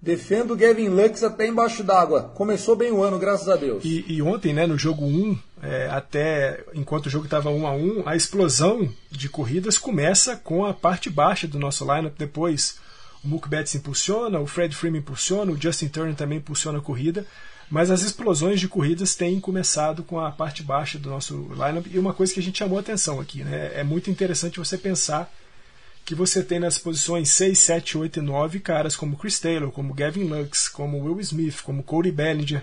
Defendo 0.00 0.52
o 0.52 0.56
Gavin 0.56 0.88
Lux 0.88 1.24
até 1.24 1.48
embaixo 1.48 1.82
d'água. 1.82 2.30
Começou 2.34 2.76
bem 2.76 2.92
o 2.92 3.02
ano, 3.02 3.18
graças 3.18 3.48
a 3.48 3.56
Deus. 3.56 3.84
E, 3.84 4.04
e 4.06 4.22
ontem, 4.22 4.54
né, 4.54 4.64
no 4.64 4.78
jogo 4.78 5.04
1, 5.04 5.36
é, 5.60 5.88
até 5.90 6.64
enquanto 6.72 7.06
o 7.06 7.10
jogo 7.10 7.24
estava 7.24 7.50
1 7.50 7.66
a 7.66 7.72
1 7.72 8.02
a 8.06 8.14
explosão 8.14 8.88
de 9.10 9.28
corridas 9.28 9.76
começa 9.76 10.36
com 10.36 10.64
a 10.64 10.72
parte 10.72 11.10
baixa 11.10 11.48
do 11.48 11.58
nosso 11.58 11.84
lineup. 11.84 12.14
Depois 12.16 12.78
o 13.24 13.28
Mookie 13.28 13.48
Betts 13.48 13.74
impulsiona, 13.74 14.38
o 14.38 14.46
Fred 14.46 14.74
Freeman 14.74 15.00
impulsiona, 15.00 15.50
o 15.50 15.60
Justin 15.60 15.88
Turner 15.88 16.14
também 16.14 16.38
impulsiona 16.38 16.78
a 16.78 16.82
corrida. 16.82 17.26
Mas 17.68 17.90
as 17.90 18.02
explosões 18.02 18.60
de 18.60 18.68
corridas 18.68 19.16
têm 19.16 19.40
começado 19.40 20.04
com 20.04 20.20
a 20.20 20.30
parte 20.30 20.62
baixa 20.62 20.96
do 20.96 21.10
nosso 21.10 21.48
lineup. 21.54 21.86
E 21.90 21.98
uma 21.98 22.14
coisa 22.14 22.32
que 22.32 22.38
a 22.38 22.42
gente 22.42 22.58
chamou 22.58 22.78
atenção 22.78 23.20
aqui, 23.20 23.42
né, 23.42 23.72
é 23.74 23.82
muito 23.82 24.10
interessante 24.10 24.60
você 24.60 24.78
pensar 24.78 25.28
que 26.08 26.14
você 26.14 26.42
tem 26.42 26.58
nas 26.58 26.78
posições 26.78 27.28
6, 27.32 27.58
7, 27.58 27.98
8 27.98 28.20
e 28.20 28.22
9 28.22 28.60
caras 28.60 28.96
como 28.96 29.14
Chris 29.14 29.38
Taylor, 29.38 29.70
como 29.70 29.92
Gavin 29.92 30.24
Lux, 30.24 30.66
como 30.66 31.04
Will 31.04 31.20
Smith, 31.20 31.60
como 31.60 31.82
Cody 31.82 32.10
Bellinger. 32.10 32.62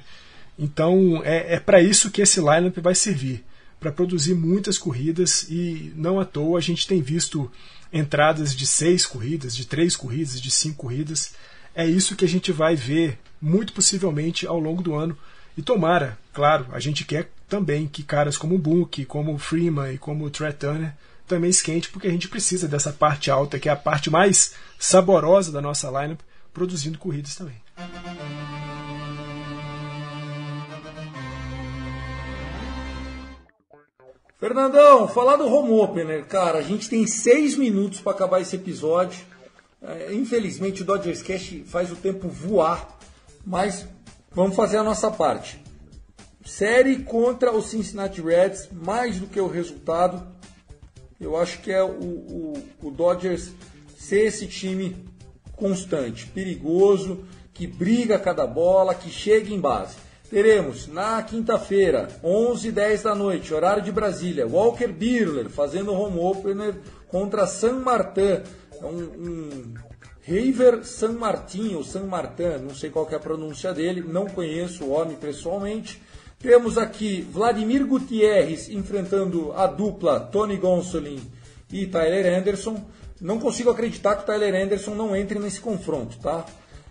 Então 0.58 1.22
é, 1.24 1.54
é 1.54 1.60
para 1.60 1.80
isso 1.80 2.10
que 2.10 2.24
esse 2.24 2.40
lineup 2.40 2.76
vai 2.80 2.96
servir 2.96 3.46
para 3.80 3.92
produzir 3.92 4.34
muitas 4.34 4.80
corridas 4.80 5.46
e 5.48 5.94
não 5.96 6.20
à 6.20 6.26
toa 6.26 6.58
a 6.58 6.62
gente 6.62 6.88
tem 6.88 7.04
visto 7.04 7.52
entradas 7.94 8.56
de 8.56 8.66
seis 8.66 9.06
corridas, 9.06 9.56
de 9.56 9.68
três 9.68 9.96
corridas, 9.96 10.42
de 10.42 10.50
cinco 10.50 10.78
corridas. 10.78 11.36
É 11.76 11.86
isso 11.86 12.16
que 12.16 12.26
a 12.26 12.28
gente 12.28 12.52
vai 12.52 12.76
ver 12.76 13.20
muito 13.40 13.74
possivelmente 13.74 14.48
ao 14.48 14.60
longo 14.60 14.82
do 14.82 14.96
ano. 14.96 15.16
E 15.56 15.62
tomara, 15.62 16.18
claro, 16.34 16.66
a 16.72 16.80
gente 16.80 17.06
quer 17.06 17.30
também 17.48 17.88
que 17.88 18.02
caras 18.02 18.40
como 18.40 18.58
Book, 18.58 19.06
como 19.06 19.38
Freeman 19.38 19.94
e 19.94 20.00
como 20.00 20.32
Trey 20.32 20.52
Turner 20.52 20.96
também 21.28 21.50
esquente, 21.50 21.90
porque 21.90 22.08
a 22.08 22.12
gente 22.12 22.28
precisa 22.28 22.68
dessa 22.68 22.92
parte 22.92 23.32
alta, 23.32 23.60
que 23.60 23.70
é 23.70 23.72
a 23.72 23.76
parte 23.76 24.10
mais 24.10 24.54
saborosa 24.80 25.52
da 25.52 25.62
nossa 25.62 25.88
lineup, 25.88 26.20
produzindo 26.54 26.98
corridas 26.98 27.36
também. 27.36 27.56
Fernandão, 34.38 35.08
falar 35.08 35.38
do 35.38 35.48
home 35.48 35.72
opener, 35.72 36.26
cara, 36.26 36.60
a 36.60 36.62
gente 36.62 36.90
tem 36.90 37.08
seis 37.08 37.56
minutos 37.56 38.02
para 38.02 38.12
acabar 38.12 38.42
esse 38.42 38.56
episódio. 38.56 39.26
É, 39.82 40.14
infelizmente 40.14 40.82
o 40.82 40.86
Dodgers 40.86 41.22
Cash 41.22 41.62
faz 41.66 41.92
o 41.92 41.96
tempo 41.96 42.28
voar, 42.28 42.98
mas 43.46 43.88
vamos 44.32 44.56
fazer 44.56 44.78
a 44.78 44.84
nossa 44.84 45.10
parte. 45.10 45.64
Série 46.44 46.98
contra 46.98 47.52
o 47.52 47.62
Cincinnati 47.62 48.22
Reds, 48.22 48.70
mais 48.72 49.20
do 49.20 49.26
que 49.26 49.40
o 49.40 49.48
resultado. 49.48 50.35
Eu 51.20 51.38
acho 51.38 51.62
que 51.62 51.72
é 51.72 51.84
o, 51.84 51.88
o, 51.88 52.64
o 52.84 52.92
Dodgers 52.92 53.52
ser 53.98 54.26
esse 54.26 54.48
time 54.48 54.96
constante, 55.56 56.28
perigoso, 56.28 57.24
que 57.54 57.66
briga 57.66 58.20
cada 58.20 58.46
bola, 58.46 58.94
que 58.94 59.10
chega 59.10 59.54
em 59.54 59.60
base. 59.60 59.96
Teremos 60.30 60.88
na 60.88 61.22
quinta-feira, 61.24 62.10
11 62.24 62.70
h 62.70 62.76
10 62.76 63.04
da 63.04 63.16
noite, 63.16 63.54
horário 63.54 63.84
de 63.84 63.92
Brasília, 63.92 64.48
Walker 64.48 64.88
Buehler 64.88 65.50
fazendo 65.50 65.94
home 65.94 66.20
opener 66.20 66.76
contra 67.08 67.48
San 67.48 67.80
Martin. 67.80 68.42
É 68.82 68.86
um, 68.86 68.98
um 68.98 69.74
River 70.24 70.84
San 70.84 71.14
Martin 71.14 71.76
ou 71.76 71.84
San 71.84 72.06
Martin, 72.06 72.58
não 72.62 72.74
sei 72.74 72.90
qual 72.90 73.08
é 73.12 73.16
a 73.16 73.20
pronúncia 73.20 73.72
dele, 73.72 74.02
não 74.02 74.26
conheço 74.26 74.84
o 74.84 74.92
homem 74.92 75.16
pessoalmente. 75.16 76.02
Temos 76.46 76.78
aqui 76.78 77.28
Vladimir 77.32 77.88
Gutierrez 77.88 78.70
enfrentando 78.70 79.52
a 79.54 79.66
dupla 79.66 80.20
Tony 80.20 80.58
Gonsolin 80.58 81.20
e 81.74 81.88
Tyler 81.88 82.38
Anderson. 82.38 82.86
Não 83.20 83.40
consigo 83.40 83.72
acreditar 83.72 84.16
que 84.16 84.22
o 84.22 84.26
Tyler 84.28 84.54
Anderson 84.54 84.94
não 84.94 85.16
entre 85.16 85.40
nesse 85.40 85.60
confronto, 85.60 86.20
tá? 86.20 86.46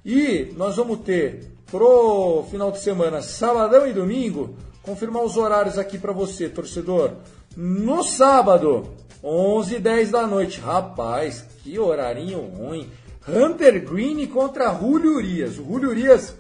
E 0.05 0.53
nós 0.57 0.75
vamos 0.75 0.99
ter 1.03 1.53
pro 1.71 2.45
final 2.51 2.73
de 2.73 2.81
semana, 2.81 3.23
sabadão 3.23 3.87
e 3.87 3.93
domingo, 3.93 4.57
confirmar 4.83 5.23
os 5.23 5.37
horários 5.37 5.79
aqui 5.79 5.99
para 5.99 6.13
você, 6.13 6.49
torcedor. 6.49 7.13
No 7.57 8.03
sábado, 8.03 8.89
11 9.23 9.77
h 9.77 9.81
10 9.81 10.11
da 10.11 10.27
noite. 10.27 10.61
Rapaz, 10.61 11.47
que 11.63 11.79
horarinho 11.79 12.41
ruim. 12.41 12.91
Hunter 13.29 13.89
Green 13.89 14.27
contra 14.27 14.75
Julio 14.75 15.15
Urias. 15.15 15.61
O 15.61 15.65
Julio 15.65 15.91
Urias, 15.91 16.35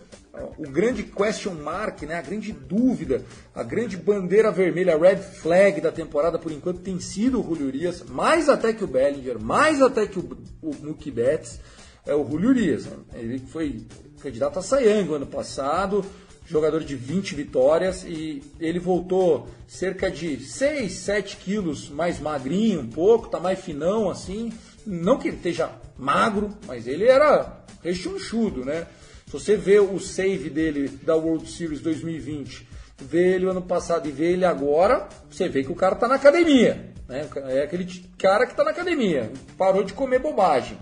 o 0.59 0.68
grande 0.68 1.03
question 1.03 1.55
mark, 1.55 2.03
né? 2.03 2.16
a 2.16 2.22
grande 2.22 2.53
dúvida, 2.53 3.24
a 3.55 3.62
grande 3.62 3.97
bandeira 3.97 4.51
vermelha, 4.51 4.95
a 4.95 4.99
red 4.99 5.18
flag 5.18 5.80
da 5.80 5.93
temporada 5.93 6.39
por 6.39 6.51
enquanto 6.51 6.80
tem 6.80 6.99
sido 6.99 7.41
o 7.41 7.45
Julio 7.45 7.68
Urias, 7.68 8.03
mais 8.03 8.49
até 8.49 8.72
que 8.72 8.82
o 8.82 8.89
Bellinger, 8.89 9.39
mais 9.41 9.80
até 9.80 10.07
que 10.07 10.18
o, 10.18 10.37
o 10.62 10.74
Mookie 10.82 11.11
Betts, 11.11 11.61
é 12.07 12.14
o 12.14 12.28
Julio 12.28 12.51
Urias. 12.51 12.87
Né? 12.87 12.97
Ele 13.14 13.39
foi 13.39 13.87
candidato 14.20 14.59
a 14.59 14.62
Sayang 14.62 15.14
ano 15.14 15.26
passado, 15.26 16.05
jogador 16.47 16.82
de 16.82 16.95
20 16.95 17.35
vitórias 17.35 18.05
e 18.05 18.43
ele 18.61 18.78
voltou 18.78 19.49
cerca 19.66 20.11
de 20.11 20.39
6, 20.41 20.93
7 20.93 21.37
quilos 21.39 21.89
mais 21.89 22.20
magrinho 22.20 22.80
um 22.80 22.91
pouco, 22.91 23.28
tá 23.28 23.41
mais 23.41 23.61
finão 23.61 24.11
assim. 24.11 24.53
Não 24.87 25.18
que 25.18 25.28
ele 25.28 25.37
esteja 25.37 25.70
magro, 25.97 26.51
mas 26.66 26.87
ele 26.87 27.07
era 27.07 27.64
rechonchudo, 27.82 28.64
né? 28.64 28.87
Se 29.26 29.32
você 29.32 29.56
vê 29.56 29.80
o 29.80 29.98
save 29.98 30.50
dele 30.50 30.88
da 31.02 31.16
World 31.16 31.50
Series 31.50 31.80
2020, 31.80 32.66
vê 32.98 33.34
ele 33.34 33.46
ano 33.46 33.62
passado 33.62 34.08
e 34.08 34.12
vê 34.12 34.32
ele 34.32 34.44
agora, 34.44 35.08
você 35.30 35.48
vê 35.48 35.62
que 35.62 35.72
o 35.72 35.74
cara 35.74 35.94
tá 35.94 36.06
na 36.06 36.14
academia. 36.14 36.92
Né? 37.08 37.28
É 37.48 37.62
aquele 37.62 37.86
cara 38.18 38.46
que 38.46 38.54
tá 38.54 38.64
na 38.64 38.70
academia, 38.70 39.30
parou 39.58 39.82
de 39.82 39.92
comer 39.92 40.18
bobagem. 40.18 40.78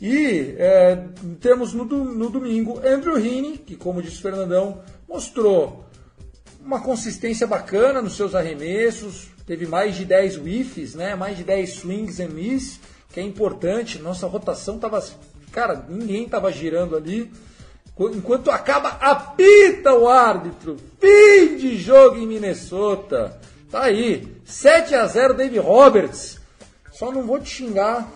E 0.00 0.54
é, 0.58 0.96
temos 1.40 1.72
no, 1.72 1.84
no, 1.84 2.30
domingo 2.30 2.80
Andrew 2.86 3.18
Heaney, 3.18 3.58
que 3.58 3.74
como 3.74 4.00
disse 4.00 4.18
o 4.18 4.22
Fernandão, 4.22 4.80
mostrou 5.08 5.84
uma 6.64 6.80
consistência 6.80 7.46
bacana 7.46 8.00
nos 8.00 8.14
seus 8.14 8.34
arremessos, 8.34 9.28
teve 9.44 9.66
mais 9.66 9.96
de 9.96 10.04
10 10.04 10.38
whiffs, 10.38 10.94
né? 10.94 11.16
mais 11.16 11.36
de 11.36 11.42
10 11.42 11.70
swings 11.70 12.20
and 12.20 12.28
miss, 12.28 12.78
que 13.12 13.18
é 13.18 13.22
importante. 13.22 13.98
Nossa 13.98 14.26
rotação 14.28 14.78
tava. 14.78 15.04
Cara, 15.50 15.84
ninguém 15.88 16.28
tava 16.28 16.52
girando 16.52 16.94
ali. 16.94 17.32
Enquanto 17.98 18.50
acaba, 18.50 18.90
apita 19.00 19.92
o 19.94 20.08
árbitro. 20.08 20.76
Fim 21.00 21.56
de 21.56 21.76
jogo 21.76 22.16
em 22.16 22.26
Minnesota. 22.26 23.40
Tá 23.70 23.84
aí. 23.84 24.36
7 24.44 24.94
a 24.94 25.06
0 25.06 25.34
Dave 25.34 25.58
Roberts. 25.58 26.38
Só 26.92 27.10
não 27.10 27.24
vou 27.24 27.40
te 27.40 27.50
xingar 27.50 28.08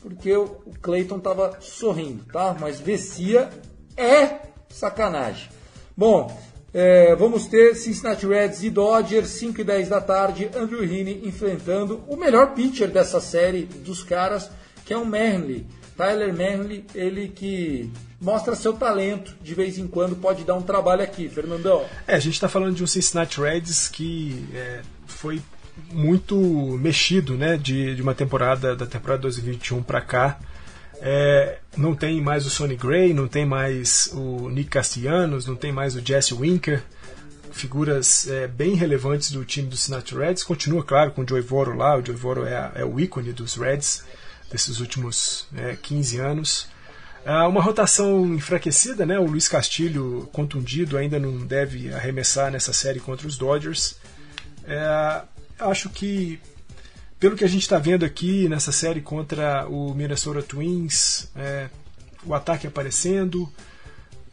porque 0.00 0.34
o 0.36 0.46
Clayton 0.80 1.18
tava 1.18 1.58
sorrindo, 1.60 2.24
tá? 2.32 2.56
Mas 2.58 2.80
Vessia 2.80 3.50
é 3.96 4.38
sacanagem. 4.68 5.48
Bom, 5.96 6.36
é, 6.72 7.14
vamos 7.16 7.46
ter 7.46 7.74
Cincinnati 7.74 8.26
Reds 8.26 8.62
e 8.62 8.70
Dodgers, 8.70 9.28
5 9.30 9.60
e 9.60 9.64
10 9.64 9.88
da 9.88 10.00
tarde. 10.00 10.50
Andrew 10.54 10.84
Heaney 10.84 11.22
enfrentando 11.26 12.02
o 12.06 12.16
melhor 12.16 12.54
pitcher 12.54 12.88
dessa 12.88 13.20
série 13.20 13.64
dos 13.64 14.02
caras, 14.02 14.50
que 14.84 14.92
é 14.92 14.96
o 14.96 15.04
Manley. 15.04 15.66
Tyler 15.96 16.32
Manley, 16.32 16.84
ele 16.94 17.28
que 17.28 17.90
mostra 18.20 18.56
seu 18.56 18.72
talento 18.72 19.34
de 19.42 19.54
vez 19.54 19.78
em 19.78 19.86
quando, 19.86 20.16
pode 20.16 20.44
dar 20.44 20.54
um 20.54 20.62
trabalho 20.62 21.02
aqui, 21.02 21.28
Fernandão. 21.28 21.84
É, 22.06 22.14
a 22.14 22.18
gente 22.18 22.34
está 22.34 22.48
falando 22.48 22.74
de 22.74 22.82
um 22.82 22.86
Cincinnati 22.86 23.40
Reds 23.40 23.88
que 23.88 24.48
é, 24.54 24.80
foi 25.06 25.40
muito 25.92 26.36
mexido 26.80 27.34
né, 27.34 27.56
de, 27.56 27.94
de 27.94 28.02
uma 28.02 28.14
temporada, 28.14 28.74
da 28.74 28.86
temporada 28.86 29.22
2021 29.22 29.82
para 29.82 30.00
cá. 30.00 30.38
É, 31.00 31.58
não 31.76 31.94
tem 31.94 32.20
mais 32.20 32.44
o 32.44 32.50
Sonny 32.50 32.76
Gray, 32.76 33.14
não 33.14 33.28
tem 33.28 33.46
mais 33.46 34.10
o 34.12 34.48
Nick 34.48 34.70
Castellanos, 34.70 35.46
não 35.46 35.54
tem 35.54 35.70
mais 35.70 35.94
o 35.94 36.04
Jesse 36.04 36.34
Winker, 36.34 36.82
figuras 37.52 38.28
é, 38.28 38.48
bem 38.48 38.74
relevantes 38.74 39.30
do 39.30 39.44
time 39.44 39.68
do 39.68 39.76
Cincinnati 39.76 40.14
Reds. 40.14 40.42
Continua, 40.42 40.82
claro, 40.82 41.12
com 41.12 41.22
o 41.22 41.28
Joey 41.28 41.42
Voro 41.42 41.76
lá, 41.76 41.96
o 41.96 42.04
Joey 42.04 42.18
Voro 42.18 42.44
é, 42.44 42.56
a, 42.56 42.72
é 42.74 42.84
o 42.84 42.98
ícone 42.98 43.32
dos 43.32 43.54
Reds 43.54 44.04
desses 44.50 44.80
últimos 44.80 45.46
é, 45.56 45.76
15 45.80 46.18
anos. 46.18 46.68
É 47.24 47.32
uma 47.42 47.60
rotação 47.60 48.34
enfraquecida, 48.34 49.04
né? 49.04 49.18
o 49.18 49.26
Luiz 49.26 49.48
Castilho, 49.48 50.28
contundido, 50.32 50.96
ainda 50.96 51.18
não 51.18 51.46
deve 51.46 51.92
arremessar 51.92 52.50
nessa 52.50 52.72
série 52.72 53.00
contra 53.00 53.26
os 53.26 53.36
Dodgers. 53.36 53.96
É, 54.66 55.22
acho 55.58 55.90
que 55.90 56.40
pelo 57.18 57.36
que 57.36 57.44
a 57.44 57.48
gente 57.48 57.62
está 57.62 57.78
vendo 57.78 58.04
aqui 58.04 58.48
nessa 58.48 58.70
série 58.70 59.00
contra 59.00 59.66
o 59.68 59.92
Minnesota 59.92 60.40
Twins, 60.40 61.28
é, 61.34 61.68
o 62.24 62.32
ataque 62.32 62.66
aparecendo, 62.66 63.50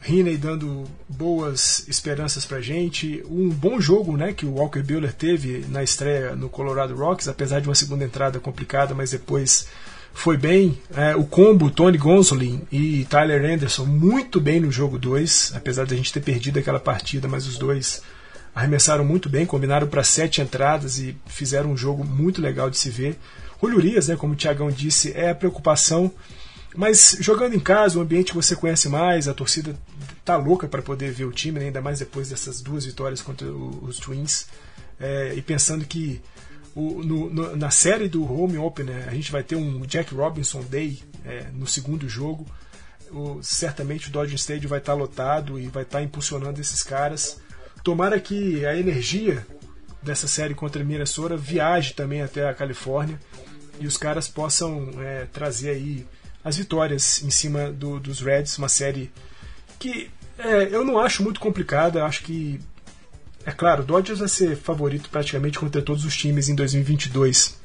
Riney 0.00 0.36
dando 0.36 0.84
boas 1.08 1.86
esperanças 1.88 2.46
para 2.46 2.60
gente, 2.60 3.24
um 3.28 3.48
bom 3.48 3.80
jogo, 3.80 4.16
né, 4.16 4.32
que 4.32 4.46
o 4.46 4.54
Walker 4.54 4.82
Buehler 4.82 5.12
teve 5.12 5.64
na 5.68 5.82
estreia 5.82 6.36
no 6.36 6.48
Colorado 6.48 6.94
Rocks, 6.94 7.26
apesar 7.26 7.60
de 7.60 7.68
uma 7.68 7.74
segunda 7.74 8.04
entrada 8.04 8.38
complicada, 8.38 8.94
mas 8.94 9.10
depois 9.10 9.66
foi 10.16 10.38
bem. 10.38 10.80
É, 10.96 11.14
o 11.14 11.24
combo 11.24 11.70
Tony 11.70 11.98
Gonsolin 11.98 12.66
e 12.72 13.04
Tyler 13.04 13.44
Anderson 13.44 13.84
muito 13.84 14.40
bem 14.40 14.58
no 14.58 14.72
jogo 14.72 14.98
2, 14.98 15.52
apesar 15.54 15.84
de 15.84 15.92
a 15.92 15.96
gente 15.96 16.10
ter 16.10 16.20
perdido 16.20 16.58
aquela 16.58 16.80
partida, 16.80 17.28
mas 17.28 17.46
os 17.46 17.58
dois 17.58 18.00
arremessaram 18.54 19.04
muito 19.04 19.28
bem, 19.28 19.44
combinaram 19.44 19.86
para 19.86 20.02
sete 20.02 20.40
entradas 20.40 20.98
e 20.98 21.14
fizeram 21.26 21.70
um 21.70 21.76
jogo 21.76 22.02
muito 22.02 22.40
legal 22.40 22.70
de 22.70 22.78
se 22.78 22.88
ver. 22.88 23.18
O 23.60 23.66
Urias, 23.66 24.08
né, 24.08 24.16
como 24.16 24.32
o 24.32 24.36
Tiagão 24.36 24.70
disse, 24.70 25.12
é 25.12 25.28
a 25.28 25.34
preocupação, 25.34 26.10
mas 26.74 27.18
jogando 27.20 27.54
em 27.54 27.60
casa, 27.60 27.98
o 27.98 28.02
ambiente 28.02 28.30
que 28.30 28.36
você 28.36 28.56
conhece 28.56 28.88
mais, 28.88 29.28
a 29.28 29.34
torcida 29.34 29.76
tá 30.24 30.34
louca 30.36 30.66
para 30.66 30.80
poder 30.80 31.12
ver 31.12 31.26
o 31.26 31.30
time, 31.30 31.60
né, 31.60 31.66
ainda 31.66 31.82
mais 31.82 31.98
depois 31.98 32.30
dessas 32.30 32.62
duas 32.62 32.86
vitórias 32.86 33.20
contra 33.20 33.46
os 33.46 33.98
Twins, 33.98 34.46
é, 34.98 35.34
e 35.36 35.42
pensando 35.42 35.84
que 35.84 36.22
o, 36.76 37.02
no, 37.02 37.30
no, 37.30 37.56
na 37.56 37.70
série 37.70 38.06
do 38.06 38.30
Home 38.30 38.58
Opener 38.58 39.08
a 39.08 39.14
gente 39.14 39.32
vai 39.32 39.42
ter 39.42 39.56
um 39.56 39.80
Jack 39.86 40.14
Robinson 40.14 40.62
Day 40.62 41.02
é, 41.24 41.46
no 41.54 41.66
segundo 41.66 42.06
jogo. 42.06 42.46
O, 43.10 43.42
certamente 43.42 44.08
o 44.08 44.12
Dodger 44.12 44.36
Stadium 44.36 44.68
vai 44.68 44.78
estar 44.78 44.92
lotado 44.92 45.58
e 45.58 45.68
vai 45.68 45.84
estar 45.84 46.02
impulsionando 46.02 46.60
esses 46.60 46.82
caras. 46.82 47.40
Tomara 47.82 48.20
que 48.20 48.66
a 48.66 48.76
energia 48.76 49.46
dessa 50.02 50.28
série 50.28 50.54
contra 50.54 50.84
Minnesota 50.84 51.34
viaje 51.34 51.94
também 51.94 52.20
até 52.20 52.46
a 52.46 52.52
Califórnia 52.52 53.18
e 53.80 53.86
os 53.86 53.96
caras 53.96 54.28
possam 54.28 54.90
é, 55.00 55.24
trazer 55.32 55.70
aí 55.70 56.06
as 56.44 56.58
vitórias 56.58 57.22
em 57.22 57.30
cima 57.30 57.72
do, 57.72 57.98
dos 57.98 58.20
Reds, 58.20 58.58
uma 58.58 58.68
série 58.68 59.10
que 59.78 60.10
é, 60.38 60.68
eu 60.70 60.84
não 60.84 60.98
acho 60.98 61.22
muito 61.22 61.40
complicada, 61.40 62.04
acho 62.04 62.22
que 62.22 62.60
é 63.46 63.52
claro, 63.52 63.84
o 63.84 63.86
Dodgers 63.86 64.18
vai 64.18 64.28
ser 64.28 64.56
favorito 64.56 65.08
praticamente 65.08 65.56
contra 65.56 65.80
todos 65.80 66.04
os 66.04 66.16
times 66.16 66.48
em 66.48 66.54
2022. 66.56 67.56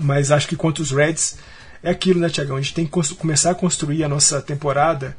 Mas 0.00 0.32
acho 0.32 0.48
que 0.48 0.56
contra 0.56 0.82
os 0.82 0.90
Reds 0.90 1.38
é 1.84 1.90
aquilo, 1.90 2.18
né, 2.18 2.28
Tiagão? 2.28 2.56
A 2.56 2.60
gente 2.60 2.74
tem 2.74 2.84
que 2.84 3.14
começar 3.14 3.52
a 3.52 3.54
construir 3.54 4.02
a 4.02 4.08
nossa 4.08 4.42
temporada 4.42 5.16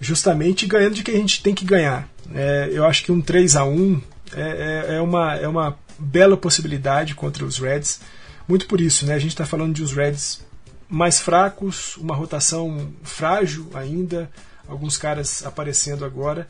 justamente 0.00 0.66
ganhando 0.66 0.94
de 0.94 1.02
que 1.02 1.10
a 1.10 1.16
gente 1.16 1.42
tem 1.42 1.54
que 1.54 1.66
ganhar. 1.66 2.08
É, 2.34 2.70
eu 2.72 2.86
acho 2.86 3.04
que 3.04 3.12
um 3.12 3.20
3 3.20 3.54
a 3.56 3.64
1 3.64 4.00
é, 4.34 4.40
é, 4.40 4.94
é, 4.96 5.00
uma, 5.02 5.34
é 5.36 5.46
uma 5.46 5.78
bela 5.98 6.36
possibilidade 6.36 7.14
contra 7.14 7.44
os 7.44 7.58
Reds. 7.58 8.00
Muito 8.48 8.66
por 8.66 8.80
isso, 8.80 9.04
né? 9.04 9.14
A 9.14 9.18
gente 9.18 9.32
está 9.32 9.44
falando 9.44 9.74
de 9.74 9.82
os 9.82 9.92
Reds 9.92 10.40
mais 10.88 11.20
fracos, 11.20 11.98
uma 11.98 12.16
rotação 12.16 12.90
frágil 13.02 13.70
ainda, 13.74 14.30
alguns 14.66 14.96
caras 14.96 15.44
aparecendo 15.44 16.06
agora. 16.06 16.46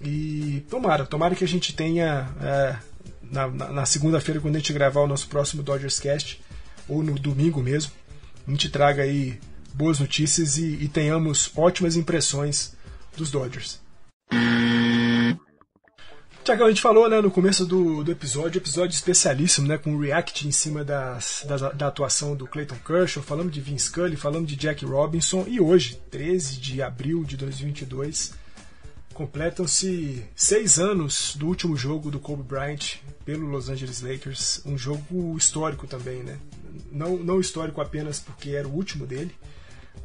E 0.00 0.64
tomara, 0.70 1.04
tomara 1.04 1.34
que 1.34 1.44
a 1.44 1.48
gente 1.48 1.74
tenha 1.74 2.28
é, 2.40 2.76
na, 3.22 3.48
na, 3.48 3.86
segunda-feira, 3.86 4.40
quando 4.40 4.56
a 4.56 4.58
gente 4.58 4.72
gravar 4.72 5.00
o 5.00 5.06
nosso 5.06 5.28
próximo 5.28 5.62
Dodgers 5.62 5.98
Cast, 5.98 6.40
ou 6.88 7.02
no 7.02 7.18
domingo 7.18 7.60
mesmo, 7.60 7.92
a 8.46 8.50
gente 8.50 8.68
traga 8.68 9.02
aí 9.02 9.38
boas 9.74 9.98
notícias 9.98 10.56
e, 10.56 10.66
e 10.80 10.88
tenhamos 10.88 11.50
ótimas 11.56 11.96
impressões 11.96 12.76
dos 13.16 13.30
Dodgers. 13.30 13.80
Tiagão, 16.48 16.66
a 16.66 16.70
gente 16.70 16.80
falou 16.80 17.10
né, 17.10 17.20
no 17.20 17.30
começo 17.30 17.66
do, 17.66 18.02
do 18.02 18.10
episódio, 18.10 18.58
episódio 18.58 18.94
especialíssimo, 18.94 19.68
né, 19.68 19.76
com 19.76 19.94
o 19.94 20.00
react 20.00 20.48
em 20.48 20.50
cima 20.50 20.82
das, 20.82 21.44
da 21.74 21.88
atuação 21.88 22.34
do 22.34 22.46
Clayton 22.46 22.78
Kershaw, 22.86 23.22
falamos 23.22 23.52
de 23.52 23.60
Vince 23.60 23.86
Scully, 23.86 24.16
falamos 24.16 24.48
de 24.48 24.56
Jack 24.56 24.82
Robinson, 24.82 25.44
e 25.46 25.60
hoje, 25.60 26.00
13 26.10 26.56
de 26.56 26.80
abril 26.80 27.22
de 27.22 27.36
2022, 27.36 28.32
Completam-se 29.18 30.24
seis 30.36 30.78
anos 30.78 31.34
do 31.34 31.48
último 31.48 31.76
jogo 31.76 32.08
do 32.08 32.20
Kobe 32.20 32.44
Bryant 32.44 32.98
pelo 33.24 33.48
Los 33.48 33.68
Angeles 33.68 34.00
Lakers, 34.00 34.62
um 34.64 34.78
jogo 34.78 35.36
histórico 35.36 35.88
também, 35.88 36.22
né? 36.22 36.38
Não, 36.92 37.16
não 37.16 37.40
histórico 37.40 37.80
apenas 37.80 38.20
porque 38.20 38.50
era 38.50 38.68
o 38.68 38.72
último 38.72 39.04
dele, 39.08 39.34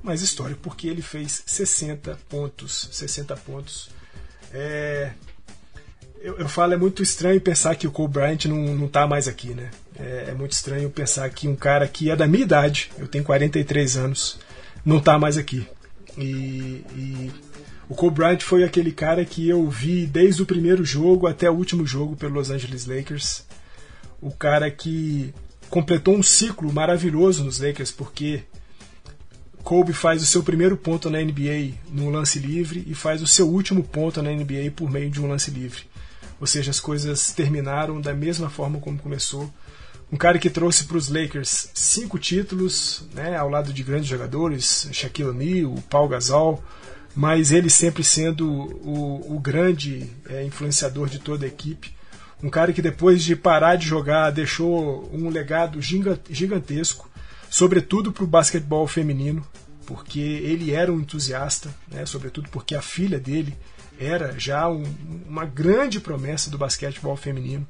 mas 0.02 0.24
histórico 0.24 0.62
porque 0.64 0.88
ele 0.88 1.04
fez 1.04 1.44
60 1.46 2.18
pontos. 2.28 2.90
60 2.92 3.36
pontos. 3.36 3.92
É, 4.52 5.12
eu, 6.20 6.40
eu, 6.40 6.50
falo, 6.50 6.74
é 6.74 6.78
muito 6.78 7.04
estranho 7.04 7.40
pensar 7.40 7.76
que 7.76 7.86
o 7.86 7.92
Kobe 7.92 8.16
Bryant 8.16 8.46
não, 8.46 8.76
não 8.76 8.88
tá 8.88 9.06
mais 9.06 9.28
aqui, 9.28 9.50
né? 9.50 9.70
É, 9.96 10.30
é, 10.30 10.34
muito 10.34 10.54
estranho 10.54 10.90
pensar 10.90 11.30
que 11.30 11.48
um 11.48 11.56
cara 11.56 11.88
que 11.88 12.10
é 12.10 12.16
da 12.16 12.26
minha 12.26 12.46
idade, 12.46 12.92
eu 12.98 13.08
tenho 13.08 13.24
43 13.24 13.96
anos, 13.96 14.40
não 14.84 15.00
tá 15.00 15.20
mais 15.20 15.38
aqui. 15.38 15.68
E, 16.18 16.84
e 16.96 17.32
o 17.94 17.96
Kobe 17.96 18.16
Bryant 18.16 18.40
foi 18.40 18.64
aquele 18.64 18.92
cara 18.92 19.24
que 19.24 19.48
eu 19.48 19.70
vi 19.70 20.08
desde 20.08 20.42
o 20.42 20.48
primeiro 20.48 20.84
jogo 20.84 21.28
até 21.28 21.48
o 21.48 21.54
último 21.54 21.86
jogo 21.86 22.16
pelo 22.16 22.34
Los 22.34 22.50
Angeles 22.50 22.88
Lakers. 22.88 23.46
O 24.20 24.32
cara 24.32 24.72
que 24.72 25.32
completou 25.70 26.16
um 26.16 26.24
ciclo 26.24 26.74
maravilhoso 26.74 27.44
nos 27.44 27.60
Lakers, 27.60 27.92
porque 27.92 28.46
Kobe 29.64 29.94
faz 29.94 30.24
o 30.24 30.26
seu 30.26 30.42
primeiro 30.42 30.76
ponto 30.76 31.08
na 31.08 31.22
NBA 31.22 31.76
no 31.92 32.10
lance 32.10 32.40
livre 32.40 32.84
e 32.88 32.96
faz 32.96 33.22
o 33.22 33.28
seu 33.28 33.48
último 33.48 33.84
ponto 33.84 34.24
na 34.24 34.32
NBA 34.32 34.72
por 34.76 34.90
meio 34.90 35.12
de 35.12 35.22
um 35.22 35.28
lance 35.28 35.52
livre. 35.52 35.84
Ou 36.42 36.48
seja, 36.48 36.72
as 36.72 36.80
coisas 36.80 37.32
terminaram 37.32 38.02
da 38.02 38.16
mesma 38.16 38.50
forma 38.50 38.80
como 38.80 38.98
começou. 38.98 39.54
Um 40.12 40.18
cara 40.18 40.40
que 40.40 40.50
trouxe 40.50 40.86
para 40.86 40.98
os 40.98 41.10
Lakers 41.10 41.70
cinco 41.76 42.18
títulos, 42.18 43.04
né, 43.14 43.38
ao 43.38 43.50
lado 43.50 43.72
de 43.72 43.84
grandes 43.84 44.08
jogadores, 44.08 44.90
Shaquille 44.92 45.30
O'Neal, 45.30 45.76
Paul 45.92 46.08
Gasol, 46.08 46.64
mas 47.16 47.52
ele 47.52 47.70
sempre 47.70 48.04
sendo 48.04 48.50
o, 48.52 49.36
o 49.36 49.40
grande 49.40 50.10
é, 50.28 50.44
influenciador 50.44 51.08
de 51.08 51.20
toda 51.20 51.46
a 51.46 51.48
equipe. 51.48 51.94
Um 52.42 52.50
cara 52.50 52.74
que 52.74 52.82
depois 52.82 53.24
de 53.24 53.36
parar 53.36 53.76
de 53.76 53.88
jogar 53.88 54.32
deixou 54.32 55.10
um 55.14 55.30
legado 55.30 55.80
gigantesco, 55.82 57.10
sobretudo 57.50 58.12
para 58.12 58.24
o 58.24 58.28
basquetebol 58.28 58.88
feminino, 58.88 59.46
porque 59.86 60.20
ele 60.20 60.72
era 60.72 60.92
um 60.92 61.00
entusiasta, 61.00 61.74
né, 61.90 62.06
sobretudo 62.06 62.50
porque 62.50 62.76
a 62.76 62.82
filha 62.82 63.20
dele 63.20 63.56
era 64.00 64.38
já 64.38 64.68
um, 64.68 64.84
uma 65.28 65.46
grande 65.46 66.00
promessa 66.00 66.50
do 66.50 66.58
basquetebol 66.58 67.16
feminino. 67.16 67.68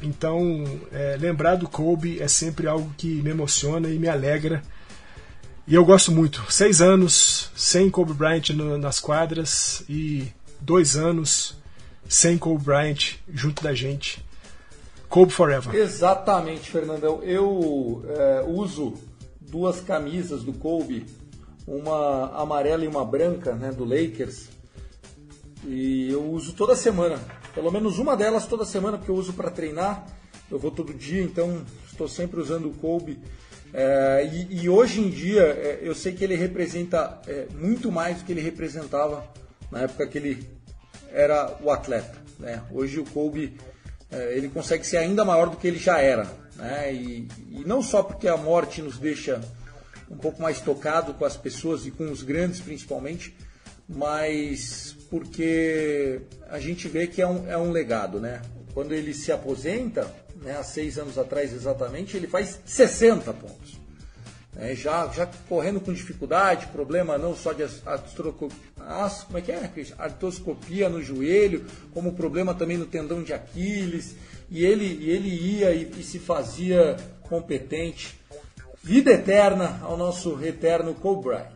Então, 0.00 0.64
é, 0.92 1.16
lembrar 1.20 1.56
do 1.56 1.68
Kobe 1.68 2.22
é 2.22 2.28
sempre 2.28 2.66
algo 2.66 2.90
que 2.96 3.20
me 3.20 3.30
emociona 3.30 3.88
e 3.88 3.98
me 3.98 4.08
alegra 4.08 4.62
e 5.66 5.74
eu 5.74 5.84
gosto 5.84 6.10
muito. 6.10 6.44
Seis 6.50 6.80
anos 6.80 7.50
sem 7.54 7.90
Kobe 7.90 8.12
Bryant 8.12 8.50
no, 8.50 8.78
nas 8.78 8.98
quadras 8.98 9.84
e 9.88 10.26
dois 10.60 10.96
anos 10.96 11.56
sem 12.08 12.36
Kobe 12.36 12.64
Bryant 12.64 13.16
junto 13.32 13.62
da 13.62 13.72
gente. 13.72 14.24
Kobe 15.08 15.32
Forever. 15.32 15.74
Exatamente, 15.74 16.70
Fernandão. 16.70 17.22
Eu 17.22 18.04
é, 18.08 18.44
uso 18.46 18.94
duas 19.40 19.80
camisas 19.80 20.44
do 20.44 20.52
Kobe, 20.52 21.04
uma 21.66 22.30
amarela 22.40 22.84
e 22.84 22.88
uma 22.88 23.04
branca, 23.04 23.54
né, 23.54 23.72
do 23.72 23.84
Lakers. 23.84 24.48
E 25.66 26.10
eu 26.10 26.24
uso 26.30 26.52
toda 26.52 26.74
semana, 26.76 27.18
pelo 27.54 27.70
menos 27.70 27.98
uma 27.98 28.16
delas 28.16 28.46
toda 28.46 28.64
semana, 28.64 28.96
porque 28.96 29.10
eu 29.10 29.16
uso 29.16 29.32
para 29.32 29.50
treinar. 29.50 30.06
Eu 30.50 30.58
vou 30.58 30.70
todo 30.70 30.94
dia, 30.94 31.22
então 31.22 31.64
estou 31.86 32.08
sempre 32.08 32.40
usando 32.40 32.66
o 32.66 32.74
Kobe 32.74 33.18
é, 33.72 34.28
e, 34.32 34.62
e, 34.62 34.68
hoje 34.68 35.00
em 35.00 35.08
dia 35.08 35.42
é, 35.42 35.78
eu 35.82 35.94
sei 35.94 36.12
que 36.12 36.24
ele 36.24 36.34
representa 36.34 37.20
é, 37.26 37.46
muito 37.54 37.90
mais 37.92 38.18
do 38.18 38.24
que 38.24 38.32
ele 38.32 38.40
representava 38.40 39.24
na 39.70 39.82
época 39.82 40.08
que 40.08 40.18
ele 40.18 40.48
era 41.12 41.56
o 41.62 41.70
atleta. 41.70 42.18
Né? 42.38 42.60
Hoje 42.72 42.98
o 42.98 43.04
Kobe 43.04 43.56
é, 44.10 44.36
ele 44.36 44.48
consegue 44.48 44.84
ser 44.86 44.96
ainda 44.96 45.24
maior 45.24 45.48
do 45.48 45.56
que 45.56 45.68
ele 45.68 45.78
já 45.78 46.00
era. 46.00 46.26
Né? 46.56 46.92
E, 46.92 47.28
e, 47.50 47.64
não 47.64 47.82
só 47.82 48.02
porque 48.02 48.26
a 48.26 48.36
morte 48.36 48.82
nos 48.82 48.98
deixa 48.98 49.40
um 50.10 50.16
pouco 50.16 50.42
mais 50.42 50.60
tocado 50.60 51.14
com 51.14 51.24
as 51.24 51.36
pessoas 51.36 51.86
e 51.86 51.92
com 51.92 52.10
os 52.10 52.24
grandes 52.24 52.60
principalmente, 52.60 53.36
mas 53.88 54.96
porque 55.08 56.22
a 56.48 56.58
gente 56.58 56.88
vê 56.88 57.06
que 57.06 57.22
é 57.22 57.26
um, 57.26 57.48
é 57.48 57.56
um 57.56 57.70
legado. 57.70 58.18
Né? 58.18 58.42
Quando 58.74 58.92
ele 58.92 59.14
se 59.14 59.30
aposenta, 59.30 60.12
né, 60.40 60.56
há 60.56 60.62
seis 60.62 60.98
anos 60.98 61.18
atrás 61.18 61.52
exatamente, 61.52 62.16
ele 62.16 62.26
faz 62.26 62.60
60 62.64 63.32
pontos. 63.32 63.80
É, 64.56 64.74
já, 64.74 65.06
já 65.08 65.28
correndo 65.48 65.80
com 65.80 65.92
dificuldade, 65.92 66.66
problema 66.66 67.16
não 67.16 67.36
só 67.36 67.52
de 67.52 67.62
artroscopia, 67.86 68.58
como 69.26 69.38
é 69.38 69.40
que 69.40 69.52
é, 69.52 69.70
artroscopia 69.96 70.88
no 70.88 71.00
joelho, 71.00 71.64
como 71.94 72.12
problema 72.12 72.52
também 72.52 72.76
no 72.76 72.84
tendão 72.84 73.22
de 73.22 73.32
Aquiles, 73.32 74.16
e 74.50 74.64
ele, 74.64 75.08
ele 75.08 75.28
ia 75.28 75.72
e, 75.72 75.90
e 75.96 76.02
se 76.02 76.18
fazia 76.18 76.96
competente. 77.22 78.18
Vida 78.82 79.12
eterna 79.12 79.78
ao 79.82 79.96
nosso 79.96 80.42
eterno 80.44 80.94
Cobra. 80.94 81.52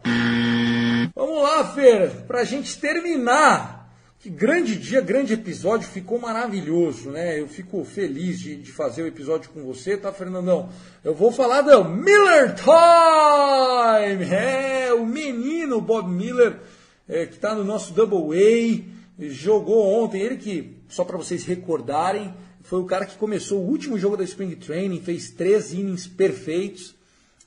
Vamos 1.14 1.42
lá, 1.42 1.64
Fer, 1.72 2.10
para 2.26 2.40
a 2.40 2.44
gente 2.44 2.78
terminar 2.78 3.83
que 4.24 4.30
grande 4.30 4.74
dia, 4.74 5.02
grande 5.02 5.34
episódio, 5.34 5.86
ficou 5.86 6.18
maravilhoso, 6.18 7.10
né? 7.10 7.38
Eu 7.38 7.46
fico 7.46 7.84
feliz 7.84 8.40
de, 8.40 8.56
de, 8.56 8.72
fazer 8.72 9.02
o 9.02 9.06
episódio 9.06 9.50
com 9.50 9.62
você, 9.62 9.98
tá, 9.98 10.10
Fernandão? 10.14 10.70
Eu 11.04 11.14
vou 11.14 11.30
falar 11.30 11.60
do 11.60 11.84
Miller 11.84 12.54
Time! 12.54 14.24
É, 14.34 14.94
o 14.94 15.04
menino 15.04 15.78
Bob 15.78 16.08
Miller, 16.08 16.58
é, 17.06 17.26
que 17.26 17.34
está 17.34 17.54
no 17.54 17.64
nosso 17.64 17.92
Double 17.92 18.34
A, 18.34 19.24
jogou 19.28 20.02
ontem, 20.02 20.22
ele 20.22 20.38
que, 20.38 20.74
só 20.88 21.04
para 21.04 21.18
vocês 21.18 21.44
recordarem, 21.44 22.32
foi 22.62 22.80
o 22.80 22.86
cara 22.86 23.04
que 23.04 23.18
começou 23.18 23.60
o 23.60 23.68
último 23.68 23.98
jogo 23.98 24.16
da 24.16 24.24
Spring 24.24 24.56
Training, 24.56 25.02
fez 25.02 25.32
três 25.32 25.74
innings 25.74 26.06
perfeitos 26.06 26.94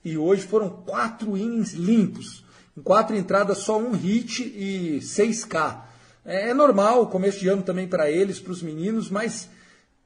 e 0.06 0.16
hoje 0.16 0.44
foram 0.44 0.70
quatro 0.70 1.36
innings 1.36 1.74
limpos. 1.74 2.46
Em 2.78 2.84
quatro 2.84 3.16
entradas, 3.16 3.58
só 3.58 3.80
um 3.80 3.94
hit 3.94 4.44
e 4.44 5.00
6K. 5.02 5.88
É, 6.28 6.50
é 6.50 6.54
normal, 6.54 7.08
começo 7.08 7.40
de 7.40 7.48
ano 7.48 7.64
também 7.64 7.88
para 7.88 8.12
eles, 8.12 8.38
para 8.38 8.52
os 8.52 8.62
meninos, 8.62 9.10
mas 9.10 9.50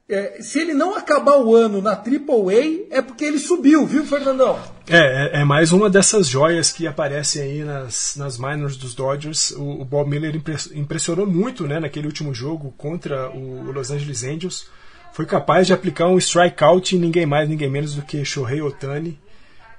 é, 0.08 0.40
se 0.40 0.60
ele 0.60 0.72
não 0.72 0.94
acabar 0.94 1.36
o 1.38 1.54
ano 1.54 1.82
na 1.82 1.96
Triple 1.96 2.86
A, 2.90 2.96
é 2.98 3.02
porque 3.02 3.24
ele 3.24 3.38
subiu, 3.38 3.84
viu, 3.86 4.04
Fernandão? 4.06 4.58
É, 4.88 5.38
é, 5.38 5.40
é 5.40 5.44
mais 5.44 5.72
uma 5.72 5.90
dessas 5.90 6.28
joias 6.28 6.70
que 6.70 6.86
aparecem 6.86 7.42
aí 7.42 7.64
nas, 7.64 8.14
nas 8.16 8.38
minors 8.38 8.76
dos 8.76 8.94
Dodgers. 8.94 9.50
O, 9.50 9.80
o 9.80 9.84
Bob 9.84 10.08
Miller 10.08 10.40
impressionou 10.74 11.26
muito 11.26 11.66
né, 11.66 11.80
naquele 11.80 12.06
último 12.06 12.32
jogo 12.32 12.72
contra 12.76 13.28
o 13.30 13.72
Los 13.72 13.90
Angeles 13.90 14.22
Angels. 14.22 14.66
Foi 15.12 15.26
capaz 15.26 15.66
de 15.66 15.72
aplicar 15.72 16.08
um 16.08 16.18
strikeout 16.18 16.94
em 16.94 16.98
ninguém 16.98 17.26
mais, 17.26 17.48
ninguém 17.48 17.68
menos 17.68 17.94
do 17.94 18.02
que 18.02 18.24
Shohei 18.24 18.62
Otani. 18.62 19.18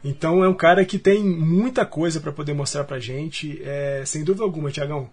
Então 0.04 0.44
é 0.44 0.50
um 0.50 0.54
cara 0.54 0.84
que 0.84 1.00
tem 1.00 1.24
muita 1.24 1.86
coisa 1.86 2.20
para 2.20 2.32
poder 2.32 2.54
mostrar 2.54 2.84
pra 2.84 3.00
gente. 3.00 3.62
É, 3.64 4.04
sem 4.06 4.24
dúvida 4.24 4.44
alguma, 4.44 4.72
Tiagão. 4.72 5.10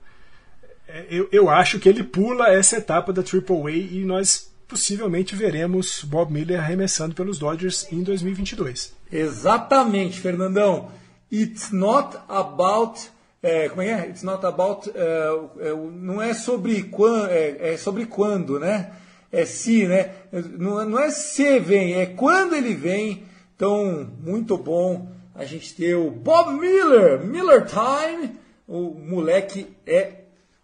É, 0.93 1.07
eu, 1.09 1.29
eu 1.31 1.49
acho 1.49 1.79
que 1.79 1.89
ele 1.89 2.03
pula 2.03 2.49
essa 2.49 2.77
etapa 2.77 3.13
da 3.13 3.23
Triple 3.23 3.67
A 3.67 3.71
e 3.71 4.05
nós 4.05 4.51
possivelmente 4.67 5.35
veremos 5.35 6.03
Bob 6.05 6.33
Miller 6.33 6.59
arremessando 6.59 7.15
pelos 7.15 7.39
Dodgers 7.39 7.87
em 7.93 8.03
2022. 8.03 8.93
Exatamente, 9.11 10.21
Fernandão. 10.21 10.91
It's 11.33 11.71
not 11.71 12.17
about 12.29 13.01
é, 13.43 13.69
como 13.69 13.83
é 13.83 13.89
é? 13.89 14.09
It's 14.09 14.23
not 14.23 14.45
about 14.45 14.91
é, 14.95 15.69
é, 15.69 15.75
não 15.75 16.21
é 16.21 16.35
sobre 16.35 16.83
quando 16.85 17.31
é, 17.31 17.73
é, 17.73 17.77
sobre 17.77 18.07
quando, 18.07 18.59
né? 18.59 18.93
É 19.33 19.45
se, 19.45 19.87
né? 19.87 20.11
Não, 20.59 20.85
não 20.85 20.99
é 20.99 21.11
se 21.11 21.61
vem, 21.61 21.95
é 21.95 22.07
quando 22.07 22.55
ele 22.55 22.75
vem 22.75 23.31
então, 23.61 24.11
muito 24.23 24.57
bom 24.57 25.13
a 25.35 25.45
gente 25.45 25.75
ter 25.75 25.95
o 25.95 26.11
Bob 26.11 26.59
Miller, 26.59 27.23
Miller 27.23 27.67
Time. 27.67 28.33
O 28.67 28.95
moleque 28.95 29.67
é 29.87 30.20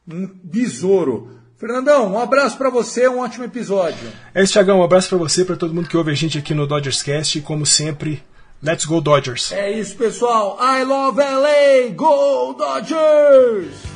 um 0.08 0.28
besouro. 0.42 1.30
Fernandão, 1.56 2.12
um 2.12 2.18
abraço 2.18 2.58
para 2.58 2.68
você, 2.68 3.08
um 3.08 3.20
ótimo 3.20 3.44
episódio. 3.44 4.08
É 4.34 4.42
isso, 4.42 4.52
Thiagão, 4.52 4.80
um 4.80 4.84
abraço 4.84 5.08
para 5.08 5.18
você, 5.18 5.44
para 5.44 5.56
todo 5.56 5.74
mundo 5.74 5.88
que 5.88 5.96
ouve 5.96 6.10
a 6.10 6.14
gente 6.14 6.36
aqui 6.36 6.52
no 6.52 6.66
Dodgers 6.66 7.02
Cast 7.02 7.38
e 7.38 7.42
como 7.42 7.64
sempre, 7.64 8.22
let's 8.62 8.84
go 8.84 9.00
Dodgers. 9.00 9.52
É 9.52 9.70
isso, 9.70 9.96
pessoal. 9.96 10.58
I 10.60 10.84
love 10.84 11.18
LA, 11.18 11.94
go 11.94 12.52
Dodgers! 12.52 13.95